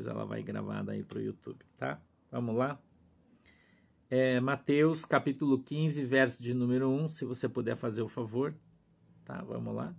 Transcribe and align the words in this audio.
Depois 0.00 0.06
ela 0.06 0.24
vai 0.24 0.42
gravada 0.42 0.92
aí 0.92 1.02
para 1.02 1.18
o 1.18 1.20
YouTube, 1.20 1.62
tá? 1.76 2.00
Vamos 2.30 2.56
lá? 2.56 2.80
É, 4.08 4.40
Mateus 4.40 5.04
capítulo 5.04 5.62
15, 5.62 6.04
verso 6.06 6.42
de 6.42 6.54
número 6.54 6.88
1, 6.88 7.10
se 7.10 7.24
você 7.26 7.46
puder 7.46 7.76
fazer 7.76 8.00
o 8.00 8.08
favor. 8.08 8.54
Tá, 9.26 9.42
vamos 9.42 9.74
lá. 9.74 9.94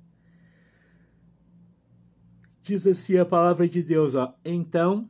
Diz 2.63 2.87
assim 2.87 3.17
a 3.17 3.25
palavra 3.25 3.69
de 3.69 3.83
Deus, 3.83 4.15
ó. 4.15 4.35
Então 4.43 5.07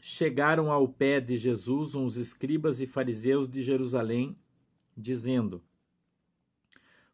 chegaram 0.00 0.72
ao 0.72 0.88
pé 0.88 1.20
de 1.20 1.36
Jesus 1.36 1.94
uns 1.94 2.16
escribas 2.16 2.80
e 2.80 2.86
fariseus 2.86 3.46
de 3.46 3.62
Jerusalém, 3.62 4.34
dizendo: 4.96 5.62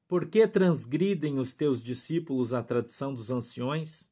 Por 0.07 0.27
que 0.27 0.47
transgridem 0.47 1.41
os 1.41 1.53
teus 1.53 1.83
discípulos 1.83 2.55
a 2.55 2.63
tradição 2.63 3.13
dos 3.13 3.29
anciões? 3.29 4.10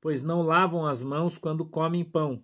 Pois 0.00 0.22
não 0.22 0.42
lavam 0.42 0.86
as 0.86 1.02
mãos 1.02 1.36
quando 1.36 1.64
comem 1.64 2.04
pão. 2.04 2.42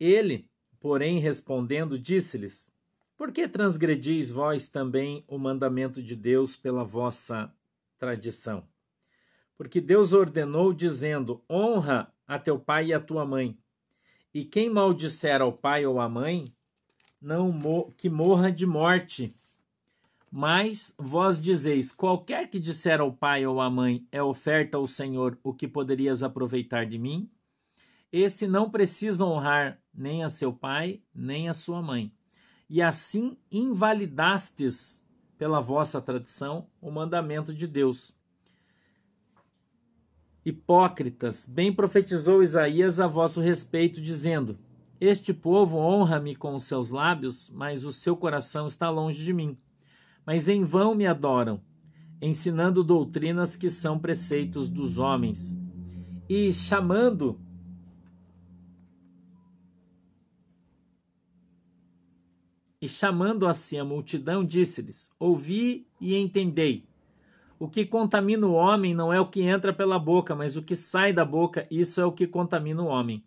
Ele, 0.00 0.48
porém, 0.80 1.18
respondendo, 1.18 1.98
disse-lhes: 1.98 2.70
Por 3.16 3.32
que 3.32 3.46
transgredis 3.46 4.30
vós 4.30 4.68
também 4.68 5.24
o 5.28 5.38
mandamento 5.38 6.02
de 6.02 6.16
Deus 6.16 6.56
pela 6.56 6.84
vossa 6.84 7.52
tradição? 7.98 8.66
Porque 9.56 9.80
Deus 9.80 10.12
ordenou, 10.12 10.72
dizendo: 10.72 11.42
Honra 11.48 12.12
a 12.26 12.38
teu 12.38 12.58
pai 12.58 12.86
e 12.86 12.94
a 12.94 13.00
tua 13.00 13.24
mãe. 13.24 13.56
E 14.32 14.44
quem 14.44 14.68
maldisser 14.68 15.40
ao 15.40 15.52
pai 15.52 15.86
ou 15.86 16.00
à 16.00 16.08
mãe, 16.08 16.44
não 17.20 17.52
mo 17.52 17.92
que 17.96 18.10
morra 18.10 18.50
de 18.50 18.66
morte. 18.66 19.34
Mas 20.36 20.92
vós 20.98 21.40
dizeis: 21.40 21.92
qualquer 21.92 22.50
que 22.50 22.58
disser 22.58 23.00
ao 23.00 23.12
pai 23.12 23.46
ou 23.46 23.60
à 23.60 23.70
mãe, 23.70 24.04
é 24.10 24.20
oferta 24.20 24.76
ao 24.76 24.84
Senhor 24.84 25.38
o 25.44 25.54
que 25.54 25.68
poderias 25.68 26.24
aproveitar 26.24 26.86
de 26.86 26.98
mim? 26.98 27.30
Esse 28.10 28.48
não 28.48 28.68
precisa 28.68 29.24
honrar 29.24 29.80
nem 29.94 30.24
a 30.24 30.28
seu 30.28 30.52
pai, 30.52 31.00
nem 31.14 31.48
a 31.48 31.54
sua 31.54 31.80
mãe. 31.80 32.12
E 32.68 32.82
assim 32.82 33.36
invalidastes, 33.48 35.04
pela 35.38 35.60
vossa 35.60 36.00
tradição, 36.02 36.66
o 36.80 36.90
mandamento 36.90 37.54
de 37.54 37.68
Deus. 37.68 38.18
Hipócritas, 40.44 41.46
bem 41.46 41.72
profetizou 41.72 42.42
Isaías 42.42 42.98
a 42.98 43.06
vosso 43.06 43.40
respeito, 43.40 44.00
dizendo: 44.00 44.58
Este 45.00 45.32
povo 45.32 45.78
honra-me 45.78 46.34
com 46.34 46.56
os 46.56 46.64
seus 46.64 46.90
lábios, 46.90 47.48
mas 47.50 47.84
o 47.84 47.92
seu 47.92 48.16
coração 48.16 48.66
está 48.66 48.90
longe 48.90 49.24
de 49.24 49.32
mim. 49.32 49.56
Mas 50.26 50.48
em 50.48 50.64
vão 50.64 50.94
me 50.94 51.06
adoram, 51.06 51.60
ensinando 52.20 52.82
doutrinas 52.82 53.56
que 53.56 53.68
são 53.68 53.98
preceitos 53.98 54.70
dos 54.70 54.98
homens. 54.98 55.58
E 56.28 56.52
chamando 56.52 57.38
E 62.84 62.88
chamando 62.88 63.46
assim 63.46 63.78
a 63.78 63.84
multidão, 63.84 64.44
disse-lhes: 64.44 65.10
Ouvi 65.18 65.86
e 65.98 66.14
entendei. 66.14 66.84
O 67.58 67.66
que 67.66 67.86
contamina 67.86 68.46
o 68.46 68.52
homem 68.52 68.92
não 68.92 69.10
é 69.10 69.18
o 69.18 69.26
que 69.26 69.40
entra 69.40 69.72
pela 69.72 69.98
boca, 69.98 70.34
mas 70.34 70.54
o 70.54 70.62
que 70.62 70.76
sai 70.76 71.10
da 71.10 71.24
boca, 71.24 71.66
isso 71.70 71.98
é 71.98 72.04
o 72.04 72.12
que 72.12 72.26
contamina 72.26 72.82
o 72.82 72.86
homem. 72.88 73.24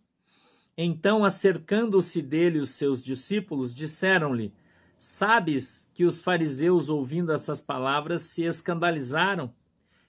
Então, 0.78 1.26
acercando-se 1.26 2.22
dele 2.22 2.59
os 2.59 2.70
seus 2.70 3.04
discípulos, 3.04 3.73
disseram-lhe: 3.73 4.54
Sabes 4.98 5.92
que 5.94 6.03
os 6.03 6.22
fariseus, 6.22 6.90
ouvindo 6.90 7.31
essas 7.31 7.62
palavras, 7.62 8.23
se 8.23 8.44
escandalizaram? 8.44 9.54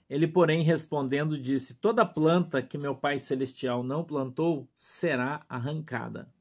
Ele, 0.09 0.27
porém, 0.27 0.63
respondendo, 0.63 1.39
disse: 1.39 1.75
Toda 1.75 2.07
planta 2.07 2.63
que 2.63 2.79
meu 2.79 2.95
Pai 2.95 3.19
Celestial 3.19 3.83
não 3.83 4.03
plantou 4.03 4.67
será 4.75 5.45
arrancada. 5.49 6.33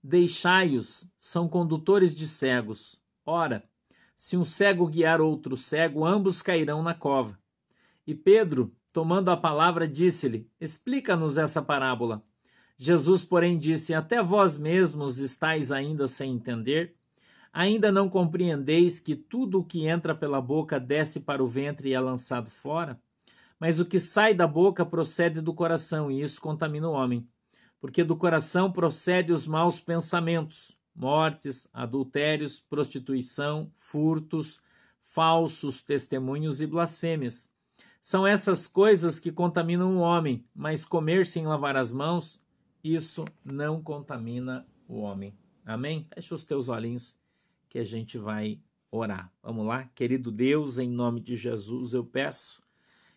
Deixai-os, 0.00 1.08
são 1.18 1.48
condutores 1.48 2.14
de 2.14 2.28
cegos. 2.28 3.00
Ora, 3.24 3.68
se 4.16 4.36
um 4.36 4.44
cego 4.44 4.86
guiar 4.86 5.20
outro 5.20 5.56
cego, 5.56 6.04
ambos 6.04 6.42
cairão 6.42 6.82
na 6.82 6.94
cova. 6.94 7.38
E 8.06 8.14
Pedro, 8.14 8.72
tomando 8.92 9.30
a 9.30 9.36
palavra, 9.36 9.88
disse-lhe: 9.88 10.48
Explica-nos 10.60 11.36
essa 11.36 11.60
parábola. 11.60 12.24
Jesus, 12.82 13.24
porém, 13.24 13.58
disse: 13.58 13.94
Até 13.94 14.22
vós 14.22 14.56
mesmos 14.56 15.18
estáis 15.18 15.70
ainda 15.70 16.08
sem 16.08 16.32
entender? 16.32 16.94
Ainda 17.52 17.92
não 17.92 18.08
compreendeis 18.08 18.98
que 18.98 19.14
tudo 19.14 19.60
o 19.60 19.64
que 19.64 19.86
entra 19.86 20.14
pela 20.14 20.40
boca 20.40 20.80
desce 20.80 21.20
para 21.20 21.42
o 21.42 21.46
ventre 21.46 21.90
e 21.90 21.94
é 21.94 22.00
lançado 22.00 22.50
fora? 22.50 22.98
Mas 23.60 23.78
o 23.78 23.84
que 23.84 24.00
sai 24.00 24.34
da 24.34 24.46
boca 24.46 24.84
procede 24.84 25.40
do 25.40 25.54
coração, 25.54 26.10
e 26.10 26.22
isso 26.22 26.40
contamina 26.40 26.88
o 26.88 26.92
homem 26.92 27.28
porque 27.82 28.04
do 28.04 28.14
coração 28.14 28.70
procede 28.70 29.32
os 29.32 29.44
maus 29.44 29.80
pensamentos, 29.80 30.70
mortes, 30.94 31.66
adultérios, 31.72 32.60
prostituição, 32.60 33.72
furtos, 33.74 34.60
falsos 35.00 35.82
testemunhos 35.82 36.60
e 36.60 36.66
blasfêmias. 36.68 37.50
São 38.00 38.24
essas 38.24 38.68
coisas 38.68 39.18
que 39.18 39.32
contaminam 39.32 39.96
o 39.96 40.00
homem, 40.00 40.44
mas 40.54 40.84
comer 40.84 41.26
sem 41.26 41.44
lavar 41.44 41.76
as 41.76 41.90
mãos, 41.90 42.40
isso 42.82 43.24
não 43.44 43.82
contamina 43.82 44.66
o 44.88 45.00
homem. 45.00 45.34
Amém? 45.64 46.06
Fecha 46.14 46.34
os 46.34 46.44
teus 46.44 46.68
olhinhos 46.68 47.16
que 47.68 47.78
a 47.78 47.84
gente 47.84 48.18
vai 48.18 48.60
orar. 48.90 49.32
Vamos 49.42 49.66
lá? 49.66 49.84
Querido 49.94 50.30
Deus, 50.30 50.78
em 50.78 50.90
nome 50.90 51.20
de 51.20 51.36
Jesus, 51.36 51.94
eu 51.94 52.04
peço 52.04 52.62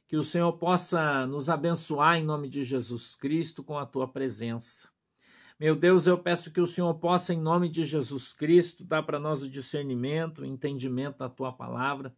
que 0.08 0.16
o 0.16 0.24
Senhor 0.24 0.54
possa 0.54 1.26
nos 1.26 1.50
abençoar 1.50 2.18
em 2.18 2.24
nome 2.24 2.48
de 2.48 2.64
Jesus 2.64 3.16
Cristo 3.16 3.64
com 3.64 3.78
a 3.78 3.86
tua 3.86 4.08
presença. 4.08 4.88
Meu 5.60 5.76
Deus, 5.76 6.06
eu 6.06 6.18
peço 6.18 6.52
que 6.52 6.62
o 6.62 6.68
Senhor 6.68 6.94
possa, 6.96 7.34
em 7.34 7.40
nome 7.40 7.70
de 7.70 7.86
Jesus 7.86 8.34
Cristo, 8.34 8.84
dar 8.84 9.04
para 9.04 9.20
nós 9.20 9.42
o 9.42 9.50
discernimento, 9.50 10.42
o 10.42 10.46
entendimento 10.46 11.20
da 11.20 11.30
tua 11.30 11.52
palavra, 11.52 12.14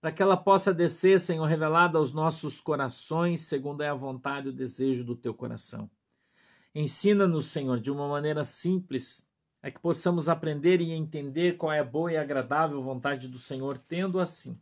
para 0.00 0.10
que 0.10 0.22
ela 0.22 0.36
possa 0.36 0.74
descer, 0.74 1.20
Senhor, 1.20 1.44
revelada 1.44 1.98
aos 1.98 2.12
nossos 2.12 2.60
corações, 2.60 3.42
segundo 3.42 3.82
é 3.82 3.88
a 3.88 3.94
vontade 3.94 4.48
e 4.48 4.50
o 4.50 4.52
desejo 4.52 5.04
do 5.04 5.14
teu 5.14 5.32
coração. 5.32 5.88
Ensina-nos, 6.74 7.46
Senhor, 7.46 7.80
de 7.80 7.90
uma 7.90 8.08
maneira 8.08 8.44
simples, 8.44 9.28
a 9.62 9.70
que 9.70 9.80
possamos 9.80 10.28
aprender 10.28 10.80
e 10.80 10.92
entender 10.92 11.56
qual 11.56 11.72
é 11.72 11.80
a 11.80 11.84
boa 11.84 12.12
e 12.12 12.16
agradável 12.16 12.80
vontade 12.80 13.28
do 13.28 13.38
Senhor, 13.38 13.76
tendo 13.76 14.20
assim 14.20 14.58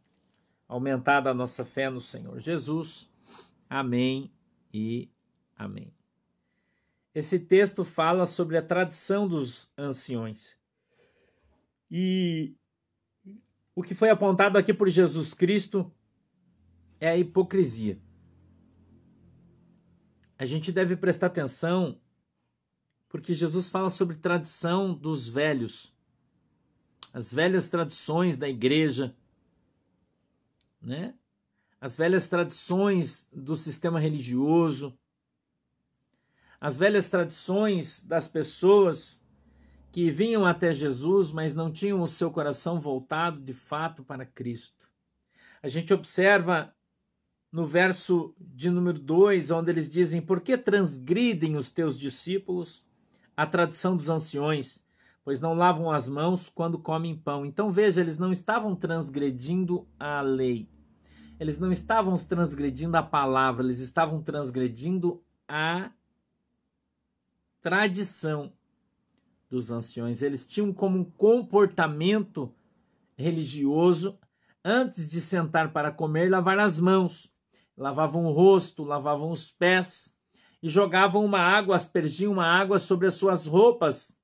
aumentada 0.66 1.30
a 1.30 1.34
nossa 1.34 1.64
fé 1.64 1.88
no 1.88 2.00
Senhor 2.00 2.38
Jesus. 2.38 3.10
Amém 3.68 4.30
e 4.72 5.08
amém. 5.56 5.92
Esse 7.14 7.38
texto 7.38 7.84
fala 7.84 8.26
sobre 8.26 8.56
a 8.56 8.62
tradição 8.62 9.26
dos 9.26 9.72
anciões. 9.76 10.56
E 11.90 12.54
o 13.74 13.82
que 13.82 13.94
foi 13.94 14.10
apontado 14.10 14.58
aqui 14.58 14.74
por 14.74 14.88
Jesus 14.88 15.34
Cristo 15.34 15.90
é 17.00 17.08
a 17.08 17.16
hipocrisia. 17.16 17.98
A 20.38 20.46
gente 20.46 20.70
deve 20.70 20.96
prestar 20.96 21.26
atenção 21.26 22.00
porque 23.08 23.34
Jesus 23.34 23.68
fala 23.68 23.90
sobre 23.90 24.16
tradição 24.16 24.94
dos 24.94 25.26
velhos, 25.26 25.92
as 27.12 27.32
velhas 27.32 27.68
tradições 27.68 28.36
da 28.36 28.48
igreja, 28.48 29.16
né? 30.80 31.14
as 31.80 31.96
velhas 31.96 32.28
tradições 32.28 33.28
do 33.32 33.56
sistema 33.56 33.98
religioso, 33.98 34.96
as 36.60 36.76
velhas 36.76 37.08
tradições 37.08 38.04
das 38.04 38.28
pessoas 38.28 39.22
que 39.90 40.10
vinham 40.10 40.44
até 40.44 40.72
Jesus, 40.72 41.32
mas 41.32 41.54
não 41.54 41.72
tinham 41.72 42.02
o 42.02 42.08
seu 42.08 42.30
coração 42.30 42.78
voltado 42.78 43.40
de 43.40 43.52
fato 43.52 44.04
para 44.04 44.26
Cristo. 44.26 44.88
A 45.62 45.68
gente 45.68 45.92
observa 45.94 46.74
no 47.50 47.64
verso 47.64 48.34
de 48.38 48.70
número 48.70 48.98
2, 48.98 49.50
onde 49.50 49.70
eles 49.70 49.90
dizem: 49.90 50.20
Por 50.20 50.40
que 50.40 50.56
transgridem 50.56 51.56
os 51.56 51.70
teus 51.70 51.98
discípulos 51.98 52.86
a 53.36 53.46
tradição 53.46 53.96
dos 53.96 54.10
anciões, 54.10 54.84
pois 55.24 55.40
não 55.40 55.54
lavam 55.54 55.90
as 55.90 56.08
mãos 56.08 56.48
quando 56.48 56.78
comem 56.78 57.16
pão? 57.16 57.46
Então 57.46 57.70
veja, 57.70 58.00
eles 58.00 58.18
não 58.18 58.30
estavam 58.30 58.74
transgredindo 58.74 59.86
a 59.98 60.20
lei, 60.20 60.68
eles 61.40 61.58
não 61.58 61.72
estavam 61.72 62.16
transgredindo 62.16 62.96
a 62.96 63.02
palavra, 63.02 63.64
eles 63.64 63.80
estavam 63.80 64.22
transgredindo 64.22 65.22
a 65.46 65.90
tradição 67.60 68.52
dos 69.48 69.70
anciões. 69.70 70.20
Eles 70.22 70.46
tinham 70.46 70.72
como 70.72 70.98
um 70.98 71.04
comportamento 71.04 72.52
religioso, 73.16 74.18
antes 74.64 75.08
de 75.08 75.20
sentar 75.20 75.72
para 75.72 75.90
comer, 75.90 76.30
lavar 76.30 76.58
as 76.58 76.78
mãos, 76.78 77.32
lavavam 77.78 78.26
o 78.26 78.32
rosto, 78.32 78.82
lavavam 78.84 79.30
os 79.30 79.50
pés 79.50 80.18
e 80.62 80.68
jogavam 80.68 81.24
uma 81.24 81.40
água, 81.40 81.76
aspergiam 81.76 82.32
uma 82.32 82.46
água 82.46 82.78
sobre 82.78 83.06
as 83.06 83.14
suas 83.14 83.46
roupas, 83.46 84.18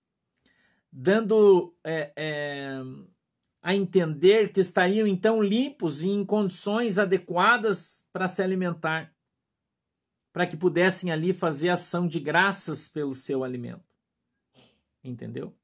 dando 0.92 1.74
é, 1.84 2.12
é, 2.16 2.82
a 3.62 3.74
entender 3.74 4.52
que 4.52 4.60
estariam 4.60 5.06
então 5.06 5.42
limpos 5.42 6.02
e 6.02 6.08
em 6.08 6.24
condições 6.24 6.98
adequadas 6.98 8.04
para 8.12 8.28
se 8.28 8.42
alimentar. 8.42 9.14
para 10.32 10.48
que 10.48 10.56
pudessem 10.56 11.12
ali 11.12 11.32
fazer 11.32 11.68
ação 11.68 12.08
de 12.08 12.18
graças 12.18 12.88
pelo 12.88 13.14
seu 13.14 13.44
alimento. 13.44 13.84
Entendeu? 15.04 15.54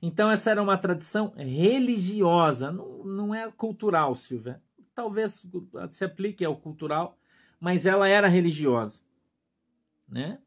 Então, 0.00 0.30
essa 0.30 0.50
era 0.50 0.62
uma 0.62 0.78
tradição 0.78 1.34
religiosa, 1.36 2.72
não, 2.72 3.04
não 3.04 3.34
é 3.34 3.50
cultural, 3.52 4.14
Silvia. 4.14 4.62
Talvez 4.94 5.44
se 5.90 6.04
aplique 6.06 6.42
ao 6.42 6.56
cultural, 6.56 7.18
mas 7.64 7.86
ela 7.86 8.06
era 8.06 8.28
religiosa. 8.28 9.00
Né? 10.06 10.38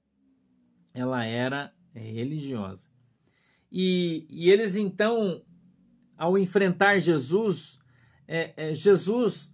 Ela 0.94 1.26
era 1.26 1.74
religiosa. 1.96 2.88
E, 3.72 4.28
e 4.30 4.52
eles 4.52 4.76
então, 4.76 5.44
ao 6.16 6.38
enfrentar 6.38 7.00
Jesus, 7.00 7.80
é, 8.28 8.54
é, 8.56 8.74
Jesus 8.76 9.52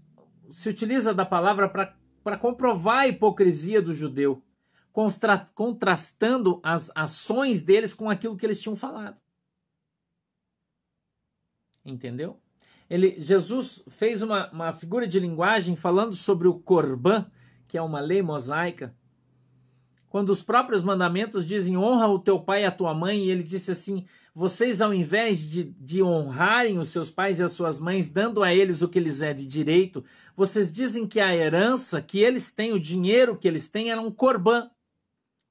se 0.52 0.68
utiliza 0.68 1.14
da 1.14 1.26
palavra 1.26 1.70
para 1.70 2.38
comprovar 2.38 2.98
a 2.98 3.08
hipocrisia 3.08 3.82
do 3.82 3.94
judeu, 3.94 4.44
contra, 4.92 5.38
contrastando 5.56 6.60
as 6.62 6.92
ações 6.94 7.62
deles 7.62 7.94
com 7.94 8.10
aquilo 8.10 8.36
que 8.36 8.46
eles 8.46 8.62
tinham 8.62 8.76
falado. 8.76 9.22
Entendeu? 11.86 12.42
Ele, 12.90 13.16
Jesus 13.22 13.86
fez 13.88 14.22
uma, 14.22 14.52
uma 14.52 14.74
figura 14.74 15.08
de 15.08 15.18
linguagem 15.18 15.78
falando 15.78 16.14
sobre 16.14 16.50
o 16.50 16.60
Corban, 16.60 17.32
que 17.74 17.78
é 17.80 17.82
uma 17.82 18.00
lei 18.00 18.22
mosaica, 18.22 18.96
quando 20.08 20.30
os 20.30 20.44
próprios 20.44 20.84
mandamentos 20.84 21.44
dizem 21.44 21.76
honra 21.76 22.08
o 22.08 22.20
teu 22.20 22.40
pai 22.40 22.62
e 22.62 22.66
a 22.66 22.72
tua 22.72 22.94
mãe, 22.94 23.26
e 23.26 23.32
ele 23.32 23.42
disse 23.42 23.72
assim: 23.72 24.06
vocês, 24.32 24.80
ao 24.80 24.94
invés 24.94 25.50
de, 25.50 25.64
de 25.64 26.04
honrarem 26.04 26.78
os 26.78 26.90
seus 26.90 27.10
pais 27.10 27.40
e 27.40 27.44
as 27.44 27.52
suas 27.54 27.80
mães, 27.80 28.10
dando 28.10 28.44
a 28.44 28.54
eles 28.54 28.84
o 28.84 28.88
que 28.88 29.00
lhes 29.00 29.24
é 29.24 29.34
de 29.34 29.48
direito, 29.48 30.06
vocês 30.36 30.72
dizem 30.72 31.08
que 31.08 31.20
a 31.20 31.36
herança 31.36 32.00
que 32.00 32.20
eles 32.20 32.52
têm, 32.52 32.74
o 32.74 32.80
dinheiro 32.80 33.36
que 33.36 33.48
eles 33.48 33.68
têm, 33.68 33.90
era 33.90 34.00
um 34.00 34.12
corbã. 34.12 34.70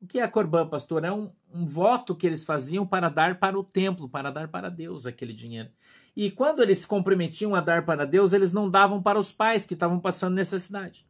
O 0.00 0.06
que 0.06 0.20
é 0.20 0.28
corbã, 0.28 0.64
pastor? 0.64 1.02
É 1.04 1.10
um, 1.10 1.32
um 1.52 1.66
voto 1.66 2.14
que 2.14 2.24
eles 2.24 2.44
faziam 2.44 2.86
para 2.86 3.08
dar 3.08 3.40
para 3.40 3.58
o 3.58 3.64
templo, 3.64 4.08
para 4.08 4.30
dar 4.30 4.46
para 4.46 4.68
Deus 4.68 5.06
aquele 5.06 5.32
dinheiro. 5.32 5.70
E 6.14 6.30
quando 6.30 6.62
eles 6.62 6.78
se 6.78 6.86
comprometiam 6.86 7.52
a 7.56 7.60
dar 7.60 7.84
para 7.84 8.06
Deus, 8.06 8.32
eles 8.32 8.52
não 8.52 8.70
davam 8.70 9.02
para 9.02 9.18
os 9.18 9.32
pais 9.32 9.66
que 9.66 9.74
estavam 9.74 9.98
passando 9.98 10.34
necessidade. 10.34 11.04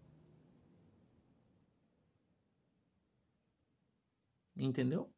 Entendeu? 4.64 5.10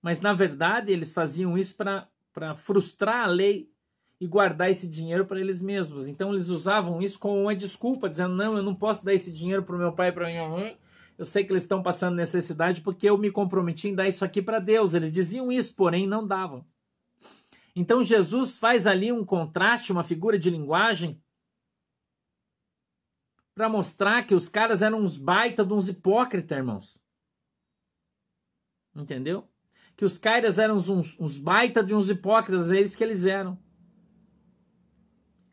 Mas 0.00 0.20
na 0.20 0.32
verdade 0.32 0.90
eles 0.90 1.12
faziam 1.12 1.56
isso 1.56 1.76
para 1.76 2.54
frustrar 2.56 3.24
a 3.24 3.26
lei 3.26 3.70
e 4.20 4.26
guardar 4.26 4.70
esse 4.70 4.88
dinheiro 4.88 5.26
para 5.26 5.40
eles 5.40 5.60
mesmos. 5.60 6.06
Então 6.06 6.32
eles 6.32 6.48
usavam 6.48 7.00
isso 7.02 7.18
como 7.18 7.40
uma 7.40 7.54
desculpa, 7.54 8.08
dizendo: 8.08 8.34
não, 8.34 8.56
eu 8.56 8.62
não 8.62 8.74
posso 8.74 9.04
dar 9.04 9.14
esse 9.14 9.30
dinheiro 9.30 9.62
para 9.62 9.76
o 9.76 9.78
meu 9.78 9.92
pai 9.92 10.08
e 10.08 10.12
para 10.12 10.28
minha 10.28 10.48
mãe. 10.48 10.78
Eu 11.18 11.24
sei 11.24 11.44
que 11.44 11.52
eles 11.52 11.62
estão 11.62 11.82
passando 11.82 12.16
necessidade 12.16 12.80
porque 12.80 13.08
eu 13.08 13.18
me 13.18 13.30
comprometi 13.30 13.88
em 13.88 13.94
dar 13.94 14.08
isso 14.08 14.24
aqui 14.24 14.40
para 14.40 14.58
Deus. 14.58 14.94
Eles 14.94 15.12
diziam 15.12 15.52
isso, 15.52 15.74
porém 15.74 16.06
não 16.06 16.26
davam. 16.26 16.66
Então 17.76 18.02
Jesus 18.02 18.58
faz 18.58 18.86
ali 18.86 19.12
um 19.12 19.24
contraste, 19.24 19.92
uma 19.92 20.02
figura 20.02 20.38
de 20.38 20.50
linguagem 20.50 21.22
para 23.54 23.68
mostrar 23.68 24.26
que 24.26 24.34
os 24.34 24.48
caras 24.48 24.82
eram 24.82 25.00
uns 25.00 25.16
baita 25.16 25.64
de 25.64 25.72
uns 25.72 25.88
hipócritas, 25.88 26.56
irmãos. 26.56 27.02
Entendeu? 28.94 29.48
Que 29.96 30.04
os 30.04 30.18
caras 30.18 30.58
eram 30.58 30.76
uns, 30.76 31.18
uns 31.18 31.38
baita 31.38 31.82
de 31.82 31.94
uns 31.94 32.08
hipócritas, 32.08 32.72
é 32.72 32.80
isso 32.80 32.96
que 32.96 33.04
eles 33.04 33.24
eram. 33.24 33.58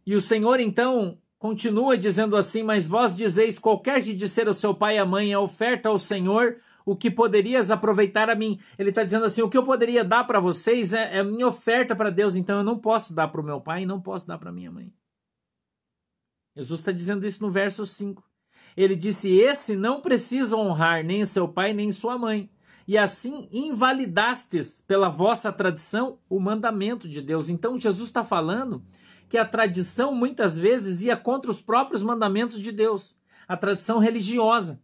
E 0.05 0.15
o 0.15 0.21
Senhor 0.21 0.59
então 0.59 1.21
continua 1.37 1.97
dizendo 1.97 2.35
assim: 2.35 2.63
Mas 2.63 2.87
vós 2.87 3.15
dizeis: 3.15 3.59
qualquer 3.59 4.01
de 4.01 4.13
disser 4.13 4.47
ao 4.47 4.53
seu 4.53 4.73
pai 4.73 4.95
e 4.95 4.99
à 4.99 5.05
mãe 5.05 5.33
a 5.33 5.39
oferta 5.39 5.89
ao 5.89 5.99
Senhor, 5.99 6.57
o 6.85 6.95
que 6.95 7.11
poderias 7.11 7.69
aproveitar 7.69 8.29
a 8.29 8.35
mim. 8.35 8.59
Ele 8.77 8.89
está 8.89 9.03
dizendo 9.03 9.25
assim: 9.25 9.41
o 9.41 9.49
que 9.49 9.57
eu 9.57 9.63
poderia 9.63 10.03
dar 10.03 10.23
para 10.25 10.39
vocês 10.39 10.93
é, 10.93 11.17
é 11.17 11.23
minha 11.23 11.47
oferta 11.47 11.95
para 11.95 12.09
Deus, 12.09 12.35
então 12.35 12.57
eu 12.57 12.63
não 12.63 12.79
posso 12.79 13.13
dar 13.13 13.27
para 13.27 13.41
o 13.41 13.43
meu 13.43 13.61
pai 13.61 13.83
e 13.83 13.85
não 13.85 14.01
posso 14.01 14.25
dar 14.25 14.37
para 14.37 14.51
minha 14.51 14.71
mãe. 14.71 14.91
Jesus 16.59 16.81
está 16.81 16.91
dizendo 16.91 17.25
isso 17.25 17.41
no 17.41 17.49
verso 17.49 17.85
5. 17.85 18.21
Ele 18.75 18.93
disse: 18.93 19.33
Esse 19.33 19.77
não 19.77 20.01
precisa 20.01 20.57
honrar 20.57 21.05
nem 21.05 21.25
seu 21.25 21.47
pai 21.47 21.73
nem 21.73 21.89
sua 21.89 22.17
mãe. 22.17 22.49
E 22.85 22.97
assim 22.97 23.47
invalidastes 23.49 24.83
pela 24.85 25.07
vossa 25.07 25.53
tradição 25.53 26.19
o 26.27 26.37
mandamento 26.37 27.07
de 27.07 27.21
Deus. 27.21 27.47
Então 27.47 27.79
Jesus 27.79 28.09
está 28.09 28.25
falando 28.25 28.83
que 29.29 29.37
a 29.37 29.45
tradição 29.45 30.13
muitas 30.13 30.57
vezes 30.57 31.01
ia 31.01 31.15
contra 31.15 31.49
os 31.49 31.61
próprios 31.61 32.03
mandamentos 32.03 32.59
de 32.59 32.73
Deus, 32.73 33.15
a 33.47 33.55
tradição 33.55 33.99
religiosa. 33.99 34.83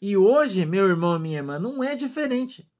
E 0.00 0.16
hoje, 0.16 0.64
meu 0.64 0.86
irmão 0.86 1.16
e 1.16 1.18
minha 1.18 1.38
irmã, 1.38 1.58
não 1.58 1.82
é 1.82 1.96
diferente. 1.96 2.70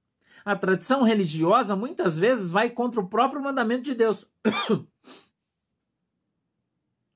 A 0.44 0.54
tradição 0.54 1.02
religiosa 1.02 1.74
muitas 1.74 2.16
vezes 2.16 2.52
vai 2.52 2.70
contra 2.70 3.00
o 3.00 3.08
próprio 3.08 3.42
mandamento 3.42 3.82
de 3.82 3.94
Deus. 3.94 4.24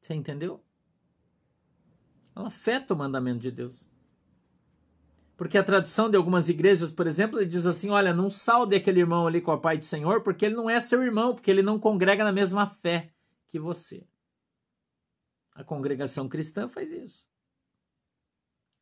Você 0.05 0.13
entendeu? 0.13 0.63
Ela 2.37 2.49
afeta 2.49 2.93
o 2.93 2.97
mandamento 2.97 3.39
de 3.39 3.51
Deus. 3.51 3.89
Porque 5.35 5.57
a 5.57 5.65
tradução 5.65 6.11
de 6.11 6.17
algumas 6.19 6.51
igrejas, 6.51 6.93
por 6.93 7.07
exemplo, 7.07 7.45
diz 7.47 7.65
assim: 7.65 7.89
olha, 7.89 8.13
não 8.13 8.29
salde 8.29 8.77
aquele 8.77 9.01
irmão 9.01 9.27
ali 9.27 9.41
com 9.41 9.51
a 9.51 9.59
Pai 9.59 9.79
do 9.79 9.85
Senhor, 9.87 10.23
porque 10.23 10.45
ele 10.45 10.55
não 10.55 10.69
é 10.69 10.79
seu 10.79 11.03
irmão, 11.03 11.35
porque 11.35 11.51
ele 11.51 11.63
não 11.63 11.81
congrega 11.81 12.23
na 12.23 12.33
mesma 12.33 12.67
fé 12.67 13.15
que 13.49 13.59
você. 13.59 14.07
A 15.55 15.65
congregação 15.65 16.29
cristã 16.29 16.69
faz 16.69 16.93
isso. 16.93 17.27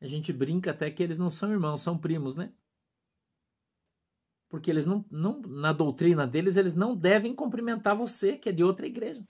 A 0.00 0.06
gente 0.06 0.32
brinca 0.32 0.72
até 0.72 0.90
que 0.90 1.04
eles 1.04 1.18
não 1.18 1.30
são 1.30 1.52
irmãos, 1.52 1.82
são 1.82 1.96
primos, 1.96 2.34
né? 2.34 2.52
Porque 4.48 4.68
eles 4.68 4.86
não, 4.86 5.04
não 5.08 5.40
na 5.42 5.72
doutrina 5.72 6.26
deles, 6.26 6.56
eles 6.56 6.74
não 6.74 6.96
devem 6.96 7.32
cumprimentar 7.32 7.94
você, 7.94 8.36
que 8.36 8.48
é 8.48 8.52
de 8.52 8.64
outra 8.64 8.88
igreja. 8.88 9.24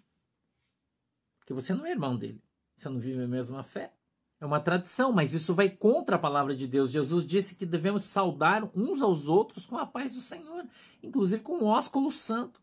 Porque 1.53 1.61
você 1.61 1.75
não 1.75 1.85
é 1.85 1.91
irmão 1.91 2.17
dele. 2.17 2.43
Você 2.75 2.89
não 2.89 2.99
vive 2.99 3.23
a 3.23 3.29
mesma 3.29 3.63
fé. 3.63 3.93
É 4.41 4.47
uma 4.47 4.59
tradição, 4.59 5.13
mas 5.13 5.35
isso 5.35 5.55
vai 5.55 5.69
contra 5.69 6.17
a 6.17 6.19
palavra 6.19 6.57
de 6.57 6.67
Deus. 6.67 6.91
Jesus 6.91 7.25
disse 7.25 7.55
que 7.55 7.67
devemos 7.67 8.05
saudar 8.05 8.69
uns 8.75 9.03
aos 9.03 9.29
outros 9.29 9.67
com 9.67 9.77
a 9.77 9.87
paz 9.87 10.15
do 10.15 10.21
Senhor, 10.21 10.67
inclusive 11.03 11.43
com 11.43 11.59
o 11.59 11.67
ósculo 11.67 12.11
santo. 12.11 12.61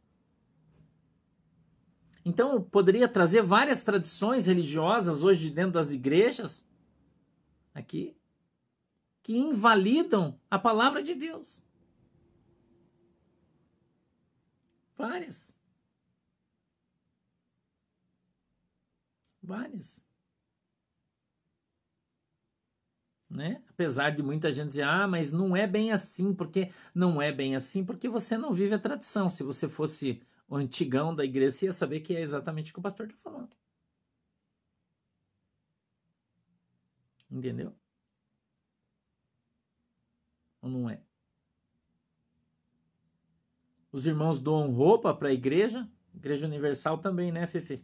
Então, 2.26 2.62
poderia 2.62 3.08
trazer 3.08 3.42
várias 3.42 3.84
tradições 3.84 4.46
religiosas 4.46 5.24
hoje 5.24 5.50
dentro 5.50 5.74
das 5.74 5.92
igrejas, 5.92 6.68
aqui, 7.74 8.18
que 9.24 9.38
invalidam 9.38 10.38
a 10.52 10.60
palavra 10.60 11.02
de 11.02 11.16
Deus. 11.16 11.64
Várias. 14.98 15.59
Várias. 19.50 20.06
Né? 23.28 23.64
Apesar 23.68 24.12
de 24.12 24.22
muita 24.22 24.52
gente 24.52 24.70
dizer, 24.70 24.84
ah, 24.84 25.08
mas 25.08 25.32
não 25.32 25.58
é 25.58 25.66
bem 25.66 25.92
assim, 25.92 26.36
porque 26.36 26.72
não 26.94 27.20
é 27.20 27.32
bem 27.32 27.56
assim, 27.56 27.84
porque 27.84 28.08
você 28.08 28.38
não 28.38 28.54
vive 28.54 28.76
a 28.76 28.80
tradição. 28.80 29.28
Se 29.28 29.42
você 29.42 29.68
fosse 29.68 30.22
o 30.48 30.56
antigão 30.56 31.16
da 31.16 31.26
igreja, 31.26 31.52
você 31.52 31.66
ia 31.66 31.72
saber 31.74 32.02
que 32.02 32.16
é 32.16 32.22
exatamente 32.22 32.70
o 32.70 32.74
que 32.76 32.80
o 32.80 32.84
pastor 32.84 33.08
está 33.08 33.18
falando. 33.18 33.50
Entendeu? 37.32 37.76
Ou 40.62 40.70
não 40.70 40.88
é? 40.88 41.02
Os 43.92 44.06
irmãos 44.06 44.40
doam 44.40 44.72
roupa 44.72 45.12
para 45.12 45.30
a 45.30 45.34
igreja, 45.34 45.90
Igreja 46.14 46.46
Universal 46.46 47.00
também, 47.00 47.32
né, 47.32 47.48
Fefe? 47.48 47.84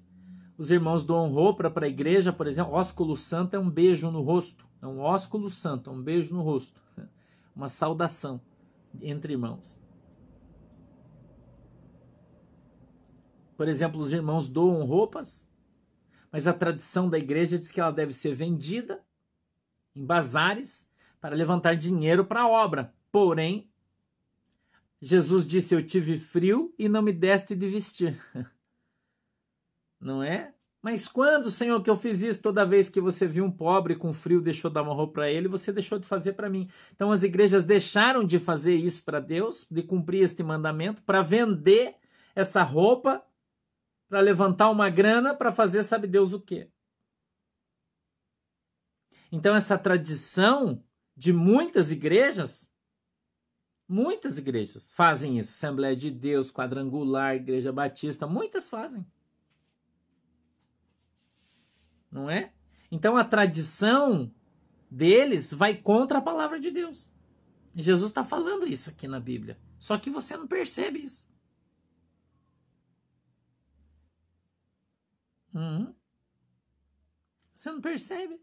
Os 0.58 0.72
irmãos 0.72 1.04
doam 1.04 1.30
roupa 1.32 1.70
para 1.70 1.86
a 1.86 1.90
igreja, 1.90 2.32
por 2.32 2.48
exemplo, 2.48 2.74
ósculo 2.74 3.18
santo 3.18 3.56
é 3.56 3.60
um 3.60 3.70
beijo 3.70 4.10
no 4.10 4.22
rosto. 4.22 4.66
É 4.82 4.88
um 4.88 5.00
ósculo 5.00 5.50
santo, 5.50 5.90
é 5.90 5.94
um 5.94 6.02
beijo 6.02 6.34
no 6.34 6.42
rosto. 6.42 6.82
Uma 7.56 7.68
saudação 7.70 8.42
entre 9.02 9.34
irmãos. 9.34 9.80
Por 13.58 13.68
exemplo, 13.68 14.02
os 14.02 14.12
irmãos 14.12 14.50
doam 14.50 14.86
roupas, 14.86 15.50
mas 16.32 16.48
a 16.48 16.54
tradição 16.54 17.10
da 17.10 17.18
igreja 17.18 17.58
diz 17.58 17.72
que 17.72 17.80
ela 17.80 17.92
deve 17.92 18.14
ser 18.14 18.34
vendida 18.34 19.02
em 19.96 20.06
bazares 20.06 20.90
para 21.22 21.36
levantar 21.36 21.76
dinheiro 21.76 22.26
para 22.26 22.42
a 22.42 22.48
obra. 22.48 22.94
Porém, 23.12 23.70
Jesus 25.02 25.46
disse: 25.48 25.74
Eu 25.74 25.86
tive 25.86 26.18
frio 26.18 26.74
e 26.78 26.90
não 26.90 27.02
me 27.02 27.14
deste 27.14 27.56
de 27.56 27.68
vestir. 27.68 28.22
não 30.00 30.22
é? 30.24 30.54
Mas 30.82 31.08
quando, 31.08 31.50
Senhor, 31.50 31.82
que 31.82 31.90
eu 31.90 31.98
fiz 31.98 32.22
isso 32.22 32.42
toda 32.42 32.66
vez 32.66 32.90
que 32.90 33.02
você 33.02 33.28
viu 33.28 33.44
um 33.44 33.52
pobre 33.52 33.96
com 33.96 34.14
frio, 34.14 34.42
deixou 34.42 34.70
dar 34.70 34.84
uma 34.84 34.94
roupa 34.94 35.14
para 35.14 35.32
ele, 35.32 35.48
você 35.48 35.72
deixou 35.72 35.98
de 35.98 36.06
fazer 36.06 36.34
para 36.34 36.50
mim. 36.50 36.68
Então 36.94 37.12
as 37.12 37.24
igrejas 37.24 37.64
deixaram 37.64 38.24
de 38.24 38.38
fazer 38.38 38.76
isso 38.76 39.04
para 39.04 39.20
Deus, 39.20 39.66
de 39.70 39.82
cumprir 39.82 40.22
este 40.22 40.44
mandamento, 40.44 41.02
para 41.02 41.24
vender 41.24 41.96
essa 42.36 42.62
roupa, 42.62 43.24
para 44.08 44.20
levantar 44.20 44.70
uma 44.70 44.90
grana, 44.90 45.34
para 45.34 45.52
fazer 45.52 45.84
sabe 45.84 46.08
Deus 46.08 46.34
o 46.34 46.40
quê? 46.40 46.70
Então, 49.32 49.56
essa 49.56 49.78
tradição 49.78 50.84
de 51.16 51.34
muitas 51.34 51.92
igrejas, 51.92 52.72
muitas 53.88 54.38
igrejas 54.38 54.92
fazem 54.94 55.40
isso. 55.40 55.52
Assembleia 55.52 55.96
de 55.96 56.12
Deus, 56.12 56.52
Quadrangular, 56.52 57.36
Igreja 57.36 57.72
Batista, 57.72 58.28
muitas 58.28 58.70
fazem. 58.70 59.06
Não 62.16 62.30
é? 62.30 62.54
Então, 62.90 63.18
a 63.18 63.26
tradição 63.26 64.34
deles 64.90 65.54
vai 65.54 65.76
contra 65.76 66.20
a 66.20 66.22
palavra 66.22 66.62
de 66.62 66.72
Deus. 66.72 67.12
Jesus 67.76 68.10
está 68.10 68.24
falando 68.24 68.66
isso 68.66 68.90
aqui 68.90 69.06
na 69.06 69.20
Bíblia. 69.20 69.60
Só 69.78 69.98
que 69.98 70.10
você 70.10 70.38
não 70.38 70.48
percebe 70.48 71.00
isso. 71.04 71.28
Uhum. 75.54 75.94
Você 77.54 77.70
não 77.70 77.82
percebe. 77.82 78.42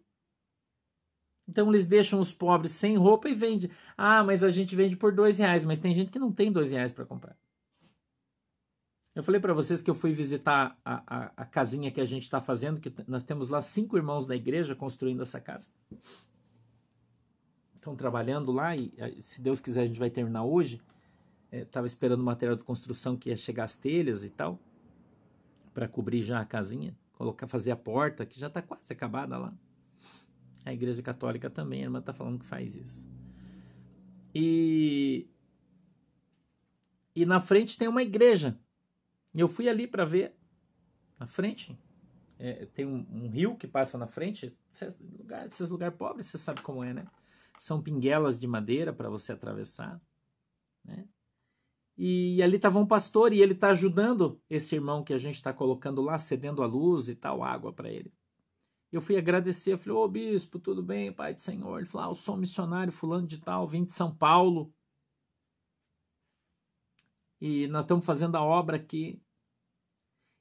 Então 1.48 1.68
eles 1.70 1.86
deixam 1.86 2.20
os 2.20 2.32
pobres 2.32 2.72
sem 2.72 2.96
roupa 2.96 3.28
e 3.28 3.34
vende. 3.34 3.70
Ah, 3.96 4.22
mas 4.22 4.44
a 4.44 4.50
gente 4.50 4.76
vende 4.76 4.96
por 4.96 5.12
dois 5.12 5.38
reais, 5.38 5.64
mas 5.64 5.78
tem 5.78 5.94
gente 5.94 6.10
que 6.10 6.18
não 6.18 6.30
tem 6.30 6.52
dois 6.52 6.72
reais 6.72 6.92
para 6.92 7.06
comprar. 7.06 7.36
Eu 9.14 9.22
falei 9.22 9.40
para 9.40 9.52
vocês 9.52 9.82
que 9.82 9.90
eu 9.90 9.94
fui 9.94 10.12
visitar 10.12 10.78
a, 10.82 11.02
a, 11.06 11.32
a 11.36 11.44
casinha 11.44 11.90
que 11.90 12.00
a 12.00 12.04
gente 12.04 12.22
está 12.22 12.40
fazendo, 12.40 12.80
que 12.80 12.90
nós 13.06 13.24
temos 13.24 13.50
lá 13.50 13.60
cinco 13.60 13.96
irmãos 13.96 14.26
da 14.26 14.34
igreja 14.34 14.74
construindo 14.74 15.20
essa 15.20 15.38
casa. 15.38 15.68
Estão 17.74 17.94
trabalhando 17.94 18.50
lá 18.50 18.74
e, 18.74 18.90
se 19.20 19.42
Deus 19.42 19.60
quiser, 19.60 19.82
a 19.82 19.86
gente 19.86 19.98
vai 19.98 20.08
terminar 20.08 20.44
hoje. 20.44 20.80
Estava 21.50 21.84
é, 21.84 21.88
esperando 21.88 22.20
o 22.20 22.24
material 22.24 22.56
de 22.56 22.64
construção 22.64 23.14
que 23.14 23.28
ia 23.28 23.36
chegar 23.36 23.64
as 23.64 23.76
telhas 23.76 24.24
e 24.24 24.30
tal, 24.30 24.58
para 25.74 25.86
cobrir 25.86 26.22
já 26.22 26.40
a 26.40 26.46
casinha, 26.46 26.96
colocar, 27.12 27.46
fazer 27.46 27.70
a 27.70 27.76
porta, 27.76 28.24
que 28.24 28.40
já 28.40 28.46
está 28.46 28.62
quase 28.62 28.90
acabada 28.94 29.36
lá. 29.36 29.52
A 30.64 30.72
Igreja 30.72 31.02
Católica 31.02 31.50
também, 31.50 31.80
a 31.80 31.84
irmã 31.84 31.98
está 31.98 32.14
falando 32.14 32.38
que 32.38 32.46
faz 32.46 32.76
isso. 32.76 33.06
E, 34.34 35.28
e 37.14 37.26
na 37.26 37.40
frente 37.40 37.76
tem 37.76 37.88
uma 37.88 38.02
igreja. 38.02 38.58
E 39.34 39.40
eu 39.40 39.48
fui 39.48 39.68
ali 39.68 39.86
para 39.86 40.04
ver. 40.04 40.34
Na 41.18 41.26
frente 41.26 41.78
é, 42.38 42.66
tem 42.66 42.84
um, 42.84 43.06
um, 43.10 43.28
rio 43.28 43.56
que 43.56 43.66
passa 43.66 43.96
na 43.96 44.06
frente. 44.06 44.56
Esses 44.70 45.00
lugares, 45.00 45.70
lugares 45.70 45.96
pobres, 45.96 46.26
você 46.26 46.38
sabe 46.38 46.60
como 46.60 46.82
é, 46.82 46.92
né? 46.92 47.06
São 47.58 47.82
pinguelas 47.82 48.38
de 48.38 48.46
madeira 48.46 48.92
para 48.92 49.08
você 49.08 49.32
atravessar. 49.32 50.00
Né? 50.84 51.06
E 51.96 52.42
ali 52.42 52.56
estava 52.56 52.78
um 52.78 52.86
pastor 52.86 53.32
e 53.32 53.40
ele 53.40 53.52
está 53.52 53.68
ajudando 53.68 54.40
esse 54.50 54.74
irmão 54.74 55.04
que 55.04 55.12
a 55.12 55.18
gente 55.18 55.36
está 55.36 55.52
colocando 55.52 56.02
lá, 56.02 56.18
cedendo 56.18 56.62
a 56.62 56.66
luz 56.66 57.08
e 57.08 57.14
tal, 57.14 57.44
água 57.44 57.72
para 57.72 57.90
ele. 57.90 58.12
Eu 58.90 59.00
fui 59.00 59.16
agradecer, 59.16 59.72
eu 59.72 59.78
falei, 59.78 59.96
ô 59.96 60.08
bispo, 60.08 60.58
tudo 60.58 60.82
bem, 60.82 61.12
pai 61.12 61.32
do 61.32 61.40
Senhor? 61.40 61.78
Ele 61.78 61.86
falou, 61.86 62.08
ah, 62.08 62.10
eu 62.10 62.14
sou 62.14 62.36
missionário 62.36 62.92
fulano 62.92 63.26
de 63.26 63.38
tal, 63.38 63.66
vim 63.66 63.84
de 63.84 63.92
São 63.92 64.14
Paulo. 64.14 64.72
E 67.44 67.66
nós 67.66 67.82
estamos 67.82 68.04
fazendo 68.04 68.36
a 68.36 68.40
obra 68.40 68.76
aqui. 68.76 69.20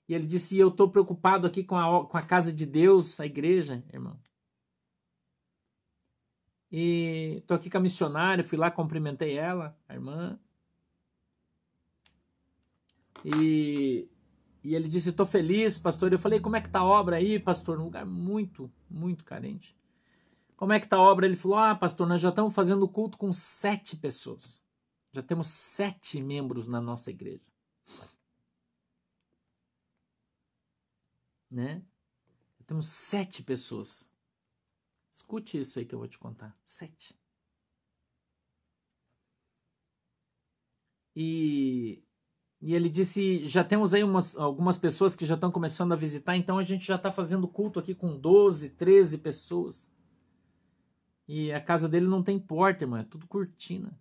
E 0.08 0.14
ele 0.14 0.28
disse, 0.28 0.56
eu 0.56 0.68
estou 0.68 0.88
preocupado 0.88 1.48
aqui 1.48 1.64
com 1.64 1.76
a, 1.76 2.06
com 2.06 2.16
a 2.16 2.22
casa 2.22 2.54
de 2.54 2.64
Deus, 2.64 3.20
a 3.20 3.26
igreja, 3.26 3.84
irmão. 3.92 4.20
E 6.72 7.38
estou 7.40 7.58
aqui 7.58 7.72
com 7.72 7.80
a 7.80 7.82
missionária, 7.82 8.44
fui 8.44 8.56
lá, 8.56 8.70
cumprimentei 8.70 9.36
ela, 9.36 9.76
a 9.90 9.96
irmã. 9.96 10.40
E 13.26 14.08
e 14.64 14.76
ele 14.76 14.88
disse: 14.88 15.10
Estou 15.10 15.26
feliz, 15.26 15.80
pastor. 15.80 16.14
Eu 16.14 16.20
falei: 16.20 16.40
Como 16.40 16.56
é 16.56 16.62
que 16.62 16.68
está 16.68 16.82
a 16.82 16.86
obra 16.86 17.16
aí, 17.16 17.40
pastor? 17.40 17.80
Num 17.80 17.86
lugar 17.86 18.06
muito, 18.06 18.72
muito 18.88 19.26
carente. 19.26 19.76
Como 20.56 20.72
é 20.72 20.80
que 20.80 20.86
está 20.86 20.98
a 20.98 21.02
obra? 21.02 21.26
Ele 21.26 21.36
falou: 21.36 21.58
Ah, 21.58 21.76
pastor, 21.76 22.08
nós 22.08 22.22
já 22.22 22.30
estamos 22.30 22.54
fazendo 22.54 22.88
culto 22.88 23.18
com 23.18 23.34
sete 23.34 23.98
pessoas. 23.98 24.61
Já 25.12 25.22
temos 25.22 25.48
sete 25.48 26.22
membros 26.22 26.68
na 26.68 26.80
nossa 26.80 27.10
igreja. 27.10 27.46
Né? 31.50 31.84
Já 32.60 32.66
temos 32.66 32.88
sete 32.88 33.44
pessoas. 33.44 34.10
Escute 35.12 35.60
isso 35.60 35.80
aí 35.80 35.86
que 35.86 35.94
eu 35.94 36.00
vou 36.00 36.08
te 36.08 36.18
contar. 36.18 36.58
Sete. 36.66 37.14
E 41.14 42.02
e 42.62 42.76
ele 42.76 42.90
disse: 42.90 43.44
já 43.46 43.64
temos 43.64 43.94
aí 43.94 44.04
umas, 44.04 44.38
algumas 44.38 44.78
pessoas 44.78 45.16
que 45.16 45.26
já 45.26 45.34
estão 45.34 45.52
começando 45.52 45.94
a 45.94 45.96
visitar, 45.96 46.38
então 46.38 46.60
a 46.60 46.64
gente 46.64 46.86
já 46.86 46.96
está 46.96 47.12
fazendo 47.12 47.48
culto 47.48 47.80
aqui 47.80 47.96
com 47.96 48.16
12, 48.18 48.70
13 48.72 49.18
pessoas. 49.18 49.92
E 51.28 51.52
a 51.52 51.60
casa 51.60 51.90
dele 51.90 52.06
não 52.08 52.22
tem 52.22 52.40
porta, 52.40 52.84
irmão, 52.84 53.00
é 53.00 53.04
tudo 53.04 53.28
cortina. 53.28 54.00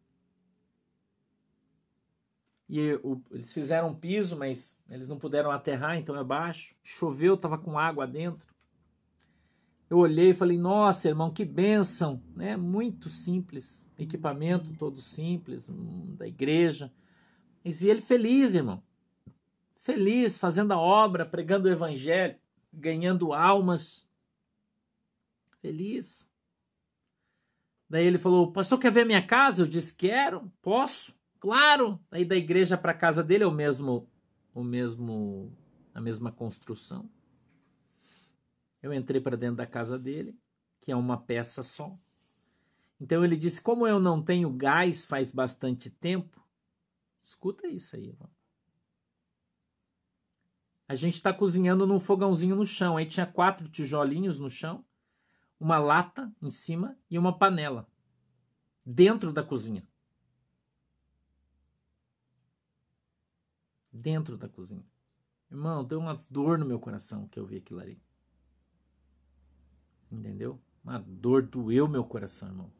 E 2.70 2.94
o, 3.02 3.20
eles 3.32 3.52
fizeram 3.52 3.88
um 3.88 3.94
piso, 3.94 4.36
mas 4.36 4.78
eles 4.88 5.08
não 5.08 5.18
puderam 5.18 5.50
aterrar, 5.50 5.98
então 5.98 6.16
é 6.16 6.22
baixo. 6.22 6.74
Choveu, 6.84 7.34
estava 7.34 7.58
com 7.58 7.76
água 7.76 8.06
dentro. 8.06 8.54
Eu 9.88 9.98
olhei 9.98 10.30
e 10.30 10.34
falei: 10.34 10.56
Nossa, 10.56 11.08
irmão, 11.08 11.32
que 11.32 11.44
bênção! 11.44 12.22
Né? 12.36 12.56
Muito 12.56 13.08
simples, 13.08 13.90
equipamento 13.98 14.72
todo 14.74 15.00
simples, 15.00 15.68
hum, 15.68 16.14
da 16.16 16.28
igreja 16.28 16.92
e 17.64 17.88
ele 17.88 18.00
feliz, 18.00 18.54
irmão. 18.54 18.82
Feliz, 19.76 20.38
fazendo 20.38 20.72
a 20.72 20.78
obra, 20.78 21.26
pregando 21.26 21.68
o 21.68 21.70
evangelho, 21.70 22.38
ganhando 22.72 23.32
almas. 23.32 24.08
Feliz. 25.60 26.30
Daí 27.88 28.06
ele 28.06 28.18
falou: 28.18 28.52
Pastor, 28.52 28.78
quer 28.78 28.92
ver 28.92 29.04
minha 29.04 29.24
casa? 29.24 29.62
Eu 29.62 29.66
disse: 29.66 29.94
Quero, 29.94 30.50
posso, 30.62 31.19
claro. 31.40 31.98
Aí 32.10 32.24
da 32.24 32.36
igreja 32.36 32.78
para 32.78 32.94
casa 32.94 33.24
dele 33.24 33.44
é 33.44 33.46
o 33.46 33.52
mesmo, 33.52 34.08
o 34.54 34.62
mesmo, 34.62 35.52
a 35.92 36.00
mesma 36.00 36.30
construção. 36.30 37.10
Eu 38.82 38.92
entrei 38.94 39.20
para 39.20 39.36
dentro 39.36 39.56
da 39.56 39.66
casa 39.66 39.98
dele, 39.98 40.38
que 40.80 40.92
é 40.92 40.96
uma 40.96 41.18
peça 41.18 41.62
só. 41.62 41.98
Então 43.00 43.24
ele 43.24 43.36
disse: 43.36 43.60
Como 43.60 43.86
eu 43.86 43.98
não 43.98 44.22
tenho 44.22 44.50
gás 44.50 45.04
faz 45.04 45.32
bastante 45.32 45.90
tempo, 45.90 46.40
Escuta 47.22 47.68
isso 47.68 47.96
aí. 47.96 48.14
A 50.88 50.94
gente 50.94 51.14
está 51.14 51.32
cozinhando 51.32 51.86
num 51.86 52.00
fogãozinho 52.00 52.56
no 52.56 52.66
chão. 52.66 52.96
Aí 52.96 53.06
tinha 53.06 53.26
quatro 53.26 53.68
tijolinhos 53.68 54.38
no 54.38 54.50
chão, 54.50 54.84
uma 55.58 55.78
lata 55.78 56.32
em 56.42 56.50
cima 56.50 56.98
e 57.08 57.18
uma 57.18 57.36
panela 57.36 57.88
dentro 58.84 59.32
da 59.32 59.42
cozinha. 59.42 59.86
Dentro 63.92 64.36
da 64.36 64.48
cozinha. 64.48 64.84
Irmão, 65.50 65.84
deu 65.84 65.98
uma 65.98 66.16
dor 66.30 66.58
no 66.58 66.66
meu 66.66 66.78
coração 66.78 67.26
que 67.28 67.38
eu 67.38 67.46
vi 67.46 67.56
aquilo 67.56 67.80
ali. 67.80 68.00
Entendeu? 70.10 70.60
Uma 70.82 70.98
dor 70.98 71.42
doeu 71.42 71.88
meu 71.88 72.04
coração, 72.04 72.48
irmão 72.48 72.72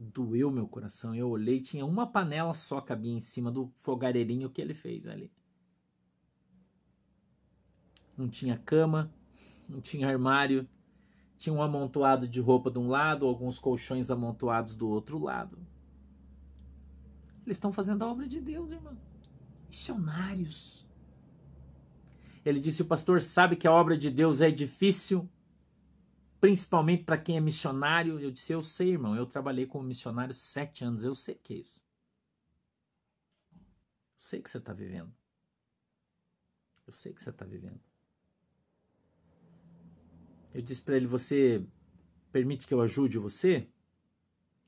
doeu 0.00 0.50
meu 0.50 0.66
coração. 0.66 1.14
Eu 1.14 1.28
olhei, 1.28 1.60
tinha 1.60 1.84
uma 1.84 2.06
panela 2.06 2.54
só 2.54 2.80
cabia 2.80 3.12
em 3.12 3.20
cima 3.20 3.50
do 3.50 3.70
fogareirinho 3.76 4.48
que 4.48 4.60
ele 4.60 4.72
fez 4.72 5.06
ali. 5.06 5.30
Não 8.16 8.28
tinha 8.28 8.56
cama, 8.56 9.12
não 9.68 9.80
tinha 9.80 10.08
armário, 10.08 10.68
tinha 11.36 11.52
um 11.52 11.62
amontoado 11.62 12.26
de 12.26 12.40
roupa 12.40 12.70
de 12.70 12.78
um 12.78 12.88
lado, 12.88 13.26
alguns 13.26 13.58
colchões 13.58 14.10
amontoados 14.10 14.74
do 14.74 14.88
outro 14.88 15.18
lado. 15.18 15.58
Eles 17.44 17.56
estão 17.56 17.72
fazendo 17.72 18.02
a 18.02 18.10
obra 18.10 18.26
de 18.26 18.40
Deus, 18.40 18.72
irmão. 18.72 18.96
Missionários. 19.70 20.84
Ele 22.44 22.58
disse: 22.58 22.82
O 22.82 22.86
pastor 22.86 23.22
sabe 23.22 23.54
que 23.54 23.68
a 23.68 23.72
obra 23.72 23.96
de 23.96 24.10
Deus 24.10 24.40
é 24.40 24.50
difícil, 24.50 25.30
principalmente 26.40 27.04
para 27.04 27.16
quem 27.16 27.36
é 27.36 27.40
missionário. 27.40 28.18
Eu 28.18 28.32
disse: 28.32 28.52
Eu 28.52 28.62
sei, 28.62 28.90
irmão, 28.90 29.14
eu 29.14 29.26
trabalhei 29.26 29.66
como 29.66 29.84
missionário 29.84 30.34
sete 30.34 30.84
anos, 30.84 31.04
eu 31.04 31.14
sei 31.14 31.36
que 31.36 31.54
é 31.54 31.58
isso. 31.58 31.80
Eu 33.54 33.60
sei 34.16 34.42
que 34.42 34.50
você 34.50 34.58
está 34.58 34.72
vivendo. 34.72 35.14
Eu 36.84 36.92
sei 36.92 37.12
que 37.12 37.22
você 37.22 37.30
está 37.30 37.44
vivendo. 37.44 37.80
Eu 40.52 40.62
disse 40.62 40.82
para 40.82 40.96
ele: 40.96 41.06
Você 41.06 41.64
permite 42.32 42.66
que 42.66 42.74
eu 42.74 42.80
ajude 42.80 43.18
você? 43.18 43.68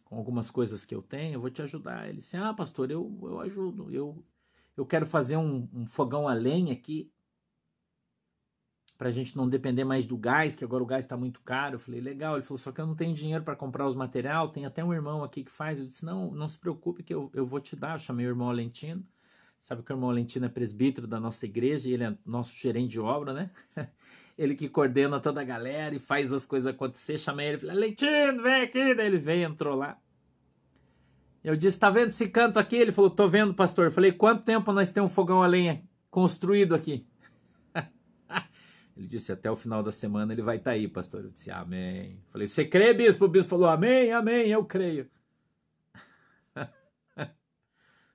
Com 0.05 0.17
algumas 0.17 0.49
coisas 0.49 0.85
que 0.85 0.95
eu 0.95 1.03
tenho, 1.03 1.35
eu 1.35 1.41
vou 1.41 1.51
te 1.51 1.61
ajudar. 1.61 2.09
Ele 2.09 2.19
disse: 2.19 2.37
Ah, 2.37 2.55
pastor, 2.55 2.89
eu, 2.89 3.19
eu 3.21 3.41
ajudo. 3.41 3.91
Eu, 3.91 4.25
eu 4.77 4.87
quero 4.87 5.07
fazer 5.07 5.37
um, 5.37 5.69
um 5.73 5.87
fogão 5.87 6.29
a 6.29 6.35
lenha 6.35 6.73
aqui 6.73 7.13
para 9.03 9.09
a 9.09 9.13
gente 9.13 9.37
não 9.37 9.49
depender 9.49 9.83
mais 9.83 10.07
do 10.07 10.17
gás, 10.17 10.55
que 10.55 10.63
agora 10.63 10.81
o 10.81 10.87
gás 10.87 11.05
está 11.05 11.17
muito 11.17 11.41
caro. 11.41 11.75
Eu 11.75 11.79
falei, 11.81 12.01
legal. 12.01 12.37
Ele 12.37 12.43
falou, 12.43 12.59
só 12.59 12.71
que 12.71 12.81
eu 12.81 12.87
não 12.87 12.95
tenho 12.95 13.13
dinheiro 13.13 13.43
para 13.43 13.57
comprar 13.57 13.85
os 13.89 13.97
material, 13.97 14.51
tem 14.51 14.65
até 14.65 14.85
um 14.85 14.95
irmão 14.95 15.25
aqui 15.25 15.43
que 15.43 15.51
faz. 15.51 15.81
Eu 15.81 15.87
disse, 15.87 16.05
não, 16.05 16.31
não 16.31 16.47
se 16.47 16.57
preocupe 16.57 17.03
que 17.03 17.13
eu, 17.13 17.29
eu 17.35 17.45
vou 17.45 17.59
te 17.59 17.75
dar. 17.75 17.97
Eu 17.97 17.99
chamei 17.99 18.25
o 18.27 18.29
irmão 18.29 18.49
Alentino. 18.49 19.05
Sabe 19.59 19.83
que 19.83 19.93
o 19.93 19.95
irmão 19.95 20.09
Alentino 20.09 20.47
é 20.47 20.49
presbítero 20.49 21.09
da 21.09 21.19
nossa 21.19 21.45
igreja 21.47 21.89
e 21.89 21.95
ele 21.95 22.05
é 22.05 22.17
nosso 22.25 22.55
gerente 22.55 22.91
de 22.93 23.01
obra, 23.01 23.33
né? 23.33 23.51
Ele 24.39 24.55
que 24.55 24.67
coordena 24.67 25.21
toda 25.21 25.43
a 25.43 25.45
galera 25.45 25.95
e 25.95 25.99
faz 25.99 26.33
as 26.33 26.47
coisas 26.47 26.67
acontecer. 26.67 27.19
Chamei 27.19 27.49
ele, 27.49 27.59
falei, 27.59 27.77
Leitino, 27.77 28.43
vem 28.43 28.63
aqui. 28.63 28.95
Daí 28.95 29.07
ele 29.07 29.19
veio, 29.19 29.47
entrou 29.47 29.77
lá. 29.77 30.01
Eu 31.43 31.57
disse, 31.57 31.79
tá 31.79 31.91
vendo 31.91 32.09
esse 32.09 32.29
canto 32.29 32.59
aqui? 32.59 32.77
Ele 32.77 32.93
falou, 32.93 33.11
tô 33.11 33.29
vendo, 33.29 33.53
pastor. 33.53 33.87
Eu 33.87 33.93
falei, 33.93 34.13
quanto 34.13 34.45
tempo 34.45 34.73
nós 34.73 34.93
temos 34.93 35.11
um 35.11 35.15
fogão 35.15 35.43
a 35.43 35.47
lenha 35.47 35.83
construído 36.11 36.75
aqui? 36.75 37.05
ele 38.97 39.09
disse, 39.09 39.33
até 39.33 39.51
o 39.51 39.57
final 39.57 39.83
da 39.83 39.91
semana 39.91 40.33
ele 40.33 40.43
vai 40.43 40.57
estar 40.57 40.71
tá 40.71 40.75
aí, 40.77 40.87
pastor. 40.87 41.25
Eu 41.25 41.31
disse, 41.31 41.51
amém. 41.51 42.13
Eu 42.13 42.31
falei, 42.31 42.47
você 42.47 42.65
crê, 42.65 42.95
bispo? 42.95 43.25
O 43.25 43.29
bispo 43.29 43.51
falou, 43.51 43.67
amém, 43.67 44.13
amém, 44.13 44.51
eu 44.51 44.65
creio. 44.65 45.11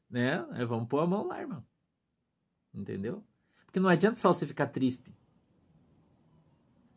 né? 0.09 0.45
Vamos 0.65 0.87
pôr 0.87 0.99
a 0.99 1.07
mão 1.07 1.27
lá, 1.27 1.41
irmão. 1.41 1.65
Entendeu? 2.73 3.23
Porque 3.65 3.79
não 3.79 3.89
adianta 3.89 4.15
só 4.15 4.31
você 4.31 4.47
ficar 4.47 4.67
triste. 4.67 5.13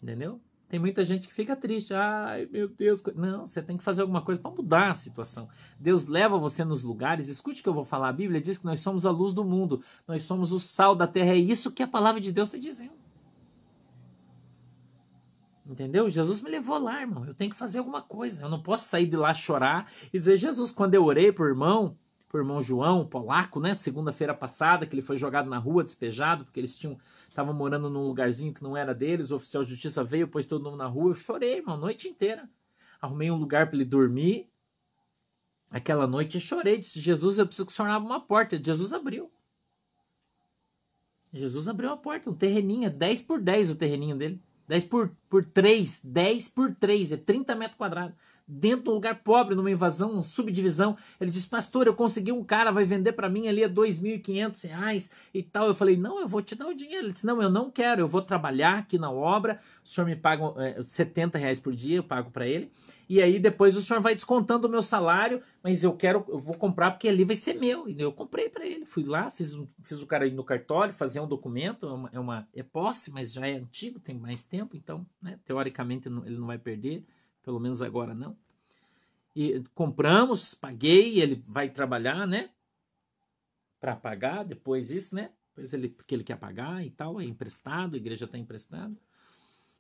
Entendeu? 0.01 0.41
Tem 0.71 0.79
muita 0.79 1.05
gente 1.05 1.27
que 1.27 1.35
fica 1.35 1.57
triste. 1.57 1.93
Ai, 1.93 2.49
meu 2.49 2.69
Deus. 2.69 3.03
Não, 3.17 3.45
você 3.45 3.61
tem 3.61 3.77
que 3.77 3.83
fazer 3.83 4.03
alguma 4.03 4.23
coisa 4.23 4.41
para 4.41 4.53
mudar 4.53 4.93
a 4.93 4.95
situação. 4.95 5.49
Deus 5.81 6.07
leva 6.07 6.39
você 6.39 6.65
nos 6.65 6.85
lugares. 6.85 7.27
Escute 7.27 7.61
o 7.61 7.63
que 7.65 7.69
eu 7.69 7.75
vou 7.75 7.85
falar. 7.85 8.09
A 8.09 8.13
Bíblia 8.13 8.41
diz 8.41 8.57
que 8.57 8.65
nós 8.65 8.79
somos 8.79 9.05
a 9.05 9.11
luz 9.11 9.35
do 9.35 9.45
mundo. 9.45 9.83
Nós 10.07 10.23
somos 10.23 10.53
o 10.53 10.61
sal 10.61 10.95
da 10.95 11.09
terra. 11.09 11.33
É 11.33 11.37
isso 11.37 11.73
que 11.73 11.83
a 11.83 11.89
palavra 11.89 12.21
de 12.21 12.31
Deus 12.31 12.47
está 12.47 12.57
dizendo. 12.57 12.93
Entendeu? 15.67 16.09
Jesus 16.09 16.41
me 16.41 16.49
levou 16.49 16.79
lá, 16.79 17.01
irmão. 17.01 17.27
Eu 17.27 17.35
tenho 17.35 17.51
que 17.51 17.57
fazer 17.57 17.81
alguma 17.81 18.01
coisa. 18.01 18.43
Eu 18.43 18.49
não 18.49 18.63
posso 18.63 18.87
sair 18.87 19.07
de 19.07 19.17
lá 19.17 19.35
chorar 19.35 19.91
e 20.13 20.19
dizer, 20.19 20.37
Jesus, 20.37 20.71
quando 20.71 20.95
eu 20.95 21.05
orei 21.05 21.33
por 21.33 21.49
irmão, 21.49 21.99
por 22.31 22.39
irmão 22.39 22.63
João, 22.63 23.05
polaco, 23.05 23.59
né? 23.59 23.75
Segunda-feira 23.75 24.33
passada, 24.33 24.87
que 24.87 24.95
ele 24.95 25.03
foi 25.03 25.19
jogado 25.19 25.51
na 25.51 25.59
rua, 25.59 25.83
despejado, 25.83 26.45
porque 26.45 26.61
eles 26.61 26.77
tinham 26.77 26.97
estavam 27.29 27.53
morando 27.53 27.91
num 27.91 28.07
lugarzinho 28.07 28.55
que 28.55 28.63
não 28.63 28.77
era 28.77 28.95
deles. 28.95 29.33
O 29.33 29.37
oficial 29.37 29.65
de 29.65 29.71
justiça 29.71 30.05
veio, 30.05 30.29
pôs 30.29 30.47
todo 30.47 30.63
mundo 30.63 30.77
na 30.77 30.87
rua. 30.87 31.11
Eu 31.11 31.15
chorei, 31.17 31.57
irmão, 31.57 31.75
a 31.75 31.79
noite 31.79 32.07
inteira. 32.07 32.49
Arrumei 33.03 33.33
um 33.33 33.37
lugar 33.37 33.67
para 33.67 33.75
ele 33.75 33.85
dormir. 33.85 34.49
Aquela 35.73 36.07
noite 36.07 36.37
eu 36.37 36.41
chorei, 36.41 36.79
disse: 36.79 37.01
Jesus, 37.01 37.39
eu 37.39 37.47
preciso 37.47 37.67
que 37.67 37.73
o 37.73 37.75
senhor 37.75 37.89
abra 37.89 38.09
uma 38.09 38.21
porta. 38.21 38.63
Jesus 38.63 38.93
abriu. 38.93 39.29
Jesus 41.33 41.67
abriu 41.67 41.91
a 41.91 41.97
porta, 41.97 42.31
um 42.31 42.35
terreninho, 42.35 42.89
10 42.91 43.23
por 43.23 43.41
10 43.41 43.71
o 43.71 43.77
terreninho 43.77 44.17
dele. 44.17 44.41
10 44.69 44.85
por, 44.85 45.11
por 45.31 45.45
3, 45.45 46.03
10 46.05 46.49
por 46.49 46.75
3, 46.75 47.13
é 47.13 47.17
30 47.17 47.55
metros 47.55 47.79
quadrados. 47.79 48.17
Dentro 48.47 48.83
de 48.83 48.91
um 48.91 48.95
lugar 48.95 49.23
pobre, 49.23 49.55
numa 49.55 49.71
invasão, 49.71 50.11
uma 50.11 50.23
subdivisão. 50.23 50.97
Ele 51.21 51.31
disse, 51.31 51.47
pastor, 51.47 51.87
eu 51.87 51.95
consegui 51.95 52.33
um 52.33 52.43
cara, 52.43 52.73
vai 52.73 52.85
vender 52.85 53.13
para 53.13 53.29
mim 53.29 53.47
ali 53.47 53.63
a 53.63 53.69
2.500 53.69 54.69
reais 54.69 55.11
e 55.33 55.41
tal. 55.41 55.69
Eu 55.69 55.75
falei, 55.75 55.97
não, 55.97 56.19
eu 56.19 56.27
vou 56.27 56.43
te 56.43 56.57
dar 56.57 56.67
o 56.67 56.75
dinheiro. 56.75 57.07
Ele 57.07 57.13
disse, 57.13 57.25
não, 57.25 57.41
eu 57.41 57.49
não 57.49 57.71
quero, 57.71 58.01
eu 58.01 58.09
vou 58.09 58.21
trabalhar 58.21 58.79
aqui 58.79 58.99
na 58.99 59.09
obra. 59.09 59.61
O 59.85 59.89
senhor 59.89 60.05
me 60.05 60.17
paga 60.17 60.53
é, 60.59 60.83
70 60.83 61.39
reais 61.39 61.61
por 61.61 61.77
dia, 61.77 61.99
eu 61.99 62.03
pago 62.05 62.33
para 62.33 62.49
ele 62.49 62.69
e 63.11 63.21
aí 63.21 63.41
depois 63.41 63.77
o 63.77 63.83
senhor 63.83 64.01
vai 64.01 64.15
descontando 64.15 64.69
o 64.69 64.71
meu 64.71 64.85
salário, 64.85 65.43
mas 65.65 65.83
eu 65.83 65.93
quero, 65.93 66.25
eu 66.29 66.39
vou 66.39 66.57
comprar 66.57 66.93
porque 66.93 67.09
ali 67.09 67.25
vai 67.25 67.35
ser 67.35 67.55
meu. 67.55 67.89
E 67.89 68.01
eu 68.01 68.13
comprei 68.13 68.49
para 68.49 68.65
ele, 68.65 68.85
fui 68.85 69.03
lá, 69.03 69.29
fiz, 69.33 69.59
fiz 69.83 70.01
o 70.01 70.07
cara 70.07 70.29
ir 70.29 70.33
no 70.33 70.45
cartório, 70.45 70.95
fazer 70.95 71.19
um 71.19 71.27
documento, 71.27 71.89
é 71.89 71.93
uma, 71.93 72.11
é 72.13 72.21
uma 72.21 72.49
é 72.55 72.63
posse, 72.63 73.11
mas 73.11 73.33
já 73.33 73.45
é 73.49 73.57
antigo, 73.57 73.99
tem 73.99 74.17
mais 74.17 74.45
tempo, 74.45 74.77
então, 74.77 75.05
né, 75.21 75.39
teoricamente 75.45 76.09
ele 76.09 76.39
não 76.39 76.47
vai 76.47 76.59
perder, 76.59 77.05
pelo 77.43 77.61
menos 77.61 77.83
agora 77.83 78.15
não. 78.15 78.37
E 79.35 79.63
compramos, 79.75 80.55
paguei, 80.55 81.21
ele 81.21 81.43
vai 81.47 81.69
trabalhar, 81.69 82.27
né? 82.27 82.51
Para 83.81 83.95
pagar 83.95 84.45
depois 84.45 84.91
isso, 84.91 85.15
né? 85.15 85.31
Depois 85.51 85.73
ele 85.73 85.89
porque 85.89 86.15
ele 86.15 86.25
quer 86.25 86.37
pagar 86.37 86.85
e 86.85 86.91
tal, 86.91 87.21
é 87.21 87.25
emprestado, 87.25 87.95
a 87.95 87.97
igreja 87.97 88.25
está 88.25 88.37
emprestada. 88.37 88.95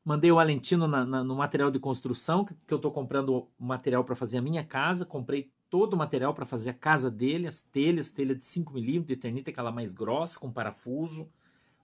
Mandei 0.05 0.33
o 0.33 0.39
Alentino 0.39 0.87
na, 0.87 1.05
na, 1.05 1.23
no 1.23 1.37
material 1.37 1.71
de 1.71 1.79
construção, 1.79 2.45
que, 2.45 2.55
que 2.67 2.73
eu 2.73 2.77
estou 2.77 2.91
comprando 2.91 3.49
material 3.59 4.03
para 4.03 4.15
fazer 4.15 4.39
a 4.39 4.43
minha 4.43 4.65
casa. 4.65 5.05
Comprei 5.05 5.53
todo 5.69 5.93
o 5.95 5.97
material 5.97 6.33
para 6.33 6.47
fazer 6.47 6.71
a 6.71 6.75
casa 6.75 7.11
dele, 7.11 7.47
as 7.47 7.63
telhas, 7.63 8.11
telha 8.11 8.35
de 8.35 8.43
5mm, 8.43 9.05
de 9.05 9.13
eternita, 9.13 9.51
aquela 9.51 9.71
mais 9.71 9.93
grossa, 9.93 10.39
com 10.39 10.51
parafuso. 10.51 11.31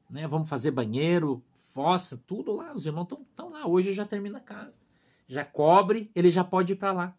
Né? 0.09 0.27
Vamos 0.27 0.49
fazer 0.49 0.71
banheiro, 0.71 1.43
fossa, 1.73 2.17
tudo 2.27 2.53
lá. 2.53 2.73
Os 2.75 2.87
irmãos 2.87 3.09
estão 3.11 3.51
lá. 3.51 3.67
Hoje 3.67 3.93
já 3.93 4.05
termina 4.05 4.39
a 4.39 4.41
casa. 4.41 4.79
Já 5.29 5.45
cobre, 5.45 6.11
ele 6.15 6.31
já 6.31 6.45
pode 6.45 6.73
ir 6.73 6.77
para 6.77 6.93
lá. 6.93 7.17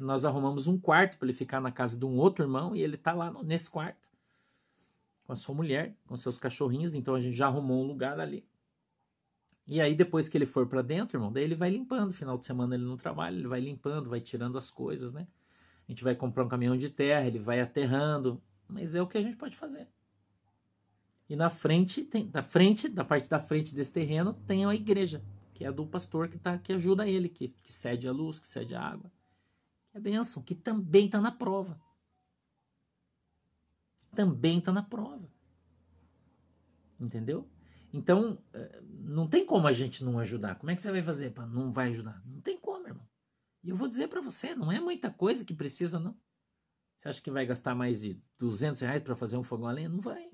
Nós 0.00 0.24
arrumamos 0.24 0.66
um 0.66 0.78
quarto 0.78 1.18
para 1.18 1.26
ele 1.26 1.36
ficar 1.36 1.60
na 1.60 1.70
casa 1.70 1.98
de 1.98 2.04
um 2.04 2.16
outro 2.16 2.44
irmão 2.44 2.74
e 2.74 2.82
ele 2.82 2.94
está 2.94 3.12
lá 3.12 3.30
no, 3.30 3.42
nesse 3.42 3.68
quarto 3.68 4.08
com 5.26 5.32
a 5.32 5.36
sua 5.36 5.54
mulher, 5.54 5.94
com 6.06 6.16
seus 6.16 6.38
cachorrinhos. 6.38 6.94
Então 6.94 7.14
a 7.14 7.20
gente 7.20 7.36
já 7.36 7.46
arrumou 7.46 7.82
um 7.82 7.86
lugar 7.86 8.18
ali. 8.18 8.46
E 9.68 9.80
aí, 9.80 9.96
depois 9.96 10.28
que 10.28 10.38
ele 10.38 10.46
for 10.46 10.66
para 10.68 10.80
dentro, 10.80 11.16
irmão, 11.16 11.32
daí 11.32 11.42
ele 11.42 11.56
vai 11.56 11.68
limpando. 11.68 12.12
Final 12.12 12.38
de 12.38 12.46
semana 12.46 12.76
ele 12.76 12.84
não 12.84 12.96
trabalha, 12.96 13.36
ele 13.36 13.48
vai 13.48 13.60
limpando, 13.60 14.08
vai 14.08 14.20
tirando 14.20 14.56
as 14.56 14.70
coisas, 14.70 15.12
né? 15.12 15.26
A 15.88 15.90
gente 15.90 16.04
vai 16.04 16.14
comprar 16.14 16.44
um 16.44 16.48
caminhão 16.48 16.76
de 16.76 16.88
terra, 16.88 17.26
ele 17.26 17.38
vai 17.38 17.60
aterrando. 17.60 18.40
Mas 18.68 18.94
é 18.94 19.02
o 19.02 19.06
que 19.06 19.18
a 19.18 19.22
gente 19.22 19.36
pode 19.36 19.56
fazer. 19.56 19.88
E 21.28 21.34
na 21.34 21.50
frente, 21.50 22.04
tem, 22.04 22.30
na 22.32 22.42
frente, 22.42 22.88
da 22.88 23.04
parte 23.04 23.28
da 23.28 23.40
frente 23.40 23.74
desse 23.74 23.92
terreno, 23.92 24.34
tem 24.46 24.64
a 24.64 24.74
igreja, 24.74 25.24
que 25.52 25.64
é 25.64 25.68
a 25.68 25.72
do 25.72 25.86
pastor 25.86 26.28
que, 26.28 26.38
tá, 26.38 26.56
que 26.58 26.72
ajuda 26.72 27.08
ele, 27.08 27.28
que, 27.28 27.48
que 27.48 27.72
cede 27.72 28.06
a 28.06 28.12
luz, 28.12 28.38
que 28.38 28.46
cede 28.46 28.74
a 28.74 28.80
água. 28.80 29.10
Que 29.90 29.98
é 29.98 30.00
bênção, 30.00 30.42
que 30.42 30.54
também 30.54 31.06
está 31.06 31.20
na 31.20 31.32
prova. 31.32 31.80
Também 34.12 34.58
está 34.58 34.72
na 34.72 34.82
prova. 34.82 35.28
Entendeu? 37.00 37.48
Então, 37.92 38.38
eh, 38.52 38.82
não 39.00 39.26
tem 39.26 39.44
como 39.44 39.66
a 39.66 39.72
gente 39.72 40.04
não 40.04 40.18
ajudar. 40.18 40.56
Como 40.56 40.70
é 40.70 40.76
que 40.76 40.82
você 40.82 40.92
vai 40.92 41.02
fazer 41.02 41.30
para 41.30 41.46
não 41.46 41.72
vai 41.72 41.88
ajudar? 41.88 42.22
Não 42.24 42.40
tem 42.40 42.58
como, 42.58 42.86
irmão. 42.86 43.06
E 43.62 43.70
eu 43.70 43.76
vou 43.76 43.88
dizer 43.88 44.08
para 44.08 44.20
você, 44.20 44.54
não 44.54 44.70
é 44.70 44.78
muita 44.78 45.10
coisa 45.10 45.44
que 45.44 45.54
precisa, 45.54 45.98
não. 45.98 46.16
Você 46.98 47.08
acha 47.08 47.22
que 47.22 47.30
vai 47.30 47.44
gastar 47.44 47.74
mais 47.74 48.00
de 48.00 48.20
200 48.38 48.80
reais 48.82 49.02
para 49.02 49.16
fazer 49.16 49.36
um 49.36 49.42
fogão 49.42 49.68
a 49.68 49.72
lenha? 49.72 49.88
Não 49.88 50.00
vai. 50.00 50.30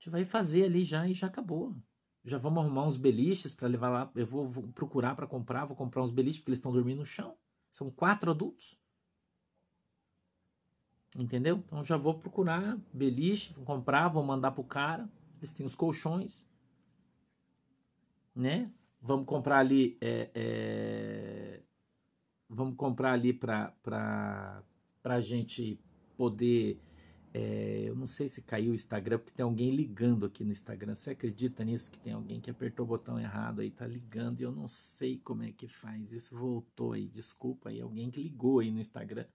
Gente 0.00 0.08
vai 0.08 0.24
fazer 0.24 0.64
ali 0.64 0.82
já 0.82 1.06
e 1.06 1.12
já 1.12 1.26
acabou. 1.26 1.76
Já 2.24 2.38
vamos 2.38 2.64
arrumar 2.64 2.86
uns 2.86 2.96
beliches 2.96 3.52
para 3.52 3.68
levar 3.68 3.90
lá. 3.90 4.10
Eu 4.14 4.26
vou, 4.26 4.48
vou 4.48 4.66
procurar 4.68 5.14
para 5.14 5.26
comprar, 5.26 5.66
vou 5.66 5.76
comprar 5.76 6.02
uns 6.02 6.10
beliches 6.10 6.38
porque 6.38 6.52
eles 6.52 6.58
estão 6.58 6.72
dormindo 6.72 7.00
no 7.00 7.04
chão. 7.04 7.36
São 7.70 7.90
quatro 7.90 8.30
adultos. 8.30 8.78
Entendeu? 11.14 11.58
Então 11.58 11.84
já 11.84 11.98
vou 11.98 12.14
procurar 12.14 12.78
beliche, 12.90 13.52
vou 13.52 13.62
comprar, 13.62 14.08
vou 14.08 14.24
mandar 14.24 14.52
pro 14.52 14.64
cara. 14.64 15.06
Eles 15.36 15.52
têm 15.52 15.66
os 15.66 15.74
colchões, 15.74 16.48
né? 18.34 18.72
Vamos 19.02 19.26
comprar 19.26 19.58
ali, 19.58 19.98
é, 20.00 20.30
é, 20.34 21.62
vamos 22.48 22.74
comprar 22.74 23.12
ali 23.12 23.34
para 23.34 23.74
para 23.82 24.64
a 25.04 25.20
gente 25.20 25.78
poder. 26.16 26.80
É, 27.32 27.84
eu 27.86 27.94
não 27.94 28.06
sei 28.06 28.28
se 28.28 28.42
caiu 28.42 28.72
o 28.72 28.74
Instagram, 28.74 29.18
porque 29.18 29.32
tem 29.32 29.44
alguém 29.44 29.70
ligando 29.70 30.26
aqui 30.26 30.42
no 30.42 30.50
Instagram. 30.50 30.94
Você 30.94 31.10
acredita 31.10 31.64
nisso? 31.64 31.90
Que 31.90 31.98
tem 31.98 32.12
alguém 32.12 32.40
que 32.40 32.50
apertou 32.50 32.84
o 32.84 32.88
botão 32.88 33.20
errado 33.20 33.60
aí, 33.60 33.70
tá 33.70 33.86
ligando 33.86 34.40
e 34.40 34.42
eu 34.42 34.50
não 34.50 34.66
sei 34.66 35.18
como 35.18 35.44
é 35.44 35.52
que 35.52 35.68
faz. 35.68 36.12
Isso 36.12 36.36
voltou 36.36 36.92
aí, 36.92 37.06
desculpa 37.06 37.68
aí, 37.68 37.80
alguém 37.80 38.10
que 38.10 38.20
ligou 38.20 38.58
aí 38.58 38.70
no 38.70 38.80
Instagram. 38.80 39.26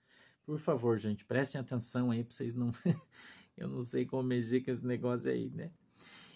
Por 0.46 0.60
favor, 0.60 0.98
gente, 0.98 1.26
prestem 1.26 1.60
atenção 1.60 2.12
aí 2.12 2.24
para 2.24 2.36
vocês 2.36 2.54
não. 2.54 2.72
eu 3.58 3.70
não 3.70 3.82
sei 3.82 4.06
como 4.06 4.24
mexer 4.24 4.62
com 4.62 4.72
esse 4.72 4.86
negócio 4.86 5.32
aí, 5.32 5.50
né? 5.50 5.72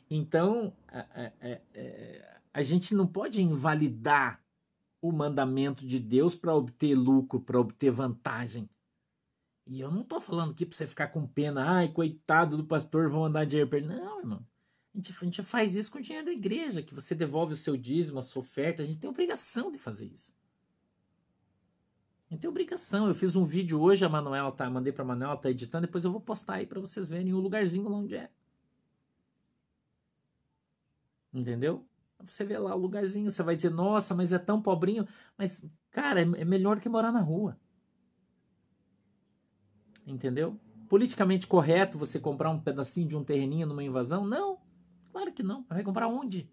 Então, 0.10 0.74
a, 0.88 1.00
a, 1.00 1.26
a, 1.26 2.40
a 2.54 2.64
gente 2.64 2.96
não 2.96 3.06
pode 3.06 3.42
invalidar 3.42 4.42
o 5.02 5.12
mandamento 5.12 5.86
de 5.86 6.00
Deus 6.00 6.36
para 6.36 6.56
obter 6.56 6.96
lucro, 6.96 7.40
para 7.40 7.60
obter 7.60 7.92
vantagem. 7.92 8.70
E 9.70 9.80
eu 9.80 9.92
não 9.92 10.02
estou 10.02 10.20
falando 10.20 10.50
aqui 10.50 10.66
para 10.66 10.76
você 10.76 10.88
ficar 10.88 11.10
com 11.10 11.28
pena, 11.28 11.64
ai, 11.64 11.90
coitado 11.90 12.58
do 12.58 12.66
pastor, 12.66 13.08
vão 13.08 13.26
andar 13.26 13.46
dinheiro 13.46 13.70
perto. 13.70 13.88
Não, 13.88 14.20
irmão. 14.20 14.44
A 14.92 14.98
gente, 14.98 15.12
a 15.12 15.26
gente 15.26 15.44
faz 15.44 15.76
isso 15.76 15.92
com 15.92 16.00
o 16.00 16.02
dinheiro 16.02 16.26
da 16.26 16.32
igreja, 16.32 16.82
que 16.82 16.92
você 16.92 17.14
devolve 17.14 17.54
o 17.54 17.56
seu 17.56 17.78
dízimo, 17.78 18.18
a 18.18 18.24
sua 18.24 18.40
oferta. 18.40 18.82
A 18.82 18.86
gente 18.86 18.98
tem 18.98 19.08
obrigação 19.08 19.72
de 19.72 19.78
fazer 19.78 20.08
isso. 20.08 20.34
A 22.28 22.34
gente 22.34 22.42
tem 22.42 22.50
obrigação. 22.50 23.08
Eu 23.08 23.14
fiz 23.14 23.36
um 23.36 23.46
vídeo 23.46 23.80
hoje, 23.80 24.04
a 24.04 24.10
Manuela 24.10 24.52
tá, 24.52 24.68
mandei 24.72 24.92
para 24.92 25.04
a 25.04 25.08
Manuela, 25.08 25.38
tá 25.38 25.52
editando, 25.52 25.86
depois 25.86 26.04
eu 26.04 26.12
vou 26.12 26.20
postar 26.20 26.56
aí 26.56 26.66
para 26.66 26.80
vocês 26.80 27.08
verem 27.08 27.32
o 27.32 27.40
lugarzinho 27.40 27.88
lá 27.88 27.98
onde 27.98 28.16
é. 28.16 28.32
Entendeu? 31.32 31.86
Você 32.22 32.44
vê 32.44 32.58
lá 32.58 32.74
o 32.74 32.80
lugarzinho, 32.80 33.30
você 33.30 33.44
vai 33.44 33.56
dizer, 33.56 33.70
nossa, 33.70 34.16
mas 34.16 34.34
é 34.34 34.40
tão 34.40 34.60
pobrinho. 34.60 35.08
Mas, 35.38 35.64
cara, 35.92 36.22
é, 36.22 36.24
é 36.24 36.46
melhor 36.46 36.80
que 36.80 36.90
morar 36.90 37.12
na 37.12 37.22
rua. 37.22 37.56
Entendeu? 40.10 40.60
Politicamente 40.90 41.46
correto 41.46 41.98
você 41.98 42.20
comprar 42.20 42.50
um 42.50 42.60
pedacinho 42.60 43.08
de 43.08 43.16
um 43.16 43.24
terreninho 43.24 43.68
numa 43.68 43.84
invasão? 43.84 44.26
Não, 44.26 44.58
claro 45.12 45.32
que 45.32 45.44
não. 45.44 45.64
Vai 45.70 45.84
comprar 45.84 46.08
onde? 46.08 46.50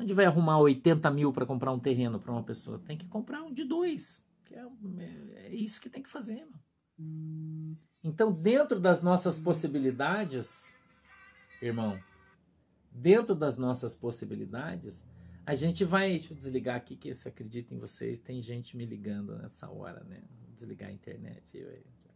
Onde 0.00 0.14
vai 0.14 0.24
arrumar 0.24 0.58
80 0.60 1.10
mil 1.10 1.32
para 1.32 1.44
comprar 1.44 1.72
um 1.72 1.78
terreno 1.78 2.18
para 2.18 2.32
uma 2.32 2.42
pessoa? 2.42 2.78
Tem 2.78 2.96
que 2.96 3.06
comprar 3.06 3.42
um 3.42 3.52
de 3.52 3.64
dois. 3.64 4.24
É, 4.50 4.60
é, 4.60 5.46
é, 5.46 5.54
isso 5.54 5.80
que 5.80 5.90
tem 5.90 6.02
que 6.02 6.08
fazer. 6.08 6.46
Mano. 6.46 7.76
Então, 8.02 8.32
dentro 8.32 8.80
das 8.80 9.02
nossas 9.02 9.38
possibilidades, 9.38 10.72
irmão, 11.60 12.00
dentro 12.90 13.34
das 13.34 13.58
nossas 13.58 13.94
possibilidades, 13.94 15.04
a 15.44 15.54
gente 15.54 15.84
vai. 15.84 16.10
Deixa 16.10 16.32
eu 16.32 16.38
desligar 16.38 16.76
aqui, 16.76 16.96
que 16.96 17.14
se 17.14 17.28
acredita 17.28 17.74
em 17.74 17.78
vocês, 17.78 18.20
tem 18.20 18.40
gente 18.40 18.76
me 18.76 18.86
ligando 18.86 19.36
nessa 19.36 19.68
hora, 19.70 20.02
né? 20.04 20.22
Desligar 20.54 20.88
a 20.88 20.92
internet 20.92 21.56
e 21.56 21.62
acaba. 21.62 22.07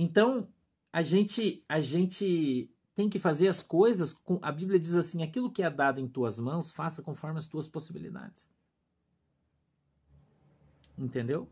Então, 0.00 0.48
a 0.92 1.02
gente, 1.02 1.64
a 1.68 1.80
gente 1.80 2.72
tem 2.94 3.10
que 3.10 3.18
fazer 3.18 3.48
as 3.48 3.64
coisas. 3.64 4.12
Com, 4.12 4.38
a 4.40 4.52
Bíblia 4.52 4.78
diz 4.78 4.94
assim: 4.94 5.24
aquilo 5.24 5.50
que 5.50 5.60
é 5.60 5.68
dado 5.68 6.00
em 6.00 6.06
tuas 6.06 6.38
mãos, 6.38 6.70
faça 6.70 7.02
conforme 7.02 7.40
as 7.40 7.48
tuas 7.48 7.66
possibilidades. 7.66 8.48
Entendeu? 10.96 11.48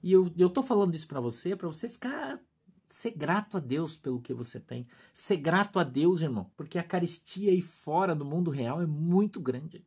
E 0.00 0.12
eu, 0.12 0.32
eu 0.38 0.48
tô 0.48 0.62
falando 0.62 0.94
isso 0.94 1.08
para 1.08 1.20
você, 1.20 1.56
para 1.56 1.66
você 1.66 1.88
ficar 1.88 2.40
ser 2.86 3.10
grato 3.12 3.56
a 3.56 3.60
Deus 3.60 3.96
pelo 3.96 4.20
que 4.20 4.32
você 4.32 4.60
tem. 4.60 4.86
Ser 5.12 5.38
grato 5.38 5.80
a 5.80 5.82
Deus, 5.82 6.20
irmão, 6.20 6.52
porque 6.56 6.78
a 6.78 6.84
caristia 6.84 7.50
aí 7.50 7.60
fora 7.60 8.14
do 8.14 8.24
mundo 8.24 8.48
real 8.48 8.80
é 8.80 8.86
muito 8.86 9.40
grande. 9.40 9.84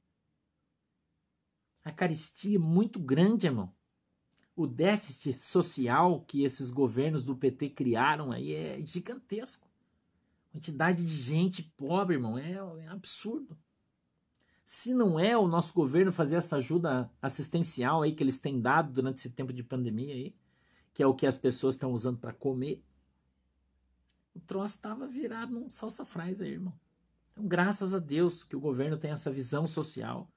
A 1.81 1.93
caristia 1.93 2.57
é 2.57 2.59
muito 2.59 2.99
grande, 2.99 3.47
irmão. 3.47 3.73
O 4.55 4.65
déficit 4.65 5.33
social 5.33 6.21
que 6.21 6.43
esses 6.43 6.71
governos 6.71 7.25
do 7.25 7.35
PT 7.35 7.71
criaram 7.71 8.31
aí 8.31 8.53
é 8.53 8.81
gigantesco. 8.85 9.67
A 10.49 10.53
quantidade 10.53 11.03
de 11.05 11.11
gente 11.11 11.63
pobre, 11.75 12.15
irmão, 12.15 12.37
é, 12.37 12.53
é 12.53 12.87
absurdo. 12.87 13.57
Se 14.65 14.93
não 14.93 15.19
é 15.19 15.37
o 15.37 15.47
nosso 15.47 15.73
governo 15.73 16.11
fazer 16.11 16.37
essa 16.37 16.55
ajuda 16.55 17.11
assistencial 17.21 18.01
aí 18.01 18.13
que 18.15 18.23
eles 18.23 18.39
têm 18.39 18.59
dado 18.59 18.91
durante 18.91 19.17
esse 19.17 19.29
tempo 19.29 19.53
de 19.53 19.63
pandemia 19.63 20.13
aí, 20.13 20.35
que 20.93 21.03
é 21.03 21.07
o 21.07 21.13
que 21.13 21.27
as 21.27 21.37
pessoas 21.37 21.75
estão 21.75 21.91
usando 21.91 22.17
para 22.17 22.33
comer, 22.33 22.81
o 24.33 24.39
troço 24.39 24.75
estava 24.75 25.07
virado 25.07 25.53
num 25.53 25.69
salsa 25.69 26.03
fries 26.03 26.41
aí, 26.41 26.53
irmão. 26.53 26.73
Então, 27.31 27.47
graças 27.47 27.93
a 27.93 27.99
Deus 27.99 28.43
que 28.43 28.55
o 28.55 28.59
governo 28.59 28.97
tem 28.97 29.11
essa 29.11 29.29
visão 29.29 29.67
social. 29.67 30.31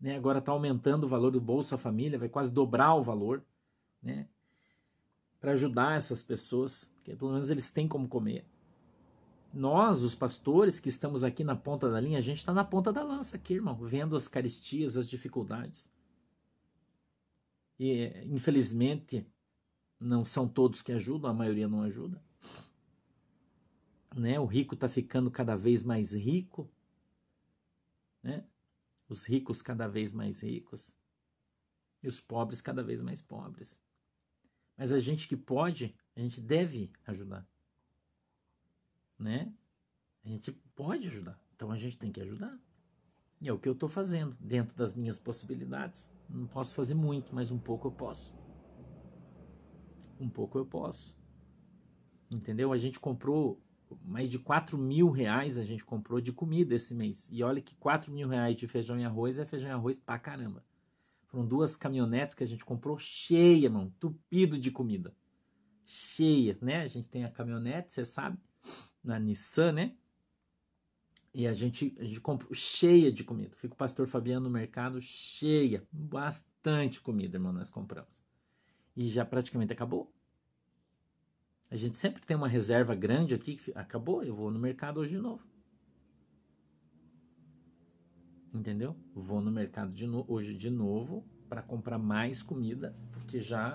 Né? 0.00 0.16
Agora 0.16 0.38
está 0.38 0.52
aumentando 0.52 1.04
o 1.04 1.08
valor 1.08 1.30
do 1.30 1.40
Bolsa 1.40 1.78
Família, 1.78 2.18
vai 2.18 2.28
quase 2.28 2.52
dobrar 2.52 2.94
o 2.94 3.02
valor, 3.02 3.42
né? 4.02 4.28
Para 5.40 5.52
ajudar 5.52 5.96
essas 5.96 6.22
pessoas, 6.22 6.90
que 7.04 7.14
pelo 7.14 7.32
menos 7.32 7.50
eles 7.50 7.70
têm 7.70 7.86
como 7.86 8.08
comer. 8.08 8.44
Nós, 9.52 10.02
os 10.02 10.14
pastores 10.14 10.78
que 10.78 10.88
estamos 10.88 11.24
aqui 11.24 11.42
na 11.42 11.56
ponta 11.56 11.90
da 11.90 12.00
linha, 12.00 12.18
a 12.18 12.22
gente 12.22 12.38
está 12.38 12.52
na 12.52 12.64
ponta 12.64 12.92
da 12.92 13.02
lança 13.02 13.36
aqui, 13.36 13.54
irmão, 13.54 13.74
vendo 13.76 14.16
as 14.16 14.28
caristias, 14.28 14.96
as 14.96 15.08
dificuldades. 15.08 15.90
E, 17.78 18.24
infelizmente, 18.26 19.26
não 20.00 20.24
são 20.24 20.48
todos 20.48 20.82
que 20.82 20.92
ajudam, 20.92 21.30
a 21.30 21.34
maioria 21.34 21.68
não 21.68 21.82
ajuda. 21.82 22.22
Né? 24.14 24.38
O 24.40 24.46
rico 24.46 24.74
está 24.74 24.88
ficando 24.88 25.30
cada 25.30 25.56
vez 25.56 25.82
mais 25.82 26.12
rico. 26.12 26.68
Né? 28.22 28.44
Os 29.08 29.26
ricos 29.26 29.62
cada 29.62 29.86
vez 29.86 30.12
mais 30.12 30.42
ricos. 30.42 30.96
E 32.02 32.08
os 32.08 32.20
pobres 32.20 32.60
cada 32.60 32.82
vez 32.82 33.02
mais 33.02 33.20
pobres. 33.22 33.80
Mas 34.76 34.92
a 34.92 34.98
gente 34.98 35.26
que 35.26 35.36
pode, 35.36 35.96
a 36.14 36.20
gente 36.20 36.40
deve 36.40 36.92
ajudar 37.06 37.48
né? 39.18 39.52
A 40.24 40.28
gente 40.28 40.52
pode 40.74 41.06
ajudar. 41.06 41.40
Então 41.54 41.70
a 41.70 41.76
gente 41.76 41.96
tem 41.96 42.12
que 42.12 42.20
ajudar. 42.20 42.58
E 43.40 43.48
é 43.48 43.52
o 43.52 43.58
que 43.58 43.68
eu 43.68 43.72
estou 43.72 43.88
fazendo 43.88 44.36
dentro 44.40 44.76
das 44.76 44.94
minhas 44.94 45.18
possibilidades. 45.18 46.10
Não 46.28 46.46
posso 46.46 46.74
fazer 46.74 46.94
muito, 46.94 47.34
mas 47.34 47.50
um 47.50 47.58
pouco 47.58 47.88
eu 47.88 47.92
posso. 47.92 48.34
Um 50.18 50.28
pouco 50.28 50.58
eu 50.58 50.66
posso. 50.66 51.16
Entendeu? 52.30 52.72
A 52.72 52.78
gente 52.78 52.98
comprou 52.98 53.62
mais 54.04 54.28
de 54.28 54.38
4 54.38 54.76
mil 54.76 55.10
reais 55.10 55.56
a 55.58 55.64
gente 55.64 55.84
comprou 55.84 56.20
de 56.20 56.32
comida 56.32 56.74
esse 56.74 56.94
mês. 56.94 57.28
E 57.30 57.42
olha 57.42 57.60
que 57.60 57.74
4 57.76 58.12
mil 58.12 58.28
reais 58.28 58.56
de 58.56 58.66
feijão 58.66 58.98
e 58.98 59.04
arroz 59.04 59.38
é 59.38 59.44
feijão 59.44 59.68
e 59.68 59.72
arroz 59.72 59.98
pra 59.98 60.18
caramba. 60.18 60.64
Foram 61.26 61.46
duas 61.46 61.76
caminhonetes 61.76 62.34
que 62.34 62.44
a 62.44 62.46
gente 62.46 62.64
comprou 62.64 62.96
cheia, 62.98 63.68
mano, 63.68 63.94
tupido 63.98 64.58
de 64.58 64.70
comida. 64.70 65.14
Cheia, 65.84 66.58
né? 66.60 66.82
A 66.82 66.86
gente 66.86 67.08
tem 67.08 67.24
a 67.24 67.30
caminhonete, 67.30 67.92
você 67.92 68.04
sabe 68.04 68.38
na 69.02 69.18
Nissan, 69.18 69.72
né? 69.72 69.94
E 71.32 71.46
a 71.46 71.52
gente, 71.52 71.94
a 72.00 72.04
gente 72.04 72.20
comprou 72.20 72.54
cheia 72.54 73.12
de 73.12 73.22
comida. 73.22 73.54
Fica 73.54 73.74
o 73.74 73.76
pastor 73.76 74.06
Fabiano 74.06 74.46
no 74.46 74.50
mercado 74.50 75.00
cheia, 75.00 75.86
bastante 75.92 77.00
comida, 77.00 77.36
irmão, 77.36 77.52
nós 77.52 77.68
compramos. 77.68 78.22
E 78.96 79.06
já 79.08 79.24
praticamente 79.24 79.72
acabou. 79.72 80.10
A 81.70 81.76
gente 81.76 81.96
sempre 81.96 82.24
tem 82.24 82.36
uma 82.36 82.48
reserva 82.48 82.94
grande 82.94 83.34
aqui 83.34 83.56
que 83.56 83.72
acabou, 83.74 84.22
eu 84.22 84.34
vou 84.34 84.50
no 84.50 84.58
mercado 84.58 85.00
hoje 85.00 85.16
de 85.16 85.18
novo. 85.18 85.42
Entendeu? 88.54 88.96
Vou 89.14 89.40
no 89.40 89.50
mercado 89.50 89.94
de 89.94 90.06
no, 90.06 90.24
hoje 90.28 90.54
de 90.54 90.70
novo 90.70 91.24
para 91.48 91.62
comprar 91.62 91.98
mais 91.98 92.42
comida, 92.42 92.96
porque 93.12 93.40
já 93.40 93.74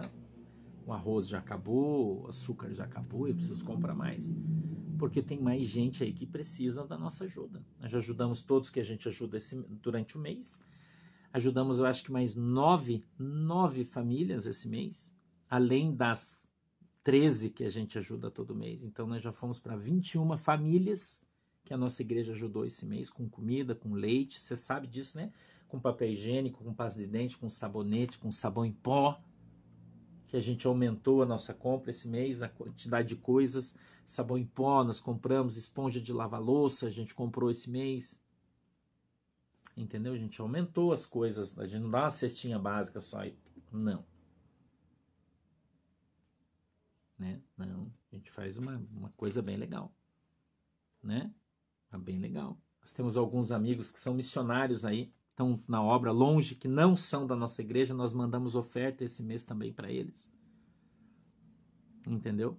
o 0.86 0.94
arroz 0.94 1.28
já 1.28 1.40
acabou, 1.40 2.24
o 2.24 2.28
açúcar 2.28 2.74
já 2.74 2.86
acabou, 2.86 3.28
eu 3.28 3.36
preciso 3.36 3.64
comprar 3.64 3.94
mais 3.94 4.34
porque 5.02 5.24
tem 5.24 5.42
mais 5.42 5.66
gente 5.66 6.04
aí 6.04 6.14
que 6.14 6.28
precisa 6.28 6.86
da 6.86 6.96
nossa 6.96 7.24
ajuda. 7.24 7.66
Nós 7.80 7.90
já 7.90 7.98
ajudamos 7.98 8.44
todos 8.44 8.70
que 8.70 8.80
a 8.80 8.84
gente 8.84 9.08
ajuda 9.08 9.36
esse, 9.36 9.56
durante 9.82 10.16
o 10.16 10.22
mês. 10.22 10.62
Ajudamos, 11.34 11.80
eu 11.80 11.88
acho 11.88 12.04
que 12.04 12.12
mais 12.12 12.36
nove, 12.36 13.04
nove 13.18 13.84
famílias 13.84 14.46
esse 14.46 14.70
mês, 14.70 15.12
além 15.50 15.96
das 15.96 16.48
13 17.04 17.50
que 17.50 17.64
a 17.64 17.70
gente 17.70 17.98
ajuda 17.98 18.32
todo 18.32 18.56
mês. 18.56 18.84
Então, 18.84 19.08
nós 19.08 19.22
já 19.22 19.32
fomos 19.32 19.60
para 19.60 19.76
21 19.76 20.38
famílias 20.38 21.22
que 21.64 21.74
a 21.74 21.78
nossa 21.78 22.02
igreja 22.02 22.32
ajudou 22.32 22.66
esse 22.66 22.86
mês, 22.86 23.10
com 23.10 23.30
comida, 23.30 23.76
com 23.76 23.94
leite. 23.94 24.42
Você 24.42 24.56
sabe 24.56 24.88
disso, 24.88 25.18
né? 25.18 25.32
Com 25.68 25.80
papel 25.80 26.10
higiênico, 26.10 26.64
com 26.64 26.74
pasta 26.74 27.00
de 27.00 27.08
dente, 27.08 27.38
com 27.38 27.50
sabonete, 27.50 28.18
com 28.18 28.32
sabão 28.32 28.66
em 28.66 28.74
pó 28.74 29.22
que 30.32 30.38
a 30.38 30.42
gente 30.42 30.66
aumentou 30.66 31.22
a 31.22 31.26
nossa 31.26 31.54
compra 31.54 31.92
esse 31.92 32.08
mês, 32.08 32.42
a 32.42 32.48
quantidade 32.48 33.10
de 33.10 33.18
coisas, 33.18 33.76
sabão 34.06 34.38
em 34.38 34.46
pó, 34.46 34.82
nós 34.82 35.02
compramos, 35.02 35.58
esponja 35.58 36.00
de 36.00 36.14
lavar 36.14 36.42
louça, 36.42 36.88
a 36.88 36.90
gente 36.90 37.14
comprou 37.14 37.52
esse 37.52 37.70
mês. 37.70 38.24
Entendeu? 39.76 40.14
A 40.14 40.18
gente 40.18 40.40
aumentou 40.40 40.94
as 40.94 41.06
coisas, 41.06 41.60
a 41.60 41.66
gente 41.66 41.82
não 41.82 41.90
dá 41.90 42.04
uma 42.04 42.10
cestinha 42.10 42.58
básica 42.58 43.02
só 43.02 43.26
e 43.26 43.38
não. 43.70 44.06
Né? 47.22 47.40
Não, 47.56 47.94
a 48.12 48.16
gente 48.16 48.32
faz 48.32 48.58
uma, 48.58 48.84
uma 48.92 49.12
coisa 49.12 49.44
bem 49.44 49.56
legal. 49.56 49.94
Né? 51.04 51.32
É 51.92 51.98
bem 52.00 52.18
legal. 52.18 52.58
Nós 52.82 52.92
temos 52.94 53.16
alguns 53.16 53.52
amigos 53.52 53.92
que 53.92 54.00
são 54.00 54.16
missionários 54.16 54.84
aí, 54.84 55.14
estão 55.30 55.64
na 55.68 55.84
obra 55.84 56.12
longe, 56.12 56.56
que 56.56 56.68
não 56.68 56.96
são 56.96 57.28
da 57.28 57.36
nossa 57.36 57.62
igreja, 57.62 57.94
nós 57.94 58.12
mandamos 58.12 58.56
oferta 58.56 59.04
esse 59.04 59.22
mês 59.22 59.44
também 59.44 59.72
para 59.72 59.92
eles. 59.92 60.32
Entendeu? 62.08 62.58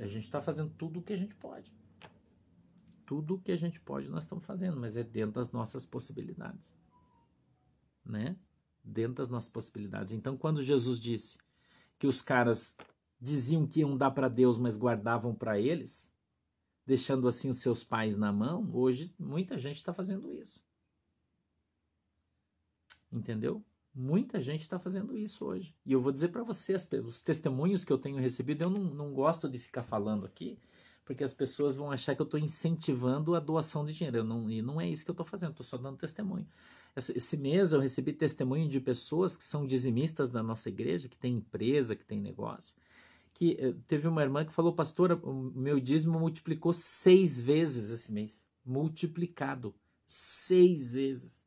A 0.00 0.06
gente 0.08 0.24
está 0.24 0.40
fazendo 0.40 0.70
tudo 0.76 0.98
o 0.98 1.02
que 1.02 1.12
a 1.12 1.16
gente 1.16 1.36
pode. 1.36 1.72
Tudo 3.06 3.36
o 3.36 3.40
que 3.40 3.52
a 3.52 3.56
gente 3.56 3.80
pode 3.80 4.08
nós 4.08 4.24
estamos 4.24 4.44
fazendo, 4.44 4.76
mas 4.76 4.96
é 4.96 5.04
dentro 5.04 5.34
das 5.34 5.52
nossas 5.52 5.86
possibilidades. 5.86 6.76
Né? 8.04 8.36
Dentro 8.82 9.14
das 9.14 9.28
nossas 9.28 9.48
possibilidades. 9.48 10.12
Então, 10.12 10.36
quando 10.36 10.60
Jesus 10.60 10.98
disse 10.98 11.38
que 12.00 12.08
os 12.08 12.20
caras 12.20 12.76
diziam 13.20 13.66
que 13.66 13.80
iam 13.80 13.96
dar 13.96 14.10
para 14.10 14.28
Deus, 14.28 14.58
mas 14.58 14.76
guardavam 14.76 15.34
para 15.34 15.58
eles, 15.58 16.12
deixando 16.86 17.28
assim 17.28 17.50
os 17.50 17.58
seus 17.58 17.84
pais 17.84 18.16
na 18.16 18.32
mão, 18.32 18.68
hoje 18.72 19.14
muita 19.18 19.58
gente 19.58 19.76
está 19.76 19.92
fazendo 19.92 20.32
isso. 20.32 20.64
Entendeu? 23.12 23.62
Muita 23.92 24.40
gente 24.40 24.62
está 24.62 24.78
fazendo 24.78 25.16
isso 25.16 25.44
hoje. 25.44 25.74
E 25.84 25.92
eu 25.92 26.00
vou 26.00 26.12
dizer 26.12 26.28
para 26.28 26.44
vocês, 26.44 26.88
os 27.04 27.20
testemunhos 27.20 27.84
que 27.84 27.92
eu 27.92 27.98
tenho 27.98 28.18
recebido, 28.18 28.62
eu 28.62 28.70
não, 28.70 28.84
não 28.84 29.12
gosto 29.12 29.48
de 29.48 29.58
ficar 29.58 29.82
falando 29.82 30.24
aqui, 30.24 30.58
porque 31.04 31.24
as 31.24 31.34
pessoas 31.34 31.76
vão 31.76 31.90
achar 31.90 32.14
que 32.14 32.22
eu 32.22 32.24
estou 32.24 32.38
incentivando 32.38 33.34
a 33.34 33.40
doação 33.40 33.84
de 33.84 33.92
dinheiro. 33.92 34.22
Não, 34.22 34.48
e 34.48 34.62
não 34.62 34.80
é 34.80 34.88
isso 34.88 35.04
que 35.04 35.10
eu 35.10 35.14
estou 35.14 35.26
fazendo, 35.26 35.50
estou 35.50 35.66
só 35.66 35.76
dando 35.76 35.98
testemunho. 35.98 36.46
Esse 36.96 37.36
mês 37.36 37.72
eu 37.72 37.80
recebi 37.80 38.12
testemunho 38.12 38.68
de 38.68 38.80
pessoas 38.80 39.36
que 39.36 39.44
são 39.44 39.66
dizimistas 39.66 40.32
da 40.32 40.42
nossa 40.42 40.68
igreja, 40.68 41.08
que 41.08 41.16
tem 41.16 41.34
empresa, 41.34 41.96
que 41.96 42.04
tem 42.04 42.20
negócio. 42.20 42.76
Que 43.32 43.56
eh, 43.58 43.74
teve 43.86 44.08
uma 44.08 44.22
irmã 44.22 44.44
que 44.44 44.52
falou, 44.52 44.72
pastora, 44.74 45.16
o 45.16 45.32
meu 45.54 45.80
dízimo 45.80 46.18
multiplicou 46.18 46.72
seis 46.72 47.40
vezes 47.40 47.90
esse 47.90 48.12
mês. 48.12 48.46
Multiplicado. 48.64 49.74
Seis 50.06 50.94
vezes. 50.94 51.44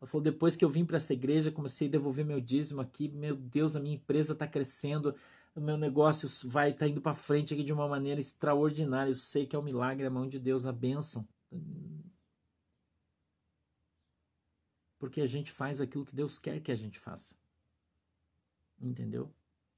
Ela 0.00 0.06
falou: 0.06 0.22
depois 0.22 0.56
que 0.56 0.64
eu 0.64 0.70
vim 0.70 0.84
para 0.84 0.96
essa 0.96 1.12
igreja, 1.12 1.50
comecei 1.50 1.88
a 1.88 1.90
devolver 1.90 2.24
meu 2.24 2.40
dízimo 2.40 2.80
aqui. 2.80 3.08
Meu 3.08 3.36
Deus, 3.36 3.76
a 3.76 3.80
minha 3.80 3.96
empresa 3.96 4.32
está 4.32 4.46
crescendo, 4.46 5.14
o 5.54 5.60
meu 5.60 5.76
negócio 5.76 6.28
vai 6.48 6.72
tá 6.72 6.86
indo 6.86 7.00
para 7.00 7.14
frente 7.14 7.54
aqui 7.54 7.62
de 7.62 7.72
uma 7.72 7.88
maneira 7.88 8.20
extraordinária. 8.20 9.10
Eu 9.10 9.14
sei 9.14 9.46
que 9.46 9.56
é 9.56 9.58
um 9.58 9.62
milagre, 9.62 10.06
a 10.06 10.10
mão 10.10 10.28
de 10.28 10.38
Deus, 10.38 10.66
a 10.66 10.72
bênção. 10.72 11.26
Porque 14.98 15.20
a 15.20 15.26
gente 15.26 15.50
faz 15.50 15.80
aquilo 15.80 16.04
que 16.04 16.14
Deus 16.14 16.38
quer 16.38 16.60
que 16.60 16.72
a 16.72 16.76
gente 16.76 16.98
faça. 16.98 17.34
Entendeu? 18.80 19.32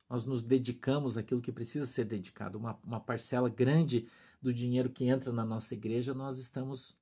Nós 0.08 0.24
nos 0.24 0.42
dedicamos 0.42 1.18
àquilo 1.18 1.40
que 1.40 1.52
precisa 1.52 1.86
ser 1.86 2.04
dedicado, 2.04 2.58
uma, 2.58 2.78
uma 2.82 3.00
parcela 3.00 3.48
grande 3.48 4.08
do 4.40 4.52
dinheiro 4.52 4.90
que 4.90 5.04
entra 5.04 5.32
na 5.32 5.44
nossa 5.44 5.74
igreja, 5.74 6.14
nós 6.14 6.38
estamos, 6.38 6.96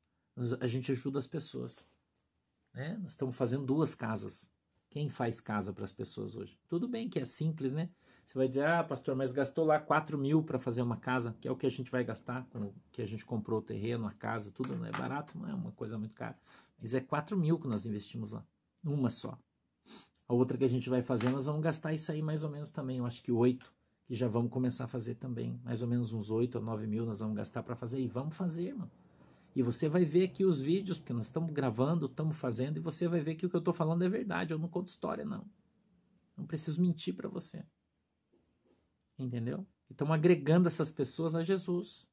a 0.61 0.66
gente 0.66 0.90
ajuda 0.90 1.19
as 1.19 1.27
pessoas. 1.27 1.87
Né? 2.75 2.99
Nós 3.03 3.12
estamos 3.12 3.37
fazendo 3.37 3.64
duas 3.64 3.95
casas. 3.95 4.51
Quem 4.90 5.09
faz 5.09 5.40
casa 5.40 5.73
para 5.73 5.85
as 5.85 5.92
pessoas 5.92 6.37
hoje? 6.37 6.59
Tudo 6.69 6.88
bem 6.88 7.09
que 7.09 7.19
é 7.19 7.25
simples, 7.25 7.73
né? 7.73 7.90
Você 8.25 8.37
vai 8.37 8.49
dizer, 8.49 8.66
ah, 8.66 8.83
pastor, 8.83 9.14
mas 9.14 9.31
gastou 9.31 9.64
lá 9.64 9.79
4 9.79 10.19
mil 10.19 10.42
para 10.42 10.59
fazer 10.59 10.83
uma 10.83 10.97
casa, 10.97 11.37
que 11.40 11.47
é 11.47 11.51
o 11.51 11.57
que 11.57 11.66
a 11.66 11.71
gente 11.71 11.92
vai 11.92 12.03
gastar 12.03 12.45
que 12.90 13.01
a 13.01 13.07
gente 13.07 13.25
comprou 13.25 13.61
o 13.61 13.62
terreno, 13.62 14.07
a 14.07 14.12
casa, 14.12 14.51
tudo 14.51 14.75
não 14.75 14.85
é 14.85 14.90
barato, 14.90 15.38
não 15.38 15.49
é 15.49 15.55
uma 15.55 15.71
coisa 15.71 15.97
muito 15.97 16.16
cara. 16.16 16.37
Mas 16.79 16.92
é 16.92 17.01
4 17.01 17.37
mil 17.37 17.59
que 17.59 17.69
nós 17.69 17.87
investimos 17.87 18.33
lá. 18.33 18.45
Uma 18.83 19.11
só. 19.11 19.38
A 20.29 20.35
outra 20.35 20.59
que 20.59 20.65
a 20.65 20.69
gente 20.69 20.91
vai 20.91 21.03
fazer, 21.03 21.31
nós 21.31 21.47
vamos 21.47 21.62
gastar 21.62 21.93
isso 21.93 22.11
aí 22.11 22.21
mais 22.21 22.43
ou 22.43 22.51
menos 22.51 22.71
também. 22.71 22.99
Eu 22.99 23.07
acho 23.07 23.23
que 23.23 23.31
8, 23.31 23.73
que 24.07 24.15
já 24.15 24.29
vamos 24.29 24.51
começar 24.51 24.85
a 24.85 24.89
fazer 24.89 25.15
também. 25.17 25.61
Mais 25.65 25.83
ou 25.83 25.89
menos 25.89 26.12
uns 26.12 26.31
8 26.31 26.57
ou 26.57 26.65
9 26.65 26.87
mil 26.87 27.07
nós 27.07 27.21
vamos 27.21 27.37
gastar 27.37 27.62
para 27.62 27.77
fazer. 27.77 28.01
E 28.01 28.09
vamos 28.09 28.37
fazer, 28.37 28.69
irmão. 28.69 28.91
E 29.55 29.62
você 29.62 29.89
vai 29.89 30.05
ver 30.05 30.25
aqui 30.25 30.45
os 30.45 30.61
vídeos, 30.61 30.99
porque 30.99 31.12
nós 31.12 31.27
estamos 31.27 31.51
gravando, 31.51 32.07
estamos 32.07 32.37
fazendo, 32.37 32.77
e 32.77 32.81
você 32.81 33.09
vai 33.09 33.21
ver 33.21 33.37
que 33.37 33.47
o 33.47 33.49
que 33.49 33.57
eu 33.57 33.61
estou 33.61 33.73
falando 33.73 34.05
é 34.05 34.09
verdade. 34.09 34.53
Eu 34.53 34.59
não 34.59 34.69
conto 34.69 34.89
história, 34.89 35.25
não. 35.25 35.47
Não 36.37 36.45
preciso 36.45 36.83
mentir 36.83 37.15
para 37.15 37.29
você. 37.29 37.65
Entendeu? 39.19 39.67
Estamos 39.89 40.15
agregando 40.15 40.69
essas 40.69 40.91
pessoas 40.91 41.35
a 41.35 41.43
Jesus. 41.43 42.07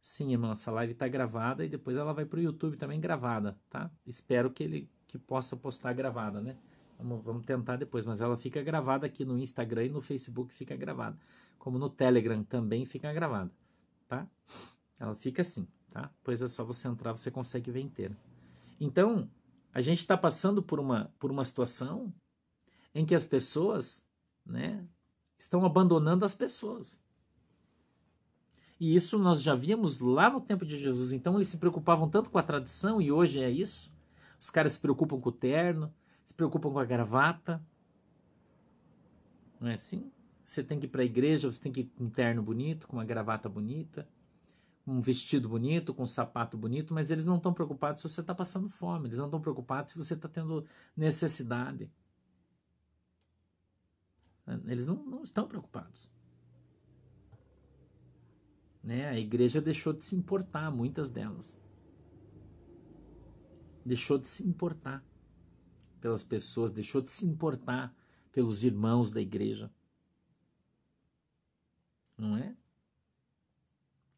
Sim, 0.00 0.32
irmão, 0.32 0.52
essa 0.52 0.70
live 0.70 0.92
está 0.92 1.08
gravada 1.08 1.64
e 1.64 1.68
depois 1.68 1.96
ela 1.96 2.12
vai 2.12 2.24
para 2.24 2.38
o 2.38 2.42
YouTube 2.42 2.76
também 2.76 3.00
gravada, 3.00 3.58
tá? 3.68 3.90
Espero 4.06 4.50
que 4.50 4.62
ele 4.62 4.90
que 5.06 5.18
possa 5.18 5.56
postar 5.56 5.92
gravada, 5.92 6.40
né? 6.40 6.56
Vamos, 6.98 7.24
vamos 7.24 7.44
tentar 7.44 7.76
depois, 7.76 8.06
mas 8.06 8.20
ela 8.20 8.36
fica 8.36 8.62
gravada 8.62 9.06
aqui 9.06 9.24
no 9.24 9.38
Instagram 9.38 9.86
e 9.86 9.88
no 9.88 10.00
Facebook 10.00 10.52
fica 10.52 10.76
gravada. 10.76 11.18
Como 11.58 11.78
no 11.78 11.88
Telegram 11.88 12.42
também 12.44 12.84
fica 12.84 13.12
gravada, 13.12 13.50
tá? 14.08 14.26
Ela 15.00 15.14
fica 15.14 15.42
assim, 15.42 15.66
tá? 15.90 16.10
Pois 16.22 16.40
é 16.40 16.48
só 16.48 16.64
você 16.64 16.88
entrar, 16.88 17.12
você 17.12 17.30
consegue 17.30 17.70
ver 17.70 17.80
inteira. 17.80 18.16
Então, 18.80 19.28
a 19.72 19.80
gente 19.80 20.00
está 20.00 20.16
passando 20.16 20.62
por 20.62 20.78
uma, 20.78 21.12
por 21.18 21.30
uma 21.30 21.44
situação 21.44 22.12
em 22.94 23.04
que 23.04 23.14
as 23.14 23.26
pessoas, 23.26 24.06
né, 24.46 24.86
estão 25.38 25.64
abandonando 25.64 26.24
as 26.24 26.34
pessoas. 26.34 27.02
E 28.78 28.94
isso 28.94 29.18
nós 29.18 29.42
já 29.42 29.54
vimos 29.54 29.98
lá 30.00 30.30
no 30.30 30.40
tempo 30.40 30.64
de 30.64 30.78
Jesus. 30.78 31.12
Então 31.12 31.34
eles 31.36 31.48
se 31.48 31.58
preocupavam 31.58 32.08
tanto 32.08 32.30
com 32.30 32.38
a 32.38 32.42
tradição 32.42 33.00
e 33.00 33.10
hoje 33.10 33.42
é 33.42 33.50
isso. 33.50 33.92
Os 34.40 34.50
caras 34.50 34.74
se 34.74 34.80
preocupam 34.80 35.18
com 35.18 35.28
o 35.28 35.32
terno, 35.32 35.92
se 36.24 36.34
preocupam 36.34 36.70
com 36.70 36.78
a 36.78 36.84
gravata. 36.84 37.64
Não 39.60 39.68
é 39.68 39.74
assim? 39.74 40.10
Você 40.44 40.62
tem 40.62 40.78
que 40.78 40.86
ir 40.86 40.88
para 40.88 41.02
a 41.02 41.04
igreja, 41.04 41.50
você 41.50 41.60
tem 41.60 41.72
que 41.72 41.80
ir 41.80 41.84
com 41.84 42.04
um 42.04 42.10
terno 42.10 42.42
bonito, 42.42 42.86
com 42.86 42.96
uma 42.96 43.04
gravata 43.04 43.48
bonita, 43.48 44.08
um 44.86 45.00
vestido 45.00 45.48
bonito, 45.48 45.94
com 45.94 46.02
um 46.02 46.06
sapato 46.06 46.56
bonito, 46.56 46.92
mas 46.92 47.10
eles 47.10 47.26
não 47.26 47.36
estão 47.36 47.52
preocupados 47.52 48.02
se 48.02 48.08
você 48.08 48.20
está 48.20 48.34
passando 48.34 48.68
fome, 48.68 49.08
eles 49.08 49.18
não 49.18 49.26
estão 49.26 49.40
preocupados 49.40 49.92
se 49.92 49.96
você 49.96 50.14
está 50.14 50.28
tendo 50.28 50.66
necessidade. 50.96 51.90
Eles 54.66 54.86
não, 54.86 54.96
não 54.96 55.22
estão 55.22 55.48
preocupados. 55.48 56.10
Né? 58.82 59.08
A 59.08 59.18
igreja 59.18 59.62
deixou 59.62 59.94
de 59.94 60.04
se 60.04 60.14
importar, 60.14 60.70
muitas 60.70 61.08
delas. 61.08 61.58
Deixou 63.82 64.18
de 64.18 64.28
se 64.28 64.46
importar 64.46 65.02
pelas 66.04 66.22
pessoas, 66.22 66.70
deixou 66.70 67.00
de 67.00 67.10
se 67.10 67.24
importar 67.24 67.90
pelos 68.30 68.62
irmãos 68.62 69.10
da 69.10 69.22
igreja. 69.22 69.70
Não 72.18 72.36
é? 72.36 72.54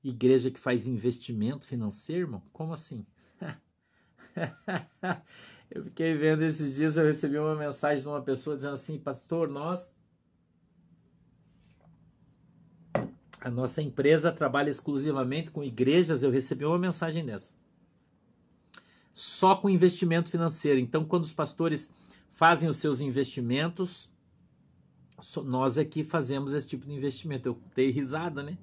Igreja 0.02 0.50
que 0.50 0.58
faz 0.58 0.88
investimento 0.88 1.64
financeiro, 1.64 2.22
irmão? 2.22 2.42
Como 2.52 2.72
assim? 2.72 3.06
eu 5.70 5.84
fiquei 5.84 6.16
vendo 6.16 6.42
esses 6.42 6.74
dias, 6.74 6.96
eu 6.96 7.04
recebi 7.04 7.38
uma 7.38 7.54
mensagem 7.54 8.02
de 8.02 8.08
uma 8.08 8.20
pessoa 8.20 8.56
dizendo 8.56 8.74
assim, 8.74 8.98
pastor, 8.98 9.48
nós 9.48 9.94
a 13.40 13.48
nossa 13.48 13.80
empresa 13.80 14.32
trabalha 14.32 14.70
exclusivamente 14.70 15.52
com 15.52 15.62
igrejas. 15.62 16.24
Eu 16.24 16.32
recebi 16.32 16.64
uma 16.64 16.80
mensagem 16.80 17.24
dessa. 17.24 17.52
Só 19.16 19.56
com 19.56 19.70
investimento 19.70 20.30
financeiro. 20.30 20.78
Então, 20.78 21.02
quando 21.02 21.24
os 21.24 21.32
pastores 21.32 21.90
fazem 22.28 22.68
os 22.68 22.76
seus 22.76 23.00
investimentos, 23.00 24.10
nós 25.42 25.78
aqui 25.78 26.04
fazemos 26.04 26.52
esse 26.52 26.66
tipo 26.66 26.84
de 26.84 26.92
investimento. 26.92 27.48
Eu 27.48 27.58
dei 27.74 27.90
risada, 27.90 28.42
né? 28.42 28.58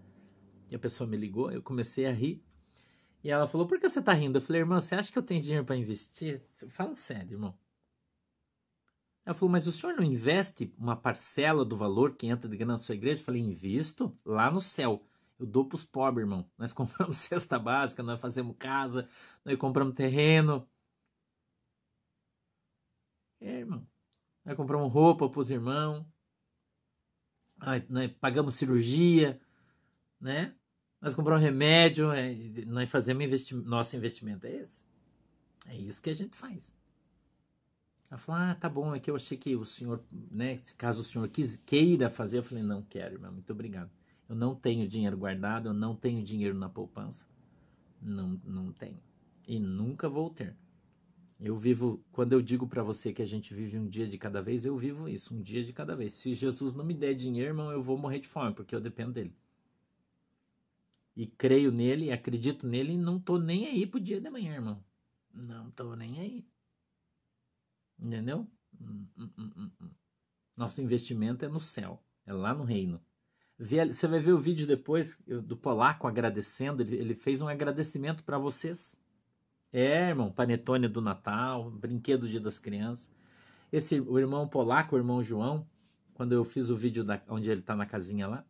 E 0.70 0.76
a 0.76 0.80
pessoa 0.80 1.10
me 1.10 1.18
ligou, 1.18 1.52
eu 1.52 1.60
comecei 1.60 2.06
a 2.06 2.12
rir. 2.12 2.40
E 3.24 3.32
ela 3.32 3.48
falou: 3.48 3.66
Por 3.66 3.80
que 3.80 3.90
você 3.90 3.98
está 3.98 4.14
rindo? 4.14 4.38
Eu 4.38 4.44
falei: 4.44 4.62
Irmã, 4.62 4.80
você 4.80 4.94
acha 4.94 5.12
que 5.12 5.18
eu 5.18 5.24
tenho 5.24 5.42
dinheiro 5.42 5.66
para 5.66 5.76
investir? 5.76 6.44
Fala 6.70 6.94
sério, 6.94 7.32
irmão. 7.32 7.58
Ela 9.26 9.34
falou, 9.34 9.52
mas 9.52 9.66
o 9.68 9.72
senhor 9.72 9.96
não 9.96 10.04
investe 10.04 10.72
uma 10.78 10.96
parcela 10.96 11.64
do 11.64 11.78
valor 11.78 12.14
que 12.16 12.28
entra 12.28 12.50
de 12.50 12.58
grana 12.58 12.74
na 12.74 12.78
sua 12.78 12.94
igreja? 12.94 13.22
Eu 13.22 13.26
falei, 13.26 13.42
invisto 13.42 14.16
lá 14.24 14.52
no 14.52 14.60
céu. 14.60 15.02
Eu 15.44 15.48
dou 15.48 15.66
para 15.66 15.76
os 15.76 15.84
pobres, 15.84 16.24
irmão. 16.24 16.50
Nós 16.58 16.72
compramos 16.72 17.18
cesta 17.18 17.60
básica, 17.60 18.02
nós 18.02 18.20
fazemos 18.22 18.56
casa, 18.58 19.10
nós 19.44 19.58
compramos 19.58 19.94
terreno. 19.94 20.66
É, 23.42 23.60
irmão. 23.60 23.86
Nós 24.46 24.56
compramos 24.56 24.92
roupa 24.92 25.28
para 25.30 25.40
os 25.42 25.52
irmãos. 25.52 26.06
Nós 27.90 28.12
pagamos 28.22 28.56
cirurgia, 28.56 29.38
né? 30.20 30.56
Nós 31.02 31.14
compramos 31.14 31.44
remédio, 31.44 32.12
é, 32.14 32.34
nós 32.66 32.90
fazemos 32.90 33.26
investi 33.26 33.54
nosso 33.54 33.98
investimento. 33.98 34.48
É 34.48 34.56
esse. 34.56 34.86
É 35.68 35.76
isso 35.76 36.02
que 36.02 36.10
a 36.10 36.14
gente 36.14 36.38
faz. 36.38 36.74
Ela 38.10 38.18
falou: 38.18 38.42
Ah, 38.42 38.56
tá 38.56 38.70
bom, 38.70 38.96
é 38.96 39.00
que 39.00 39.12
eu 39.12 39.16
achei 39.18 39.38
que 39.38 39.58
o 39.58 39.66
senhor, 39.66 40.02
né, 40.10 40.62
caso 40.78 41.02
o 41.02 41.04
senhor 41.04 41.28
quis, 41.28 41.58
queira 41.66 42.10
fazer, 42.10 42.38
eu 42.38 42.44
falei: 42.44 42.64
Não 42.64 42.82
quero, 42.82 43.16
irmão, 43.16 43.34
muito 43.34 43.52
obrigado. 43.52 43.92
Eu 44.34 44.36
não 44.36 44.56
tenho 44.56 44.88
dinheiro 44.88 45.16
guardado, 45.16 45.70
eu 45.70 45.74
não 45.76 45.96
tenho 45.96 46.24
dinheiro 46.24 46.58
na 46.58 46.68
poupança. 46.68 47.28
Não, 48.02 48.42
não 48.44 48.74
tenho. 48.74 49.00
E 49.48 49.60
nunca 49.60 50.10
vou 50.10 50.28
ter. 50.28 50.58
Eu 51.40 51.56
vivo, 51.56 52.04
quando 52.12 52.34
eu 52.34 52.42
digo 52.42 52.66
para 52.66 52.82
você 52.82 53.14
que 53.14 53.22
a 53.22 53.28
gente 53.28 53.54
vive 53.54 53.78
um 53.78 53.88
dia 53.88 54.08
de 54.08 54.18
cada 54.18 54.42
vez, 54.42 54.66
eu 54.66 54.76
vivo 54.76 55.08
isso, 55.08 55.36
um 55.36 55.40
dia 55.40 55.64
de 55.64 55.72
cada 55.72 55.96
vez. 55.96 56.14
Se 56.14 56.34
Jesus 56.34 56.74
não 56.74 56.84
me 56.84 56.96
der 56.96 57.14
dinheiro, 57.14 57.52
irmão, 57.52 57.72
eu 57.72 57.84
vou 57.84 57.96
morrer 57.96 58.18
de 58.18 58.28
fome, 58.28 58.56
porque 58.56 58.74
eu 58.74 58.82
dependo 58.82 59.12
dele. 59.12 59.36
E 61.16 61.28
creio 61.28 61.72
nele, 61.72 62.12
acredito 62.12 62.66
nele 62.66 62.94
e 62.94 62.98
não 62.98 63.20
tô 63.20 63.38
nem 63.38 63.68
aí 63.68 63.86
pro 63.86 64.00
dia 64.00 64.20
de 64.20 64.28
amanhã, 64.28 64.56
irmão. 64.56 64.84
Não 65.32 65.70
tô 65.70 65.96
nem 65.96 66.20
aí. 66.20 66.48
Entendeu? 68.00 68.48
Hum, 68.82 69.06
hum, 69.16 69.52
hum, 69.80 69.92
Nosso 70.58 70.82
investimento 70.82 71.46
é 71.46 71.48
no 71.48 71.60
céu, 71.60 72.04
é 72.26 72.34
lá 72.34 72.52
no 72.52 72.64
reino. 72.64 73.00
Você 73.60 74.08
vai 74.08 74.20
ver 74.20 74.34
o 74.34 74.40
vídeo 74.40 74.66
depois 74.66 75.22
do 75.26 75.56
polaco 75.56 76.08
agradecendo, 76.08 76.82
ele, 76.82 77.14
fez 77.14 77.42
um 77.42 77.48
agradecimento 77.48 78.24
para 78.24 78.38
vocês. 78.38 79.00
É, 79.72 80.10
irmão, 80.10 80.32
panetone 80.32 80.88
do 80.88 81.02
Natal, 81.02 81.70
brinquedo 81.72 82.22
do 82.22 82.30
Dia 82.30 82.40
das 82.40 82.60
Crianças. 82.60 83.12
Esse 83.72 84.00
o 84.00 84.20
irmão 84.20 84.48
polaco, 84.48 84.96
o 84.96 85.00
irmão 85.00 85.24
João, 85.24 85.68
quando 86.14 86.32
eu 86.34 86.44
fiz 86.44 86.70
o 86.70 86.76
vídeo 86.76 87.04
da, 87.04 87.22
onde 87.28 87.50
ele 87.50 87.62
está 87.62 87.76
na 87.76 87.86
casinha 87.86 88.28
lá, 88.28 88.46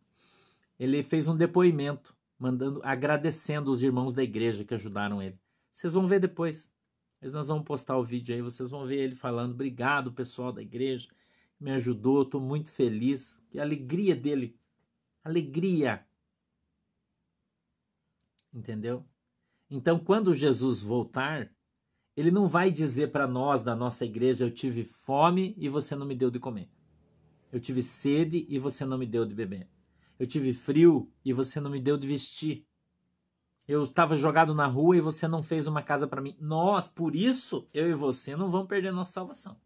ele 0.78 1.02
fez 1.02 1.28
um 1.28 1.36
depoimento, 1.36 2.14
mandando, 2.38 2.80
agradecendo 2.82 3.70
os 3.70 3.82
irmãos 3.82 4.12
da 4.12 4.22
igreja 4.22 4.64
que 4.64 4.74
ajudaram 4.74 5.22
ele. 5.22 5.38
Vocês 5.72 5.94
vão 5.94 6.06
ver 6.06 6.20
depois. 6.20 6.72
Mas 7.20 7.32
nós 7.32 7.48
vamos 7.48 7.64
postar 7.64 7.96
o 7.96 8.04
vídeo 8.04 8.34
aí, 8.34 8.42
vocês 8.42 8.70
vão 8.70 8.86
ver 8.86 8.98
ele 8.98 9.14
falando: 9.14 9.52
obrigado, 9.52 10.12
pessoal 10.12 10.52
da 10.52 10.60
igreja, 10.60 11.08
me 11.58 11.70
ajudou, 11.72 12.22
estou 12.22 12.40
muito 12.40 12.70
feliz. 12.70 13.40
Que 13.48 13.58
alegria 13.58 14.14
dele. 14.14 14.58
Alegria. 15.24 16.06
Entendeu? 18.52 19.04
Então, 19.70 19.98
quando 19.98 20.34
Jesus 20.34 20.82
voltar, 20.82 21.50
ele 22.16 22.30
não 22.30 22.46
vai 22.46 22.70
dizer 22.70 23.10
para 23.10 23.26
nós 23.26 23.62
da 23.62 23.74
nossa 23.74 24.04
igreja: 24.04 24.44
eu 24.44 24.50
tive 24.50 24.84
fome 24.84 25.54
e 25.58 25.68
você 25.68 25.96
não 25.96 26.06
me 26.06 26.14
deu 26.14 26.30
de 26.30 26.38
comer. 26.38 26.70
Eu 27.50 27.58
tive 27.58 27.82
sede 27.82 28.46
e 28.48 28.58
você 28.58 28.84
não 28.84 28.98
me 28.98 29.06
deu 29.06 29.24
de 29.24 29.34
beber. 29.34 29.68
Eu 30.18 30.26
tive 30.26 30.52
frio 30.52 31.10
e 31.24 31.32
você 31.32 31.60
não 31.60 31.70
me 31.70 31.80
deu 31.80 31.96
de 31.96 32.06
vestir. 32.06 32.66
Eu 33.66 33.82
estava 33.82 34.14
jogado 34.14 34.54
na 34.54 34.66
rua 34.66 34.96
e 34.96 35.00
você 35.00 35.26
não 35.26 35.42
fez 35.42 35.66
uma 35.66 35.82
casa 35.82 36.06
para 36.06 36.20
mim. 36.20 36.36
Nós, 36.38 36.86
por 36.86 37.16
isso, 37.16 37.68
eu 37.72 37.88
e 37.88 37.94
você 37.94 38.36
não 38.36 38.50
vamos 38.50 38.68
perder 38.68 38.92
nossa 38.92 39.12
salvação. 39.12 39.58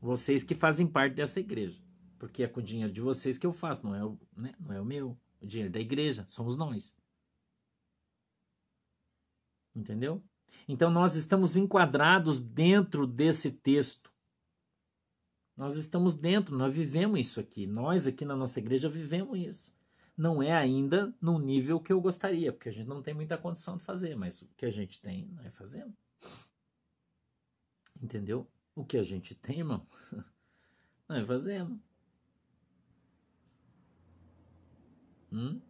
Vocês 0.00 0.42
que 0.42 0.54
fazem 0.54 0.86
parte 0.86 1.16
dessa 1.16 1.40
igreja. 1.40 1.82
Porque 2.20 2.42
é 2.42 2.46
com 2.46 2.60
o 2.60 2.62
dinheiro 2.62 2.92
de 2.92 3.00
vocês 3.00 3.38
que 3.38 3.46
eu 3.46 3.52
faço, 3.52 3.82
não 3.82 3.94
é 3.94 4.04
o, 4.04 4.18
né? 4.36 4.54
não 4.60 4.74
é 4.74 4.80
o 4.80 4.84
meu. 4.84 5.18
O 5.40 5.46
dinheiro 5.46 5.72
da 5.72 5.80
igreja, 5.80 6.26
somos 6.28 6.54
nós. 6.54 6.94
Entendeu? 9.74 10.22
Então 10.68 10.90
nós 10.90 11.14
estamos 11.14 11.56
enquadrados 11.56 12.42
dentro 12.42 13.06
desse 13.06 13.50
texto. 13.50 14.12
Nós 15.56 15.76
estamos 15.76 16.14
dentro, 16.14 16.54
nós 16.54 16.74
vivemos 16.74 17.18
isso 17.18 17.40
aqui. 17.40 17.66
Nós 17.66 18.06
aqui 18.06 18.26
na 18.26 18.36
nossa 18.36 18.58
igreja 18.58 18.86
vivemos 18.86 19.38
isso. 19.38 19.74
Não 20.14 20.42
é 20.42 20.52
ainda 20.52 21.14
no 21.22 21.38
nível 21.38 21.80
que 21.80 21.90
eu 21.90 22.02
gostaria, 22.02 22.52
porque 22.52 22.68
a 22.68 22.72
gente 22.72 22.86
não 22.86 23.00
tem 23.00 23.14
muita 23.14 23.38
condição 23.38 23.78
de 23.78 23.84
fazer, 23.84 24.14
mas 24.14 24.42
o 24.42 24.48
que 24.58 24.66
a 24.66 24.70
gente 24.70 25.00
tem, 25.00 25.26
nós 25.28 25.54
fazemos. 25.54 25.94
Entendeu? 28.02 28.46
O 28.74 28.84
que 28.84 28.98
a 28.98 29.02
gente 29.02 29.34
tem, 29.34 29.60
irmão, 29.60 29.86
nós 31.08 31.26
fazemos. 31.26 31.89
Hum? 35.32 35.60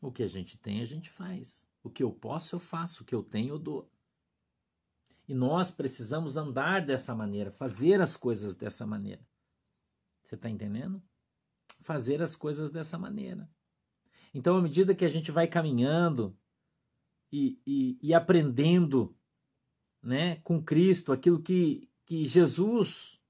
O 0.00 0.10
que 0.10 0.22
a 0.22 0.28
gente 0.28 0.58
tem, 0.58 0.80
a 0.80 0.84
gente 0.84 1.08
faz. 1.08 1.68
O 1.82 1.90
que 1.90 2.02
eu 2.02 2.10
posso, 2.10 2.54
eu 2.56 2.60
faço. 2.60 3.02
O 3.02 3.06
que 3.06 3.14
eu 3.14 3.22
tenho, 3.22 3.54
eu 3.54 3.58
dou. 3.58 3.90
E 5.28 5.34
nós 5.34 5.70
precisamos 5.70 6.36
andar 6.36 6.84
dessa 6.84 7.14
maneira, 7.14 7.50
fazer 7.50 8.00
as 8.00 8.16
coisas 8.16 8.54
dessa 8.54 8.86
maneira. 8.86 9.24
Você 10.24 10.34
está 10.34 10.48
entendendo? 10.48 11.02
Fazer 11.80 12.22
as 12.22 12.34
coisas 12.34 12.70
dessa 12.70 12.98
maneira. 12.98 13.48
Então, 14.34 14.56
à 14.56 14.62
medida 14.62 14.94
que 14.94 15.04
a 15.04 15.08
gente 15.08 15.30
vai 15.30 15.46
caminhando 15.46 16.36
e, 17.30 17.60
e, 17.66 17.98
e 18.02 18.14
aprendendo 18.14 19.16
né, 20.02 20.36
com 20.36 20.62
Cristo 20.62 21.12
aquilo 21.12 21.40
que, 21.40 21.88
que 22.04 22.26
Jesus 22.26 23.22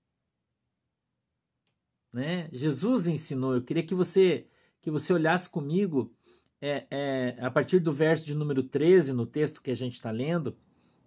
né, 2.12 2.48
Jesus 2.52 3.06
ensinou, 3.06 3.54
eu 3.54 3.62
queria 3.62 3.82
que 3.82 3.94
você 3.94 4.46
que 4.82 4.90
você 4.90 5.12
olhasse 5.12 5.48
comigo 5.48 6.12
é, 6.60 6.86
é, 6.90 7.36
a 7.40 7.50
partir 7.50 7.78
do 7.78 7.92
verso 7.92 8.26
de 8.26 8.34
número 8.34 8.62
13, 8.62 9.12
no 9.12 9.24
texto 9.24 9.62
que 9.62 9.70
a 9.70 9.76
gente 9.76 9.94
está 9.94 10.10
lendo, 10.10 10.56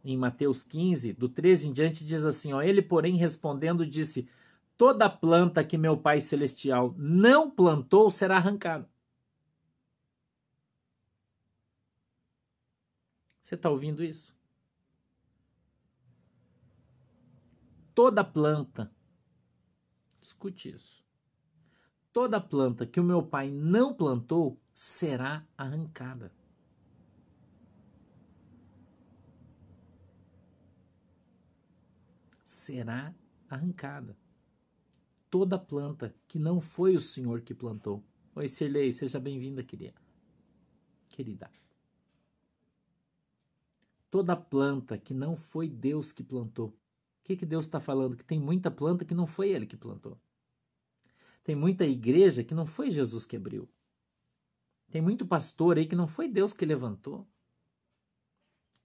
em 0.04 0.18
Mateus 0.18 0.64
15, 0.64 1.14
do 1.14 1.28
13 1.28 1.68
em 1.68 1.74
diante, 1.74 2.06
diz 2.06 2.26
assim: 2.26 2.54
ó, 2.54 2.62
Ele, 2.62 2.82
porém, 2.82 3.18
respondendo, 3.18 3.86
disse: 3.86 4.30
Toda 4.78 5.10
planta 5.10 5.64
que 5.64 5.78
meu 5.78 5.98
Pai 5.98 6.22
Celestial 6.22 6.94
não 6.98 7.50
plantou 7.50 8.10
será 8.10 8.38
arrancada. 8.38 8.90
Você 13.42 13.56
está 13.56 13.70
ouvindo 13.70 14.04
isso? 14.04 14.36
Toda 17.94 18.24
planta, 18.24 18.92
escute 20.20 20.70
isso. 20.70 21.05
Toda 22.16 22.40
planta 22.40 22.86
que 22.86 22.98
o 22.98 23.04
meu 23.04 23.22
pai 23.22 23.52
não 23.52 23.94
plantou 23.94 24.58
será 24.74 25.46
arrancada. 25.58 26.32
será 32.46 33.14
arrancada. 33.50 34.18
Toda 35.30 35.60
planta 35.60 36.16
que 36.26 36.40
não 36.40 36.62
foi 36.62 36.96
o 36.96 37.02
Senhor 37.02 37.42
que 37.42 37.54
plantou. 37.54 38.02
Oi, 38.34 38.48
Sirlei, 38.48 38.94
seja 38.94 39.20
bem-vinda, 39.20 39.62
querida. 39.62 40.00
Querida. 41.10 41.52
Toda 44.10 44.38
planta 44.38 44.98
que 44.98 45.14
não 45.14 45.36
foi 45.36 45.68
Deus 45.68 46.14
que 46.14 46.24
plantou. 46.24 46.70
O 46.70 46.74
que, 47.26 47.36
que 47.36 47.46
Deus 47.46 47.66
está 47.66 47.82
falando? 47.82 48.16
Que 48.16 48.24
tem 48.24 48.40
muita 48.40 48.72
planta 48.72 49.04
que 49.04 49.14
não 49.14 49.28
foi 49.28 49.50
Ele 49.50 49.66
que 49.66 49.76
plantou. 49.76 50.18
Tem 51.46 51.56
muita 51.56 51.86
igreja 51.86 52.44
que 52.44 52.54
não 52.54 52.66
foi 52.66 52.92
Jesus 52.92 53.24
que 53.24 53.38
abriu. 53.38 53.70
Tem 54.92 55.02
muito 55.02 55.26
pastor 55.26 55.78
aí 55.78 55.86
que 55.86 55.96
não 55.96 56.08
foi 56.08 56.28
Deus 56.28 56.52
que 56.52 56.66
levantou. 56.66 57.26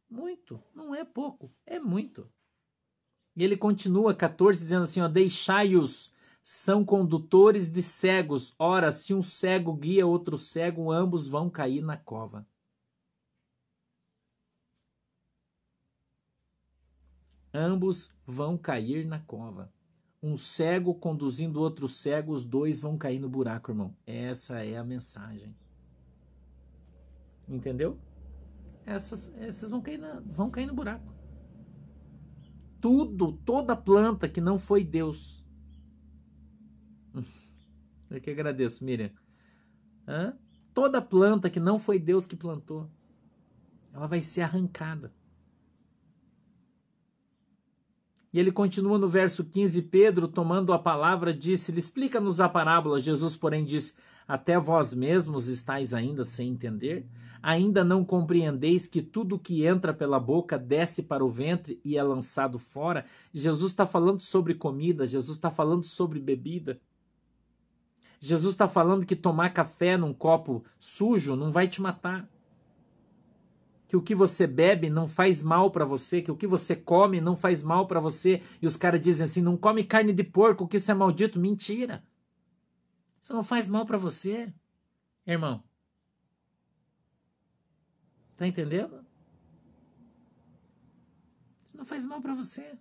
Muito, 0.08 0.62
não 0.74 0.94
é 0.94 1.04
pouco, 1.04 1.50
é 1.64 1.80
muito. 1.80 2.30
E 3.34 3.42
ele 3.42 3.56
continua 3.56 4.14
14 4.14 4.60
dizendo 4.60 4.82
assim, 4.84 5.00
ó, 5.00 5.08
deixai-os 5.08 6.12
são 6.42 6.84
condutores 6.84 7.70
de 7.70 7.82
cegos. 7.82 8.54
Ora, 8.58 8.92
se 8.92 9.14
um 9.14 9.22
cego 9.22 9.72
guia 9.74 10.06
outro 10.06 10.36
cego, 10.36 10.92
ambos 10.92 11.26
vão 11.28 11.48
cair 11.48 11.82
na 11.82 11.96
cova. 11.96 12.46
Ambos 17.54 18.12
vão 18.26 18.58
cair 18.58 19.06
na 19.06 19.18
cova. 19.18 19.72
Um 20.22 20.37
cego 20.37 20.94
conduzindo 20.94 21.61
outro 21.61 21.88
cego, 21.88 22.33
os 22.33 22.44
dois 22.44 22.80
vão 22.80 22.98
cair 22.98 23.18
no 23.18 23.28
buraco, 23.28 23.70
irmão. 23.70 23.96
Essa 24.06 24.62
é 24.64 24.76
a 24.76 24.85
mensagem. 24.85 25.54
Entendeu? 27.48 27.98
Essas, 28.85 29.35
essas 29.38 29.70
vão 29.70 29.80
cair, 29.80 29.98
na, 29.98 30.20
vão 30.20 30.50
cair 30.50 30.66
no 30.66 30.74
buraco 30.74 31.20
tudo, 32.80 33.33
toda 33.33 33.76
planta 33.76 34.28
que 34.28 34.40
não 34.40 34.59
foi 34.59 34.83
Deus. 34.83 35.44
Eu 38.11 38.20
que 38.20 38.30
agradeço, 38.30 38.85
Miriam. 38.85 39.11
Hã? 40.09 40.37
Toda 40.72 41.02
planta 41.02 41.50
que 41.50 41.61
não 41.61 41.78
foi 41.78 41.98
Deus 41.98 42.26
que 42.26 42.37
plantou, 42.37 42.90
ela 43.92 44.06
vai 44.06 44.22
ser 44.22 44.40
arrancada. 44.42 45.12
E 48.32 48.38
ele 48.38 48.52
continua 48.52 48.98
no 48.98 49.08
verso 49.08 49.44
15: 49.44 49.82
Pedro, 49.82 50.28
tomando 50.28 50.72
a 50.72 50.78
palavra, 50.78 51.34
disse-lhe: 51.34 51.80
Explica-nos 51.80 52.40
a 52.40 52.48
parábola. 52.48 53.00
Jesus, 53.00 53.36
porém, 53.36 53.64
disse: 53.64 53.94
Até 54.26 54.58
vós 54.58 54.94
mesmos 54.94 55.48
estáis 55.48 55.92
ainda 55.92 56.24
sem 56.24 56.50
entender? 56.50 57.06
Ainda 57.42 57.82
não 57.82 58.04
compreendeis 58.04 58.86
que 58.86 59.00
tudo 59.00 59.38
que 59.38 59.64
entra 59.64 59.94
pela 59.94 60.20
boca 60.20 60.58
desce 60.58 61.02
para 61.02 61.24
o 61.24 61.30
ventre 61.30 61.80
e 61.84 61.96
é 61.96 62.02
lançado 62.02 62.58
fora? 62.58 63.04
Jesus 63.32 63.72
está 63.72 63.86
falando 63.86 64.20
sobre 64.20 64.54
comida, 64.54 65.06
Jesus 65.06 65.38
está 65.38 65.50
falando 65.50 65.84
sobre 65.84 66.20
bebida. 66.20 66.78
Jesus 68.20 68.52
está 68.52 68.68
falando 68.68 69.06
que 69.06 69.16
tomar 69.16 69.54
café 69.54 69.96
num 69.96 70.12
copo 70.12 70.62
sujo 70.78 71.34
não 71.34 71.50
vai 71.50 71.66
te 71.66 71.80
matar. 71.80 72.28
Que 73.90 73.96
o 73.96 74.03
que 74.03 74.14
você 74.14 74.46
bebe 74.46 74.88
não 74.88 75.09
faz 75.09 75.42
mal 75.42 75.68
para 75.68 75.85
você, 75.85 76.22
que 76.22 76.31
o 76.31 76.37
que 76.37 76.46
você 76.46 76.76
come 76.76 77.20
não 77.20 77.35
faz 77.35 77.61
mal 77.61 77.88
para 77.88 77.98
você. 77.98 78.40
E 78.62 78.66
os 78.66 78.76
caras 78.76 79.00
dizem 79.00 79.24
assim: 79.24 79.42
não 79.42 79.57
come 79.57 79.83
carne 79.83 80.12
de 80.12 80.22
porco, 80.22 80.68
que 80.68 80.76
isso 80.76 80.92
é 80.92 80.94
maldito. 80.94 81.40
Mentira. 81.40 82.00
Isso 83.20 83.33
não 83.33 83.42
faz 83.42 83.68
mal 83.68 83.85
para 83.85 83.98
você, 83.98 84.55
irmão. 85.26 85.64
Tá 88.37 88.46
entendendo? 88.46 89.05
Isso 91.64 91.76
não 91.76 91.85
faz 91.85 92.05
mal 92.05 92.20
para 92.20 92.33
você. 92.37 92.79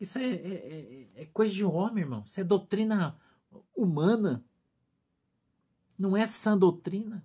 Isso 0.00 0.18
é, 0.18 0.24
é, 0.24 0.54
é, 1.14 1.22
é, 1.22 1.26
coisa 1.26 1.54
de 1.54 1.64
homem, 1.64 2.02
irmão. 2.02 2.24
Isso 2.26 2.40
é 2.40 2.42
doutrina 2.42 3.16
humana. 3.72 4.44
Não 5.96 6.16
é 6.16 6.26
sã 6.26 6.58
doutrina. 6.58 7.24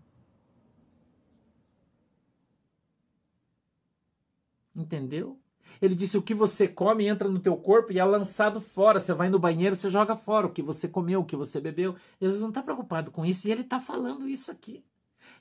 Entendeu? 4.77 5.39
Ele 5.81 5.95
disse: 5.95 6.17
o 6.17 6.21
que 6.21 6.33
você 6.33 6.67
come 6.67 7.07
entra 7.07 7.27
no 7.27 7.39
teu 7.39 7.57
corpo 7.57 7.91
e 7.91 7.99
é 7.99 8.05
lançado 8.05 8.61
fora. 8.61 8.99
Você 8.99 9.13
vai 9.13 9.29
no 9.29 9.39
banheiro, 9.39 9.75
você 9.75 9.89
joga 9.89 10.15
fora 10.15 10.45
o 10.45 10.51
que 10.51 10.61
você 10.61 10.87
comeu, 10.87 11.21
o 11.21 11.25
que 11.25 11.35
você 11.35 11.59
bebeu. 11.59 11.95
Jesus 12.21 12.41
não 12.41 12.49
está 12.49 12.61
preocupado 12.61 13.09
com 13.09 13.25
isso 13.25 13.47
e 13.47 13.51
ele 13.51 13.61
está 13.61 13.79
falando 13.79 14.27
isso 14.27 14.51
aqui. 14.51 14.85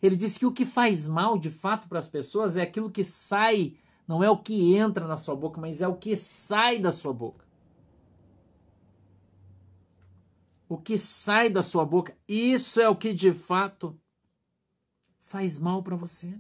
Ele 0.03 0.17
diz 0.17 0.37
que 0.37 0.47
o 0.47 0.53
que 0.53 0.65
faz 0.65 1.07
mal 1.07 1.39
de 1.39 1.51
fato 1.51 1.87
para 1.87 1.99
as 1.99 2.09
pessoas 2.09 2.57
é 2.57 2.63
aquilo 2.63 2.91
que 2.91 3.05
sai, 3.05 3.77
não 4.09 4.25
é 4.25 4.31
o 4.31 4.39
que 4.39 4.75
entra 4.75 5.07
na 5.07 5.17
sua 5.17 5.37
boca, 5.37 5.61
mas 5.61 5.81
é 5.81 5.89
o 5.89 5.97
que 5.97 6.17
sai 6.17 6.79
da 6.79 6.91
sua 6.91 7.13
boca. 7.13 7.45
O 10.69 10.77
que 10.77 10.99
sai 10.99 11.49
da 11.49 11.63
sua 11.63 11.85
boca, 11.85 12.17
isso 12.27 12.81
é 12.81 12.89
o 12.89 12.97
que 12.97 13.15
de 13.15 13.33
fato 13.33 13.97
faz 15.19 15.59
mal 15.59 15.83
para 15.83 15.95
você. 15.95 16.37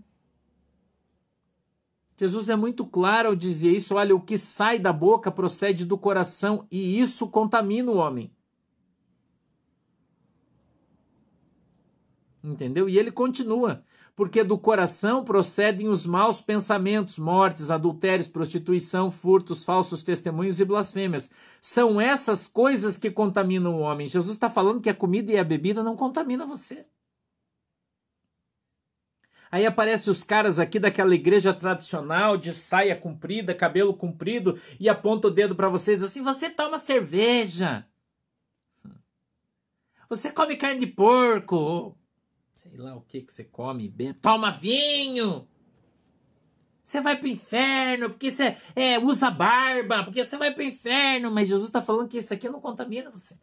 Jesus 2.19 2.49
é 2.49 2.57
muito 2.57 2.87
claro 2.87 3.29
ao 3.29 3.37
dizer 3.37 3.73
isso: 3.73 3.95
olha, 3.95 4.15
o 4.15 4.21
que 4.21 4.39
sai 4.39 4.79
da 4.79 4.93
boca 4.93 5.31
procede 5.31 5.85
do 5.85 5.99
coração 5.99 6.67
e 6.71 6.99
isso 6.99 7.29
contamina 7.29 7.91
o 7.91 7.97
homem. 7.97 8.31
Entendeu? 12.43 12.89
E 12.89 12.99
ele 12.99 13.11
continua: 13.11 13.83
porque 14.15 14.43
do 14.43 14.57
coração 14.57 15.23
procedem 15.23 15.89
os 15.89 16.07
maus 16.07 16.41
pensamentos, 16.41 17.19
mortes, 17.19 17.71
adultérios, 17.71 18.29
prostituição, 18.29 19.11
furtos, 19.11 19.63
falsos 19.63 20.03
testemunhos 20.03 20.59
e 20.59 20.65
blasfêmias. 20.65 21.31
São 21.61 22.01
essas 22.01 22.47
coisas 22.47 22.97
que 22.97 23.11
contaminam 23.11 23.75
o 23.75 23.81
homem. 23.81 24.09
Jesus 24.09 24.35
está 24.35 24.49
falando 24.49 24.81
que 24.81 24.89
a 24.89 24.95
comida 24.95 25.33
e 25.33 25.39
a 25.39 25.45
bebida 25.45 25.83
não 25.83 25.97
contaminam 25.97 26.47
você. 26.47 26.87
Aí 29.51 29.65
aparecem 29.65 30.11
os 30.11 30.25
caras 30.25 30.59
aqui 30.59 30.79
daquela 30.79 31.15
igreja 31.15 31.55
tradicional 31.55 32.37
de 32.37 32.55
saia 32.55 32.97
comprida, 32.97 33.55
cabelo 33.55 33.95
comprido 33.95 34.59
e 34.81 34.89
aponta 34.89 35.29
o 35.29 35.31
dedo 35.31 35.55
para 35.55 35.69
vocês 35.69 36.03
assim: 36.03 36.23
você 36.23 36.51
toma 36.51 36.79
cerveja. 36.79 37.87
Você 40.09 40.31
come 40.31 40.57
carne 40.57 40.81
de 40.81 40.87
porco 40.87 41.97
sei 42.77 42.77
lá 42.77 42.95
o 42.95 43.01
que 43.01 43.23
que 43.23 43.33
você 43.33 43.45
come, 43.45 43.89
bebe, 43.89 44.19
toma 44.21 44.51
vinho. 44.51 45.49
Você 46.83 47.01
vai 47.01 47.17
pro 47.17 47.27
inferno 47.27 48.11
porque 48.11 48.31
você 48.31 48.57
é, 48.77 48.99
usa 48.99 49.31
barba, 49.31 50.05
porque 50.05 50.25
você 50.25 50.37
vai 50.37 50.53
pro 50.53 50.63
inferno. 50.63 51.31
Mas 51.33 51.49
Jesus 51.49 51.69
está 51.69 51.83
falando 51.83 52.09
que 52.09 52.19
isso 52.19 52.33
aqui 52.33 52.49
não 52.49 52.61
contamina 52.61 53.11
você. 53.11 53.37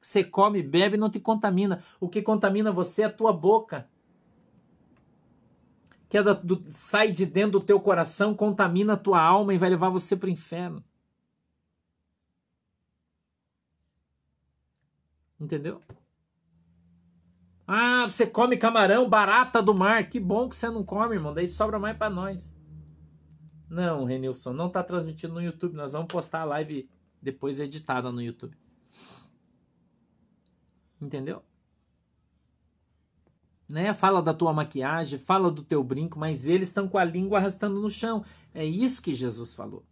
Você 0.00 0.22
come, 0.22 0.62
bebe, 0.62 0.96
não 0.96 1.08
te 1.08 1.18
contamina. 1.18 1.82
O 1.98 2.08
que 2.08 2.20
contamina 2.20 2.70
você 2.70 3.02
é 3.02 3.04
a 3.06 3.10
tua 3.10 3.32
boca. 3.32 3.88
Que 6.08 6.18
é 6.18 6.22
da, 6.22 6.32
do, 6.32 6.62
sai 6.72 7.10
de 7.10 7.26
dentro 7.26 7.58
do 7.58 7.60
teu 7.60 7.80
coração, 7.80 8.34
contamina 8.34 8.92
a 8.92 8.96
tua 8.96 9.20
alma 9.20 9.52
e 9.52 9.58
vai 9.58 9.68
levar 9.68 9.90
você 9.90 10.16
para 10.16 10.28
o 10.28 10.30
inferno. 10.30 10.84
Entendeu? 15.38 15.82
Ah, 17.66 18.04
você 18.04 18.26
come 18.26 18.56
camarão, 18.56 19.08
barata 19.08 19.60
do 19.60 19.74
mar. 19.74 20.08
Que 20.08 20.20
bom 20.20 20.48
que 20.48 20.56
você 20.56 20.70
não 20.70 20.84
come, 20.84 21.16
irmão. 21.16 21.34
Daí 21.34 21.48
sobra 21.48 21.78
mais 21.78 21.96
para 21.96 22.08
nós. 22.08 22.54
Não, 23.68 24.04
Renilson, 24.04 24.52
não 24.52 24.70
tá 24.70 24.82
transmitindo 24.82 25.34
no 25.34 25.42
YouTube. 25.42 25.74
Nós 25.74 25.92
vamos 25.92 26.06
postar 26.06 26.42
a 26.42 26.44
live 26.44 26.88
depois 27.20 27.58
editada 27.58 28.12
no 28.12 28.22
YouTube. 28.22 28.56
Entendeu? 31.00 31.42
Né? 33.68 33.92
Fala 33.92 34.22
da 34.22 34.32
tua 34.32 34.52
maquiagem, 34.52 35.18
fala 35.18 35.50
do 35.50 35.62
teu 35.62 35.82
brinco, 35.82 36.18
mas 36.18 36.46
eles 36.46 36.68
estão 36.68 36.88
com 36.88 36.98
a 36.98 37.04
língua 37.04 37.38
arrastando 37.38 37.80
no 37.80 37.90
chão. 37.90 38.24
É 38.54 38.64
isso 38.64 39.02
que 39.02 39.14
Jesus 39.14 39.54
falou. 39.54 39.84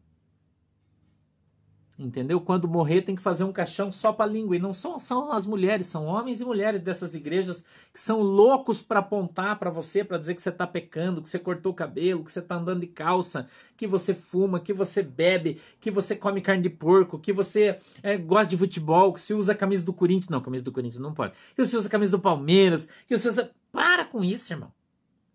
Entendeu? 1.96 2.40
Quando 2.40 2.66
morrer 2.66 3.02
tem 3.02 3.14
que 3.14 3.22
fazer 3.22 3.44
um 3.44 3.52
caixão 3.52 3.92
só 3.92 4.12
para 4.12 4.26
língua. 4.26 4.56
E 4.56 4.58
não 4.58 4.74
são, 4.74 4.98
são 4.98 5.30
as 5.30 5.46
mulheres, 5.46 5.86
são 5.86 6.06
homens 6.06 6.40
e 6.40 6.44
mulheres 6.44 6.80
dessas 6.80 7.14
igrejas 7.14 7.64
que 7.92 8.00
são 8.00 8.20
loucos 8.20 8.82
para 8.82 8.98
apontar 8.98 9.58
para 9.60 9.70
você, 9.70 10.02
para 10.02 10.18
dizer 10.18 10.34
que 10.34 10.42
você 10.42 10.48
está 10.48 10.66
pecando, 10.66 11.22
que 11.22 11.28
você 11.28 11.38
cortou 11.38 11.70
o 11.70 11.74
cabelo, 11.74 12.24
que 12.24 12.32
você 12.32 12.40
está 12.40 12.56
andando 12.56 12.80
de 12.80 12.88
calça, 12.88 13.46
que 13.76 13.86
você 13.86 14.12
fuma, 14.12 14.58
que 14.58 14.72
você 14.72 15.02
bebe, 15.02 15.60
que 15.80 15.88
você 15.88 16.16
come 16.16 16.40
carne 16.40 16.64
de 16.64 16.70
porco, 16.70 17.16
que 17.16 17.32
você 17.32 17.78
é, 18.02 18.16
gosta 18.16 18.48
de 18.48 18.56
futebol, 18.56 19.12
que 19.12 19.20
você 19.20 19.32
usa 19.32 19.52
a 19.52 19.56
camisa 19.56 19.84
do 19.84 19.92
Corinthians. 19.92 20.28
Não, 20.28 20.40
camisa 20.40 20.64
do 20.64 20.72
Corinthians 20.72 21.00
não 21.00 21.14
pode. 21.14 21.34
Que 21.54 21.64
você 21.64 21.76
usa 21.76 21.86
a 21.86 21.90
camisa 21.90 22.10
do 22.10 22.20
Palmeiras, 22.20 22.88
que 23.06 23.16
você 23.16 23.28
usa... 23.28 23.52
Para 23.70 24.04
com 24.04 24.22
isso, 24.22 24.52
irmão. 24.52 24.72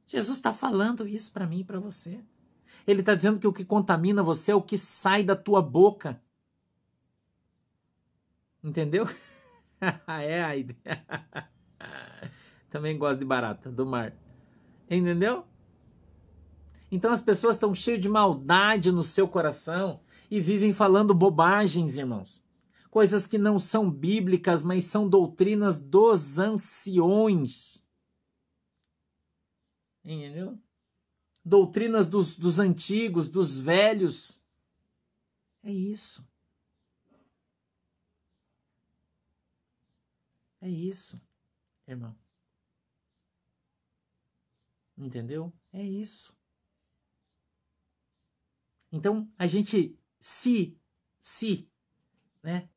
Jesus 0.07 0.37
está 0.37 0.53
falando 0.53 1.07
isso 1.07 1.31
para 1.31 1.45
mim 1.45 1.59
e 1.59 1.63
para 1.63 1.79
você. 1.79 2.19
Ele 2.87 3.01
está 3.01 3.13
dizendo 3.13 3.39
que 3.39 3.47
o 3.47 3.53
que 3.53 3.65
contamina 3.65 4.23
você 4.23 4.51
é 4.51 4.55
o 4.55 4.61
que 4.61 4.77
sai 4.77 5.23
da 5.23 5.35
tua 5.35 5.61
boca. 5.61 6.19
Entendeu? 8.63 9.05
é 10.07 10.43
a 10.43 10.55
ideia. 10.55 11.05
Também 12.69 12.97
gosto 12.97 13.19
de 13.19 13.25
barata, 13.25 13.71
do 13.71 13.85
mar. 13.85 14.13
Entendeu? 14.89 15.45
Então 16.91 17.11
as 17.11 17.21
pessoas 17.21 17.55
estão 17.55 17.73
cheias 17.73 17.99
de 17.99 18.09
maldade 18.09 18.91
no 18.91 19.03
seu 19.03 19.27
coração 19.27 20.01
e 20.29 20.39
vivem 20.39 20.73
falando 20.73 21.13
bobagens, 21.13 21.97
irmãos. 21.97 22.43
Coisas 22.89 23.27
que 23.27 23.37
não 23.37 23.59
são 23.59 23.89
bíblicas, 23.89 24.63
mas 24.63 24.85
são 24.85 25.07
doutrinas 25.07 25.79
dos 25.79 26.39
anciões. 26.39 27.85
Entendeu? 30.03 30.57
Doutrinas 31.45 32.07
dos, 32.07 32.35
dos 32.35 32.59
antigos, 32.59 33.29
dos 33.29 33.59
velhos. 33.59 34.41
É 35.63 35.71
isso. 35.71 36.27
É 40.61 40.69
isso, 40.69 41.21
irmão. 41.87 42.15
Entendeu? 44.97 45.53
É 45.71 45.81
isso. 45.81 46.37
Então, 48.91 49.31
a 49.37 49.47
gente, 49.47 49.97
se, 50.19 50.77
se, 51.19 51.69
né? 52.43 52.69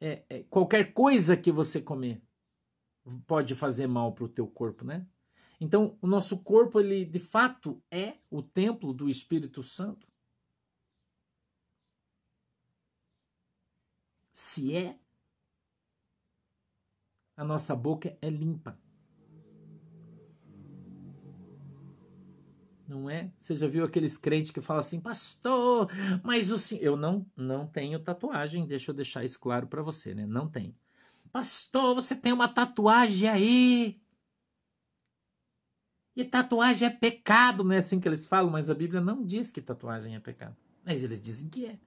É, 0.00 0.24
é, 0.30 0.42
qualquer 0.44 0.94
coisa 0.94 1.36
que 1.36 1.52
você 1.52 1.82
comer 1.82 2.22
pode 3.26 3.54
fazer 3.54 3.86
mal 3.86 4.14
para 4.14 4.24
o 4.24 4.28
teu 4.28 4.46
corpo, 4.46 4.84
né? 4.84 5.06
Então, 5.60 5.98
o 6.00 6.06
nosso 6.06 6.42
corpo, 6.42 6.80
ele 6.80 7.04
de 7.04 7.18
fato 7.18 7.82
é 7.90 8.16
o 8.30 8.42
templo 8.42 8.94
do 8.94 9.10
Espírito 9.10 9.62
Santo. 9.62 10.06
Se 14.32 14.74
é, 14.74 14.98
a 17.40 17.44
nossa 17.44 17.74
boca 17.74 18.14
é 18.20 18.28
limpa. 18.28 18.78
Não 22.86 23.08
é? 23.08 23.32
Você 23.38 23.56
já 23.56 23.66
viu 23.66 23.82
aqueles 23.82 24.18
crentes 24.18 24.50
que 24.50 24.60
falam 24.60 24.80
assim, 24.80 25.00
pastor, 25.00 25.90
mas 26.22 26.50
o 26.50 26.58
senhor. 26.58 26.82
Eu 26.82 26.96
não, 26.98 27.24
não 27.34 27.66
tenho 27.66 27.98
tatuagem, 27.98 28.66
deixa 28.66 28.90
eu 28.90 28.94
deixar 28.94 29.24
isso 29.24 29.40
claro 29.40 29.66
para 29.66 29.80
você, 29.80 30.14
né? 30.14 30.26
Não 30.26 30.50
tenho. 30.50 30.76
Pastor, 31.32 31.94
você 31.94 32.14
tem 32.14 32.30
uma 32.30 32.46
tatuagem 32.46 33.26
aí. 33.26 34.02
E 36.14 36.22
tatuagem 36.26 36.88
é 36.88 36.90
pecado, 36.90 37.64
não 37.64 37.72
é 37.72 37.78
assim 37.78 37.98
que 37.98 38.06
eles 38.06 38.26
falam, 38.26 38.50
mas 38.50 38.68
a 38.68 38.74
Bíblia 38.74 39.00
não 39.00 39.24
diz 39.24 39.50
que 39.50 39.62
tatuagem 39.62 40.14
é 40.14 40.20
pecado. 40.20 40.58
Mas 40.84 41.02
eles 41.02 41.18
dizem 41.18 41.48
que 41.48 41.64
é. 41.64 41.78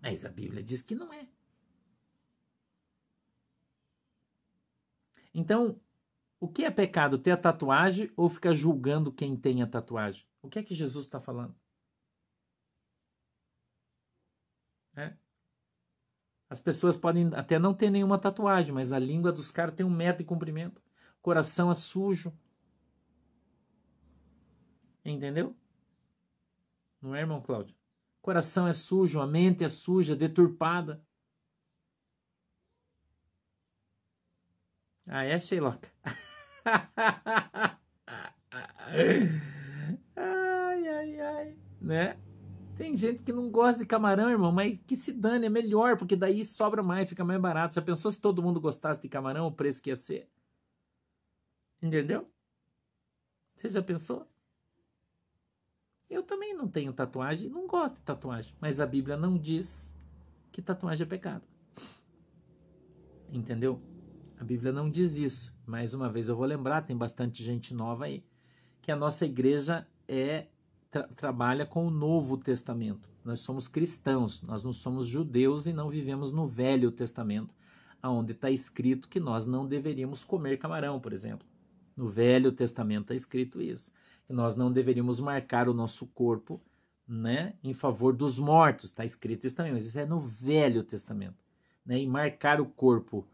Mas 0.00 0.24
a 0.24 0.28
Bíblia 0.28 0.62
diz 0.62 0.80
que 0.80 0.94
não 0.94 1.12
é. 1.12 1.26
Então, 5.32 5.80
o 6.38 6.48
que 6.48 6.64
é 6.64 6.70
pecado? 6.70 7.18
Ter 7.18 7.30
a 7.32 7.36
tatuagem 7.36 8.10
ou 8.16 8.28
ficar 8.28 8.54
julgando 8.54 9.12
quem 9.12 9.36
tem 9.36 9.62
a 9.62 9.66
tatuagem? 9.66 10.26
O 10.42 10.48
que 10.48 10.58
é 10.58 10.62
que 10.62 10.74
Jesus 10.74 11.04
está 11.04 11.20
falando? 11.20 11.54
É. 14.96 15.14
As 16.48 16.60
pessoas 16.60 16.96
podem 16.96 17.32
até 17.34 17.58
não 17.58 17.72
ter 17.72 17.90
nenhuma 17.90 18.18
tatuagem, 18.18 18.74
mas 18.74 18.92
a 18.92 18.98
língua 18.98 19.30
dos 19.30 19.50
caras 19.50 19.74
tem 19.74 19.86
um 19.86 19.90
metro 19.90 20.22
de 20.22 20.28
comprimento. 20.28 20.82
O 21.18 21.22
coração 21.22 21.70
é 21.70 21.74
sujo. 21.74 22.36
Entendeu? 25.04 25.56
Não 27.00 27.14
é, 27.14 27.20
irmão 27.20 27.40
Cláudio? 27.40 27.74
O 28.18 28.22
coração 28.22 28.66
é 28.66 28.72
sujo, 28.72 29.20
a 29.20 29.26
mente 29.26 29.62
é 29.62 29.68
suja, 29.68 30.16
deturpada. 30.16 31.02
Ah, 35.12 35.24
é, 35.24 35.40
Sheila? 35.40 35.76
ai, 40.16 40.88
ai, 40.88 41.20
ai. 41.20 41.56
Né? 41.80 42.16
Tem 42.76 42.94
gente 42.94 43.24
que 43.24 43.32
não 43.32 43.50
gosta 43.50 43.80
de 43.80 43.86
camarão, 43.86 44.30
irmão, 44.30 44.52
mas 44.52 44.80
que 44.86 44.94
se 44.94 45.12
dane, 45.12 45.46
é 45.46 45.50
melhor, 45.50 45.96
porque 45.96 46.14
daí 46.14 46.46
sobra 46.46 46.80
mais, 46.80 47.08
fica 47.08 47.24
mais 47.24 47.40
barato. 47.40 47.74
Já 47.74 47.82
pensou 47.82 48.08
se 48.12 48.20
todo 48.20 48.40
mundo 48.40 48.60
gostasse 48.60 49.02
de 49.02 49.08
camarão, 49.08 49.48
o 49.48 49.52
preço 49.52 49.82
que 49.82 49.90
ia 49.90 49.96
ser? 49.96 50.28
Entendeu? 51.82 52.30
Você 53.56 53.68
já 53.68 53.82
pensou? 53.82 54.28
Eu 56.08 56.22
também 56.22 56.54
não 56.54 56.68
tenho 56.68 56.92
tatuagem, 56.92 57.50
não 57.50 57.66
gosto 57.66 57.96
de 57.96 58.02
tatuagem, 58.02 58.54
mas 58.60 58.78
a 58.78 58.86
Bíblia 58.86 59.16
não 59.16 59.36
diz 59.36 59.92
que 60.52 60.62
tatuagem 60.62 61.04
é 61.04 61.08
pecado. 61.08 61.42
Entendeu? 63.32 63.82
A 64.40 64.44
Bíblia 64.44 64.72
não 64.72 64.90
diz 64.90 65.16
isso. 65.16 65.54
Mais 65.66 65.92
uma 65.92 66.08
vez 66.08 66.26
eu 66.26 66.34
vou 66.34 66.46
lembrar, 66.46 66.86
tem 66.86 66.96
bastante 66.96 67.44
gente 67.44 67.74
nova 67.74 68.06
aí, 68.06 68.24
que 68.80 68.90
a 68.90 68.96
nossa 68.96 69.26
igreja 69.26 69.86
é 70.08 70.46
tra 70.90 71.06
trabalha 71.08 71.66
com 71.66 71.86
o 71.86 71.90
Novo 71.90 72.38
Testamento. 72.38 73.06
Nós 73.22 73.40
somos 73.40 73.68
cristãos, 73.68 74.40
nós 74.40 74.64
não 74.64 74.72
somos 74.72 75.06
judeus 75.06 75.66
e 75.66 75.74
não 75.74 75.90
vivemos 75.90 76.32
no 76.32 76.46
Velho 76.46 76.90
Testamento, 76.90 77.54
aonde 78.00 78.32
está 78.32 78.50
escrito 78.50 79.10
que 79.10 79.20
nós 79.20 79.44
não 79.44 79.68
deveríamos 79.68 80.24
comer 80.24 80.56
camarão, 80.56 80.98
por 80.98 81.12
exemplo. 81.12 81.46
No 81.94 82.08
Velho 82.08 82.50
Testamento 82.50 83.02
está 83.02 83.14
escrito 83.14 83.60
isso, 83.60 83.92
que 84.26 84.32
nós 84.32 84.56
não 84.56 84.72
deveríamos 84.72 85.20
marcar 85.20 85.68
o 85.68 85.74
nosso 85.74 86.06
corpo, 86.06 86.58
né, 87.06 87.56
em 87.62 87.74
favor 87.74 88.16
dos 88.16 88.38
mortos. 88.38 88.86
Está 88.86 89.04
escrito 89.04 89.46
isso 89.46 89.54
também, 89.54 89.74
mas 89.74 89.84
isso 89.84 89.98
é 89.98 90.06
no 90.06 90.18
Velho 90.18 90.82
Testamento, 90.82 91.44
né? 91.84 92.00
E 92.00 92.06
marcar 92.06 92.58
o 92.58 92.64
corpo 92.64 93.26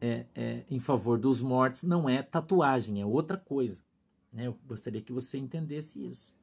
é, 0.00 0.26
é, 0.34 0.64
em 0.70 0.78
favor 0.78 1.18
dos 1.18 1.40
mortos 1.40 1.82
não 1.82 2.08
é 2.08 2.22
tatuagem, 2.22 3.00
é 3.00 3.06
outra 3.06 3.36
coisa. 3.36 3.82
Né? 4.32 4.46
Eu 4.46 4.58
gostaria 4.66 5.00
que 5.00 5.12
você 5.12 5.38
entendesse 5.38 6.04
isso. 6.04 6.36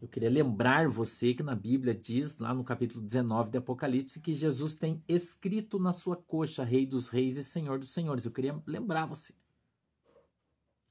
Eu 0.00 0.08
queria 0.08 0.30
lembrar 0.30 0.88
você 0.88 1.34
que 1.34 1.42
na 1.42 1.54
Bíblia 1.54 1.94
diz, 1.94 2.38
lá 2.38 2.54
no 2.54 2.64
capítulo 2.64 3.04
19 3.04 3.50
de 3.50 3.58
Apocalipse, 3.58 4.20
que 4.20 4.32
Jesus 4.32 4.74
tem 4.74 5.02
escrito 5.06 5.78
na 5.78 5.92
sua 5.92 6.16
coxa 6.16 6.64
Rei 6.64 6.86
dos 6.86 7.08
Reis 7.08 7.36
e 7.36 7.44
Senhor 7.44 7.78
dos 7.78 7.92
Senhores. 7.92 8.24
Eu 8.24 8.30
queria 8.30 8.58
lembrar 8.66 9.04
você. 9.04 9.34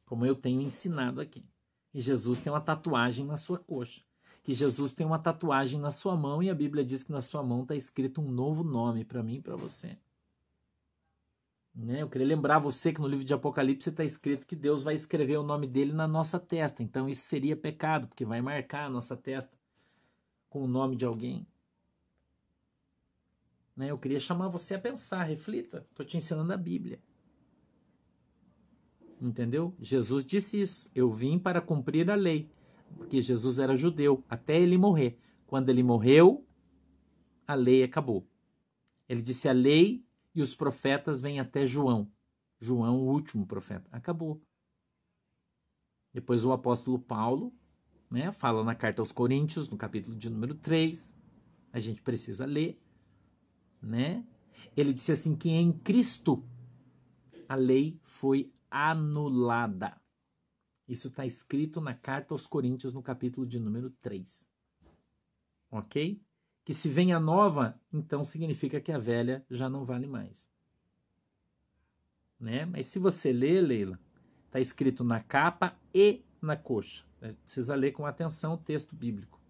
Como 0.05 0.25
eu 0.25 0.35
tenho 0.35 0.61
ensinado 0.61 1.19
aqui. 1.19 1.43
E 1.91 1.99
Jesus 1.99 2.39
tem 2.39 2.53
uma 2.53 2.61
tatuagem 2.61 3.25
na 3.25 3.35
sua 3.35 3.57
coxa. 3.57 4.01
Que 4.43 4.53
Jesus 4.53 4.93
tem 4.93 5.07
uma 5.07 5.17
tatuagem 5.17 5.79
na 5.79 5.89
sua 5.89 6.15
mão 6.15 6.43
e 6.43 6.49
a 6.49 6.55
Bíblia 6.55 6.85
diz 6.85 7.01
que 7.01 7.11
na 7.11 7.21
sua 7.21 7.41
mão 7.41 7.63
está 7.63 7.75
escrito 7.75 8.21
um 8.21 8.29
novo 8.29 8.63
nome 8.63 9.03
para 9.03 9.23
mim 9.23 9.35
e 9.35 9.41
para 9.41 9.55
você. 9.55 9.97
Né? 11.81 12.01
Eu 12.01 12.09
queria 12.09 12.27
lembrar 12.27 12.59
você 12.59 12.91
que 12.91 12.99
no 12.99 13.07
livro 13.07 13.23
de 13.23 13.33
Apocalipse 13.33 13.89
está 13.89 14.03
escrito 14.03 14.45
que 14.45 14.55
Deus 14.55 14.83
vai 14.83 14.95
escrever 14.95 15.37
o 15.37 15.43
nome 15.43 15.65
dele 15.65 15.93
na 15.93 16.07
nossa 16.07 16.37
testa. 16.37 16.83
Então 16.83 17.07
isso 17.07 17.21
seria 17.21 17.55
pecado, 17.55 18.07
porque 18.07 18.25
vai 18.25 18.41
marcar 18.41 18.85
a 18.85 18.89
nossa 18.89 19.15
testa 19.15 19.57
com 20.49 20.63
o 20.63 20.67
nome 20.67 20.97
de 20.97 21.05
alguém. 21.05 21.47
Né? 23.77 23.91
Eu 23.91 23.97
queria 23.97 24.19
chamar 24.19 24.49
você 24.49 24.75
a 24.75 24.79
pensar, 24.79 25.23
reflita. 25.23 25.85
Estou 25.89 26.05
te 26.05 26.17
ensinando 26.17 26.51
a 26.51 26.57
Bíblia. 26.57 26.99
Entendeu? 29.21 29.73
Jesus 29.79 30.25
disse 30.25 30.59
isso. 30.59 30.91
Eu 30.93 31.09
vim 31.09 31.39
para 31.39 31.61
cumprir 31.61 32.11
a 32.11 32.15
lei. 32.15 32.49
Porque 32.97 33.21
Jesus 33.21 33.57
era 33.57 33.77
judeu 33.77 34.21
até 34.27 34.59
ele 34.59 34.77
morrer. 34.77 35.17
Quando 35.47 35.69
ele 35.69 35.83
morreu, 35.83 36.45
a 37.47 37.53
lei 37.53 37.83
acabou. 37.83 38.27
Ele 39.07 39.21
disse: 39.21 39.47
a 39.47 39.53
lei 39.53 40.03
e 40.33 40.41
os 40.41 40.55
profetas 40.55 41.21
vêm 41.21 41.39
até 41.39 41.65
João. 41.65 42.11
João, 42.59 42.97
o 42.97 43.11
último 43.11 43.45
profeta. 43.45 43.89
Acabou. 43.91 44.41
Depois 46.13 46.43
o 46.43 46.51
apóstolo 46.51 46.99
Paulo 46.99 47.53
né, 48.09 48.31
fala 48.31 48.63
na 48.63 48.75
carta 48.75 49.01
aos 49.01 49.11
Coríntios, 49.11 49.69
no 49.69 49.77
capítulo 49.77 50.15
de 50.15 50.29
número 50.29 50.55
3. 50.55 51.15
A 51.71 51.79
gente 51.79 52.01
precisa 52.01 52.45
ler. 52.45 52.81
Né? 53.81 54.25
Ele 54.75 54.93
disse 54.93 55.11
assim 55.11 55.35
que 55.35 55.49
em 55.49 55.71
Cristo 55.71 56.43
a 57.47 57.55
lei 57.55 57.99
foi 58.03 58.51
anulada. 58.69 59.99
Isso 60.87 61.07
está 61.07 61.25
escrito 61.25 61.79
na 61.79 61.93
carta 61.93 62.33
aos 62.33 62.47
Coríntios, 62.47 62.93
no 62.93 63.01
capítulo 63.01 63.45
de 63.45 63.59
número 63.59 63.91
3. 64.01 64.47
Ok? 65.71 66.19
Que 66.69 66.73
se 66.75 66.87
vem 66.87 67.11
a 67.11 67.19
nova, 67.19 67.73
então 67.91 68.23
significa 68.23 68.79
que 68.79 68.91
a 68.91 68.99
velha 68.99 69.43
já 69.49 69.67
não 69.67 69.83
vale 69.83 70.05
mais. 70.05 70.47
Né? 72.39 72.63
Mas 72.63 72.85
se 72.85 72.99
você 72.99 73.33
ler, 73.33 73.59
Leila, 73.61 73.99
está 74.45 74.59
escrito 74.59 75.03
na 75.03 75.19
capa 75.19 75.75
e 75.91 76.23
na 76.39 76.55
coxa. 76.55 77.03
Né? 77.19 77.33
Precisa 77.43 77.73
ler 77.73 77.91
com 77.91 78.05
atenção 78.05 78.53
o 78.53 78.57
texto 78.57 78.95
bíblico. 78.95 79.41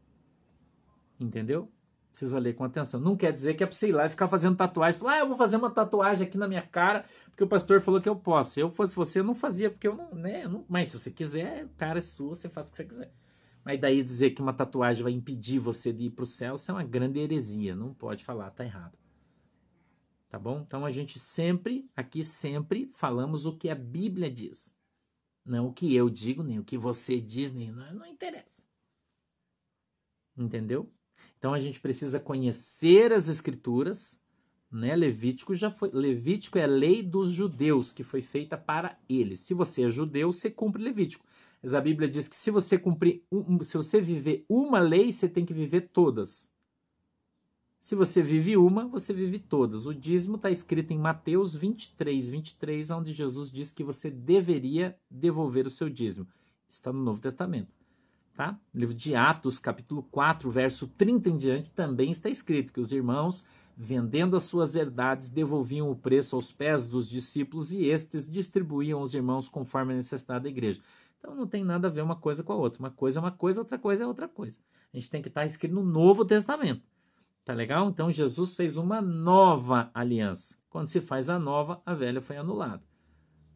Entendeu? 1.19 1.69
Precisa 2.09 2.39
ler 2.39 2.55
com 2.55 2.63
atenção. 2.63 3.01
Não 3.01 3.17
quer 3.17 3.33
dizer 3.33 3.55
que 3.55 3.65
é 3.65 3.67
para 3.67 3.75
você 3.75 3.89
ir 3.89 3.91
lá 3.91 4.05
e 4.05 4.09
ficar 4.09 4.29
fazendo 4.29 4.55
tatuagem. 4.55 4.97
Falar, 4.97 5.15
ah, 5.15 5.19
eu 5.19 5.27
vou 5.27 5.35
fazer 5.35 5.57
uma 5.57 5.69
tatuagem 5.69 6.25
aqui 6.25 6.37
na 6.37 6.47
minha 6.47 6.61
cara, 6.61 7.03
porque 7.25 7.43
o 7.43 7.49
pastor 7.49 7.81
falou 7.81 7.99
que 7.99 8.07
eu 8.07 8.15
posso. 8.15 8.51
Se 8.51 8.61
eu 8.61 8.69
fosse 8.69 8.95
você, 8.95 9.19
eu 9.19 9.25
não 9.25 9.35
fazia, 9.35 9.69
porque 9.69 9.89
eu 9.89 9.97
não, 9.97 10.15
né? 10.15 10.45
Mas 10.69 10.91
se 10.91 10.97
você 10.97 11.11
quiser, 11.11 11.67
cara 11.75 11.97
é 11.97 12.01
sua, 12.01 12.33
você 12.33 12.47
faz 12.47 12.69
o 12.69 12.71
que 12.71 12.77
você 12.77 12.85
quiser. 12.85 13.11
Mas 13.69 13.79
daí 13.79 14.01
dizer 14.01 14.31
que 14.31 14.41
uma 14.41 14.51
tatuagem 14.51 15.03
vai 15.03 15.11
impedir 15.11 15.59
você 15.59 15.93
de 15.93 16.05
ir 16.05 16.09
para 16.09 16.23
o 16.23 16.25
céu, 16.25 16.55
isso 16.55 16.71
é 16.71 16.73
uma 16.73 16.83
grande 16.83 17.19
heresia. 17.19 17.75
Não 17.75 17.93
pode 17.93 18.25
falar, 18.25 18.49
tá 18.49 18.65
errado. 18.65 18.97
Tá 20.27 20.39
bom? 20.39 20.63
Então 20.65 20.83
a 20.83 20.89
gente 20.89 21.19
sempre, 21.19 21.87
aqui 21.95 22.25
sempre, 22.25 22.89
falamos 22.95 23.45
o 23.45 23.55
que 23.55 23.69
a 23.69 23.75
Bíblia 23.75 24.27
diz. 24.27 24.75
Não 25.45 25.67
o 25.67 25.71
que 25.71 25.95
eu 25.95 26.09
digo, 26.09 26.41
nem 26.41 26.57
o 26.57 26.63
que 26.63 26.79
você 26.79 27.21
diz, 27.21 27.53
nem 27.53 27.71
não, 27.71 27.93
não 27.93 28.05
interessa. 28.07 28.63
Entendeu? 30.35 30.91
Então 31.37 31.53
a 31.53 31.59
gente 31.59 31.79
precisa 31.79 32.19
conhecer 32.19 33.13
as 33.13 33.27
escrituras, 33.27 34.19
né? 34.71 34.95
Levítico 34.95 35.53
já 35.53 35.69
foi, 35.69 35.91
Levítico 35.93 36.57
é 36.57 36.63
a 36.63 36.67
lei 36.67 37.03
dos 37.03 37.29
judeus 37.29 37.91
que 37.91 38.01
foi 38.01 38.23
feita 38.23 38.57
para 38.57 38.97
eles. 39.07 39.41
Se 39.41 39.53
você 39.53 39.83
é 39.83 39.89
judeu, 39.91 40.31
você 40.31 40.49
cumpre 40.49 40.81
Levítico. 40.81 41.23
Mas 41.61 41.73
a 41.73 41.81
Bíblia 41.81 42.09
diz 42.09 42.27
que 42.27 42.35
se 42.35 42.51
você 42.51 42.77
cumprir, 42.77 43.23
um, 43.31 43.61
se 43.63 43.75
você 43.75 43.99
viver 43.99 44.45
uma 44.47 44.79
lei, 44.79 45.11
você 45.11 45.27
tem 45.27 45.45
que 45.45 45.53
viver 45.53 45.89
todas. 45.93 46.49
Se 47.81 47.95
você 47.95 48.21
vive 48.21 48.55
uma, 48.55 48.87
você 48.87 49.13
vive 49.13 49.39
todas. 49.39 49.85
O 49.85 49.93
dízimo 49.93 50.35
está 50.35 50.51
escrito 50.51 50.91
em 50.91 50.97
Mateus 50.97 51.55
23, 51.55 52.29
23, 52.29 52.91
onde 52.91 53.11
Jesus 53.11 53.51
diz 53.51 53.71
que 53.71 53.83
você 53.83 54.09
deveria 54.11 54.97
devolver 55.09 55.65
o 55.65 55.69
seu 55.71 55.89
dízimo. 55.89 56.27
Está 56.67 56.93
no 56.93 57.01
Novo 57.01 57.19
Testamento. 57.19 57.73
Tá? 58.35 58.57
No 58.73 58.79
livro 58.79 58.95
de 58.95 59.15
Atos, 59.15 59.59
capítulo 59.59 60.03
4, 60.03 60.49
verso 60.49 60.87
30 60.87 61.29
em 61.29 61.37
diante, 61.37 61.71
também 61.71 62.11
está 62.11 62.29
escrito 62.29 62.71
que 62.71 62.79
os 62.79 62.93
irmãos, 62.93 63.43
vendendo 63.75 64.37
as 64.37 64.43
suas 64.43 64.75
herdades, 64.75 65.29
devolviam 65.29 65.89
o 65.89 65.95
preço 65.95 66.35
aos 66.35 66.51
pés 66.51 66.87
dos 66.87 67.09
discípulos 67.09 67.71
e 67.71 67.85
estes 67.85 68.29
distribuíam 68.29 68.99
aos 68.99 69.13
irmãos 69.13 69.49
conforme 69.49 69.93
a 69.93 69.97
necessidade 69.97 70.43
da 70.43 70.49
igreja. 70.49 70.79
Então 71.19 71.35
não 71.35 71.45
tem 71.45 71.63
nada 71.63 71.87
a 71.87 71.91
ver 71.91 72.01
uma 72.01 72.15
coisa 72.15 72.43
com 72.43 72.53
a 72.53 72.55
outra. 72.55 72.79
Uma 72.79 72.89
coisa 72.89 73.19
é 73.19 73.21
uma 73.21 73.31
coisa, 73.31 73.61
outra 73.61 73.77
coisa 73.77 74.03
é 74.03 74.07
outra 74.07 74.27
coisa. 74.27 74.57
A 74.93 74.97
gente 74.97 75.09
tem 75.09 75.21
que 75.21 75.27
estar 75.27 75.45
escrito 75.45 75.75
no 75.75 75.83
Novo 75.83 76.25
Testamento. 76.25 76.81
Tá 77.43 77.53
legal? 77.53 77.89
Então 77.89 78.09
Jesus 78.09 78.55
fez 78.55 78.77
uma 78.77 79.01
nova 79.01 79.91
aliança. 79.93 80.57
Quando 80.69 80.87
se 80.87 81.01
faz 81.01 81.29
a 81.29 81.37
nova, 81.37 81.81
a 81.85 81.93
velha 81.93 82.21
foi 82.21 82.37
anulada. 82.37 82.81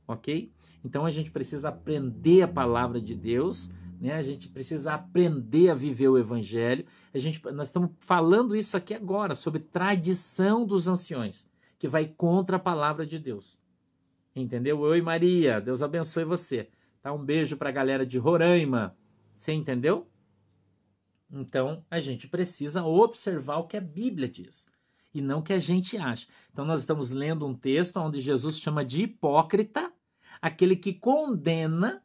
Ok? 0.07 0.51
Então 0.83 1.05
a 1.05 1.09
gente 1.09 1.31
precisa 1.31 1.69
aprender 1.69 2.41
a 2.41 2.47
palavra 2.47 2.99
de 2.99 3.15
Deus. 3.15 3.71
Né? 3.99 4.13
A 4.13 4.21
gente 4.21 4.49
precisa 4.49 4.93
aprender 4.93 5.69
a 5.69 5.73
viver 5.73 6.09
o 6.09 6.17
evangelho. 6.17 6.85
A 7.13 7.17
gente, 7.17 7.41
nós 7.51 7.69
estamos 7.69 7.91
falando 7.99 8.55
isso 8.55 8.75
aqui 8.75 8.93
agora 8.93 9.35
sobre 9.35 9.61
tradição 9.61 10.65
dos 10.65 10.87
anciões, 10.87 11.47
que 11.79 11.87
vai 11.87 12.05
contra 12.05 12.57
a 12.57 12.59
palavra 12.59 13.05
de 13.05 13.17
Deus. 13.17 13.57
Entendeu? 14.35 14.79
Oi, 14.79 15.01
Maria, 15.01 15.61
Deus 15.61 15.81
abençoe 15.81 16.25
você. 16.25 16.67
Tá? 17.03 17.11
Um 17.11 17.23
beijo 17.23 17.57
para 17.57 17.67
a 17.67 17.73
galera 17.73 18.05
de 18.05 18.17
Roraima. 18.17 18.97
Você 19.35 19.51
entendeu? 19.51 20.09
Então, 21.29 21.83
a 21.91 21.99
gente 21.99 22.27
precisa 22.27 22.83
observar 22.85 23.57
o 23.57 23.67
que 23.67 23.75
a 23.75 23.81
Bíblia 23.81 24.27
diz 24.27 24.71
e 25.13 25.21
não 25.21 25.39
o 25.39 25.43
que 25.43 25.53
a 25.53 25.59
gente 25.59 25.97
acha. 25.97 26.27
Então, 26.51 26.63
nós 26.63 26.79
estamos 26.79 27.11
lendo 27.11 27.45
um 27.45 27.53
texto 27.53 27.97
onde 27.97 28.21
Jesus 28.21 28.57
chama 28.57 28.85
de 28.85 29.03
hipócrita 29.03 29.91
aquele 30.41 30.75
que 30.75 30.93
condena 30.93 32.01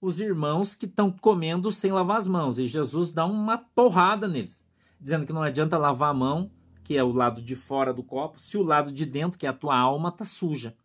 os 0.00 0.20
irmãos 0.20 0.74
que 0.74 0.84
estão 0.84 1.10
comendo 1.10 1.72
sem 1.72 1.90
lavar 1.90 2.18
as 2.18 2.26
mãos. 2.26 2.58
E 2.58 2.66
Jesus 2.66 3.10
dá 3.10 3.24
uma 3.24 3.56
porrada 3.56 4.28
neles, 4.28 4.66
dizendo 5.00 5.24
que 5.24 5.32
não 5.32 5.42
adianta 5.42 5.78
lavar 5.78 6.10
a 6.10 6.14
mão, 6.14 6.50
que 6.82 6.96
é 6.96 7.02
o 7.02 7.12
lado 7.12 7.40
de 7.40 7.56
fora 7.56 7.94
do 7.94 8.02
copo, 8.02 8.38
se 8.38 8.58
o 8.58 8.62
lado 8.62 8.92
de 8.92 9.06
dentro, 9.06 9.38
que 9.38 9.46
é 9.46 9.48
a 9.48 9.54
tua 9.54 9.76
alma, 9.78 10.10
está 10.10 10.24
suja 10.24 10.76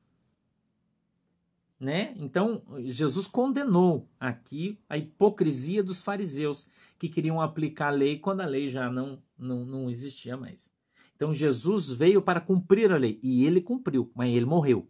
né? 1.80 2.14
Então, 2.18 2.62
Jesus 2.80 3.26
condenou 3.26 4.10
aqui 4.20 4.78
a 4.90 4.98
hipocrisia 4.98 5.82
dos 5.82 6.04
fariseus 6.04 6.68
que 6.98 7.08
queriam 7.08 7.40
aplicar 7.40 7.88
a 7.88 7.92
lei 7.92 8.20
quando 8.20 8.42
a 8.42 8.46
lei 8.46 8.70
já 8.70 8.92
não, 8.92 9.24
não, 9.38 9.66
não 9.66 9.90
existia 9.90 10.36
mais. 10.36 10.70
Então, 11.16 11.34
Jesus 11.34 11.92
veio 11.92 12.22
para 12.22 12.42
cumprir 12.42 12.92
a 12.92 12.98
lei 12.98 13.20
e 13.24 13.46
ele 13.46 13.62
cumpriu, 13.62 14.12
mas 14.14 14.30
ele 14.34 14.46
morreu. 14.46 14.90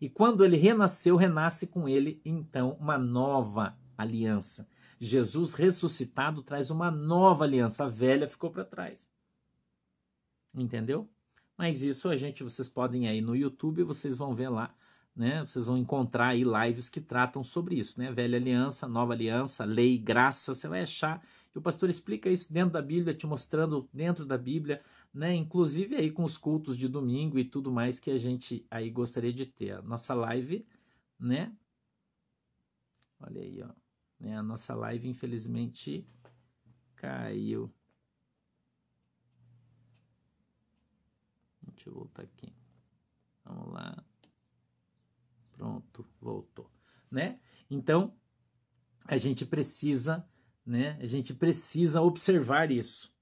E 0.00 0.08
quando 0.08 0.44
ele 0.44 0.56
renasceu, 0.56 1.16
renasce 1.16 1.66
com 1.66 1.88
ele 1.88 2.20
então 2.24 2.76
uma 2.80 2.98
nova 2.98 3.76
aliança. 3.96 4.68
Jesus 4.98 5.52
ressuscitado 5.52 6.42
traz 6.42 6.70
uma 6.70 6.90
nova 6.90 7.44
aliança, 7.44 7.84
a 7.84 7.88
velha 7.88 8.26
ficou 8.26 8.50
para 8.50 8.64
trás. 8.64 9.10
Entendeu? 10.54 11.08
Mas 11.56 11.82
isso 11.82 12.08
a 12.08 12.16
gente, 12.16 12.42
vocês 12.42 12.68
podem 12.68 13.06
aí 13.06 13.20
no 13.20 13.36
YouTube, 13.36 13.82
vocês 13.82 14.16
vão 14.16 14.34
ver 14.34 14.48
lá 14.48 14.74
né? 15.14 15.44
Vocês 15.44 15.66
vão 15.66 15.76
encontrar 15.76 16.28
aí 16.28 16.42
lives 16.44 16.88
que 16.88 17.00
tratam 17.00 17.44
sobre 17.44 17.76
isso, 17.76 18.00
né? 18.00 18.10
Velha 18.10 18.38
aliança, 18.38 18.88
nova 18.88 19.12
aliança, 19.12 19.64
lei, 19.64 19.98
graça, 19.98 20.54
você 20.54 20.68
vai 20.68 20.82
achar. 20.82 21.22
E 21.54 21.58
o 21.58 21.62
pastor 21.62 21.90
explica 21.90 22.30
isso 22.30 22.52
dentro 22.52 22.72
da 22.72 22.82
Bíblia, 22.82 23.14
te 23.14 23.26
mostrando 23.26 23.88
dentro 23.92 24.24
da 24.24 24.38
Bíblia, 24.38 24.82
né? 25.12 25.34
Inclusive 25.34 25.96
aí 25.96 26.10
com 26.10 26.24
os 26.24 26.38
cultos 26.38 26.76
de 26.78 26.88
domingo 26.88 27.38
e 27.38 27.44
tudo 27.44 27.70
mais 27.70 27.98
que 28.00 28.10
a 28.10 28.18
gente 28.18 28.66
aí 28.70 28.90
gostaria 28.90 29.32
de 29.32 29.46
ter. 29.46 29.72
A 29.72 29.82
nossa 29.82 30.14
live, 30.14 30.66
né? 31.18 31.52
Olha 33.20 33.40
aí, 33.40 33.62
ó. 33.62 33.70
Né? 34.18 34.36
A 34.36 34.42
nossa 34.42 34.74
live, 34.74 35.08
infelizmente, 35.08 36.06
caiu. 36.96 37.70
Deixa 41.74 41.90
eu 41.90 41.94
voltar 41.94 42.22
aqui. 42.22 42.52
Vamos 43.44 43.72
lá. 43.72 44.11
Pronto, 45.62 46.04
voltou, 46.20 46.68
né? 47.08 47.38
Então, 47.70 48.12
a 49.06 49.16
gente 49.16 49.46
precisa, 49.46 50.26
né? 50.66 50.98
A 51.00 51.06
gente 51.06 51.32
precisa 51.32 52.02
observar 52.02 52.72
isso, 52.72 53.14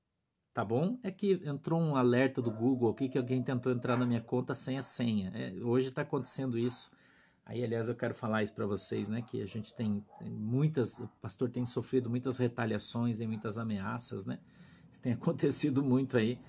tá 0.55 0.65
bom? 0.65 0.99
É 1.03 1.11
que 1.11 1.33
entrou 1.45 1.79
um 1.79 1.97
alerta 1.97 2.41
do 2.41 2.51
Google 2.51 2.93
aqui 2.93 3.11
que 3.11 3.19
alguém 3.19 3.43
tentou 3.43 3.71
entrar 3.71 3.99
na 3.99 4.07
minha 4.07 4.23
conta 4.23 4.55
sem 4.55 4.79
a 4.79 4.83
senha. 4.83 5.31
É, 5.35 5.53
hoje 5.63 5.89
está 5.89 6.01
acontecendo 6.01 6.59
isso. 6.59 6.91
Aí, 7.45 7.63
aliás, 7.63 7.91
eu 7.91 7.95
quero 7.95 8.15
falar 8.15 8.43
isso 8.43 8.55
para 8.55 8.65
vocês, 8.65 9.11
né? 9.11 9.21
Que 9.21 9.43
a 9.43 9.47
gente 9.47 9.75
tem, 9.75 10.03
tem, 10.19 10.31
muitas, 10.31 10.99
o 10.99 11.09
pastor 11.21 11.51
tem 11.51 11.67
sofrido 11.67 12.09
muitas 12.09 12.39
retaliações 12.39 13.21
e 13.21 13.27
muitas 13.27 13.59
ameaças, 13.59 14.25
né? 14.25 14.39
Isso 14.91 15.03
tem 15.03 15.13
acontecido 15.13 15.85
muito 15.85 16.17
aí. 16.17 16.41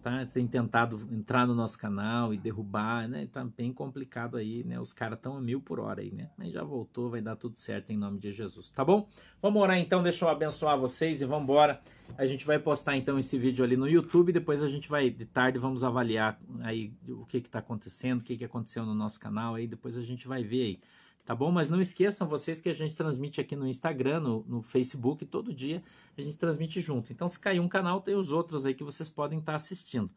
Tá? 0.00 0.26
Tem 0.26 0.46
tentado 0.46 1.08
entrar 1.12 1.46
no 1.46 1.54
nosso 1.54 1.78
canal 1.78 2.32
e 2.34 2.36
derrubar, 2.36 3.08
né? 3.08 3.28
Tá 3.32 3.44
bem 3.44 3.72
complicado 3.72 4.36
aí, 4.36 4.64
né? 4.64 4.80
Os 4.80 4.92
caras 4.92 5.18
estão 5.18 5.36
a 5.36 5.40
mil 5.40 5.60
por 5.60 5.78
hora 5.78 6.00
aí, 6.00 6.10
né? 6.10 6.30
Mas 6.36 6.52
já 6.52 6.62
voltou, 6.62 7.10
vai 7.10 7.20
dar 7.20 7.36
tudo 7.36 7.58
certo 7.58 7.90
em 7.90 7.96
nome 7.96 8.18
de 8.18 8.32
Jesus, 8.32 8.70
tá 8.70 8.84
bom? 8.84 9.06
Vamos 9.40 9.60
orar 9.62 9.78
então, 9.78 10.02
deixa 10.02 10.24
eu 10.24 10.28
abençoar 10.28 10.78
vocês 10.78 11.20
e 11.20 11.24
vamos 11.24 11.44
embora. 11.44 11.80
A 12.18 12.26
gente 12.26 12.44
vai 12.44 12.58
postar 12.58 12.96
então 12.96 13.18
esse 13.18 13.38
vídeo 13.38 13.64
ali 13.64 13.76
no 13.76 13.88
YouTube, 13.88 14.32
depois 14.32 14.62
a 14.62 14.68
gente 14.68 14.88
vai 14.88 15.10
de 15.10 15.24
tarde 15.24 15.58
vamos 15.58 15.84
avaliar 15.84 16.40
aí 16.62 16.92
o 17.08 17.24
que 17.24 17.40
que 17.40 17.48
tá 17.48 17.60
acontecendo, 17.60 18.20
o 18.20 18.24
que 18.24 18.36
que 18.36 18.44
aconteceu 18.44 18.84
no 18.84 18.94
nosso 18.94 19.20
canal 19.20 19.54
aí, 19.54 19.66
depois 19.66 19.96
a 19.96 20.02
gente 20.02 20.26
vai 20.26 20.42
ver 20.42 20.62
aí 20.62 20.80
tá 21.24 21.34
bom? 21.34 21.50
Mas 21.50 21.68
não 21.68 21.80
esqueçam 21.80 22.26
vocês 22.26 22.60
que 22.60 22.68
a 22.68 22.72
gente 22.72 22.94
transmite 22.94 23.40
aqui 23.40 23.56
no 23.56 23.66
Instagram, 23.66 24.20
no, 24.20 24.44
no, 24.46 24.62
Facebook, 24.62 25.24
todo 25.26 25.54
dia 25.54 25.82
a 26.16 26.22
gente 26.22 26.36
transmite 26.36 26.80
junto. 26.80 27.12
Então, 27.12 27.28
se 27.28 27.38
cair 27.38 27.60
um 27.60 27.68
canal, 27.68 28.00
tem 28.00 28.14
os 28.14 28.32
outros 28.32 28.66
aí 28.66 28.74
que 28.74 28.84
vocês 28.84 29.08
podem 29.08 29.38
estar 29.38 29.52
tá 29.52 29.56
assistindo, 29.56 30.10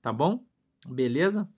tá 0.00 0.12
bom? 0.12 0.44
Beleza? 0.86 1.48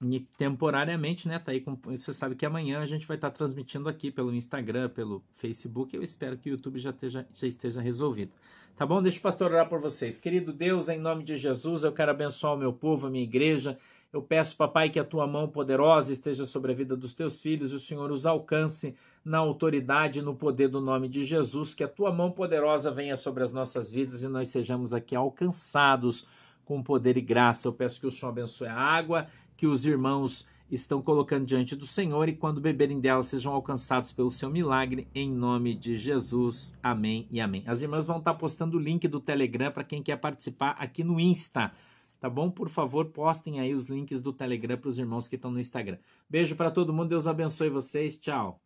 E 0.00 0.20
temporariamente, 0.36 1.26
né? 1.26 1.38
Tá 1.38 1.50
aí 1.50 1.60
com, 1.60 1.74
você 1.74 2.12
sabe 2.12 2.36
que 2.36 2.46
amanhã 2.46 2.80
a 2.80 2.86
gente 2.86 3.06
vai 3.06 3.16
estar 3.16 3.30
tá 3.30 3.36
transmitindo 3.36 3.88
aqui 3.88 4.10
pelo 4.10 4.32
Instagram, 4.32 4.88
pelo 4.88 5.22
Facebook. 5.32 5.94
Eu 5.94 6.02
espero 6.02 6.36
que 6.36 6.48
o 6.48 6.52
YouTube 6.52 6.78
já 6.78 6.90
esteja, 6.90 7.26
já 7.34 7.46
esteja 7.46 7.80
resolvido. 7.80 8.30
Tá 8.76 8.86
bom? 8.86 9.02
Deixa 9.02 9.18
o 9.18 9.22
pastor 9.22 9.50
orar 9.50 9.68
por 9.68 9.80
vocês. 9.80 10.16
Querido 10.16 10.52
Deus, 10.52 10.88
em 10.88 11.00
nome 11.00 11.24
de 11.24 11.36
Jesus, 11.36 11.82
eu 11.82 11.92
quero 11.92 12.12
abençoar 12.12 12.54
o 12.54 12.58
meu 12.58 12.72
povo, 12.72 13.08
a 13.08 13.10
minha 13.10 13.24
igreja 13.24 13.76
eu 14.10 14.22
peço, 14.22 14.56
papai, 14.56 14.88
que 14.88 14.98
a 14.98 15.04
tua 15.04 15.26
mão 15.26 15.46
poderosa 15.46 16.12
esteja 16.12 16.46
sobre 16.46 16.72
a 16.72 16.74
vida 16.74 16.96
dos 16.96 17.14
teus 17.14 17.42
filhos 17.42 17.72
e 17.72 17.74
o 17.74 17.78
Senhor 17.78 18.10
os 18.10 18.24
alcance 18.24 18.96
na 19.22 19.36
autoridade 19.36 20.20
e 20.20 20.22
no 20.22 20.34
poder 20.34 20.68
do 20.68 20.80
nome 20.80 21.08
de 21.08 21.24
Jesus, 21.24 21.74
que 21.74 21.84
a 21.84 21.88
tua 21.88 22.10
mão 22.10 22.30
poderosa 22.30 22.90
venha 22.90 23.18
sobre 23.18 23.44
as 23.44 23.52
nossas 23.52 23.92
vidas 23.92 24.22
e 24.22 24.28
nós 24.28 24.48
sejamos 24.48 24.94
aqui 24.94 25.14
alcançados 25.14 26.26
com 26.64 26.82
poder 26.82 27.18
e 27.18 27.20
graça. 27.20 27.68
Eu 27.68 27.72
peço 27.72 28.00
que 28.00 28.06
o 28.06 28.10
Senhor 28.10 28.30
abençoe 28.30 28.68
a 28.68 28.74
água 28.74 29.26
que 29.58 29.66
os 29.66 29.84
irmãos 29.84 30.48
estão 30.70 31.02
colocando 31.02 31.44
diante 31.44 31.76
do 31.76 31.86
Senhor 31.86 32.28
e 32.30 32.36
quando 32.36 32.62
beberem 32.62 33.00
dela 33.00 33.22
sejam 33.22 33.52
alcançados 33.52 34.12
pelo 34.12 34.30
seu 34.30 34.48
milagre, 34.48 35.06
em 35.14 35.30
nome 35.30 35.74
de 35.74 35.98
Jesus. 35.98 36.78
Amém 36.82 37.26
e 37.30 37.42
amém. 37.42 37.62
As 37.66 37.82
irmãs 37.82 38.06
vão 38.06 38.18
estar 38.18 38.34
postando 38.34 38.78
o 38.78 38.80
link 38.80 39.06
do 39.06 39.20
Telegram 39.20 39.70
para 39.70 39.84
quem 39.84 40.02
quer 40.02 40.16
participar 40.16 40.70
aqui 40.78 41.04
no 41.04 41.20
Insta 41.20 41.72
tá 42.20 42.28
bom? 42.28 42.50
Por 42.50 42.68
favor, 42.68 43.06
postem 43.06 43.60
aí 43.60 43.74
os 43.74 43.88
links 43.88 44.20
do 44.20 44.32
Telegram 44.32 44.76
para 44.76 44.88
os 44.88 44.98
irmãos 44.98 45.28
que 45.28 45.36
estão 45.36 45.50
no 45.50 45.60
Instagram. 45.60 45.98
Beijo 46.28 46.56
para 46.56 46.70
todo 46.70 46.92
mundo, 46.92 47.10
Deus 47.10 47.26
abençoe 47.26 47.70
vocês, 47.70 48.16
tchau. 48.18 48.60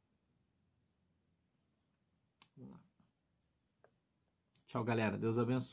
Tchau, 4.66 4.82
galera, 4.82 5.18
Deus 5.18 5.36
abençoe. 5.36 5.70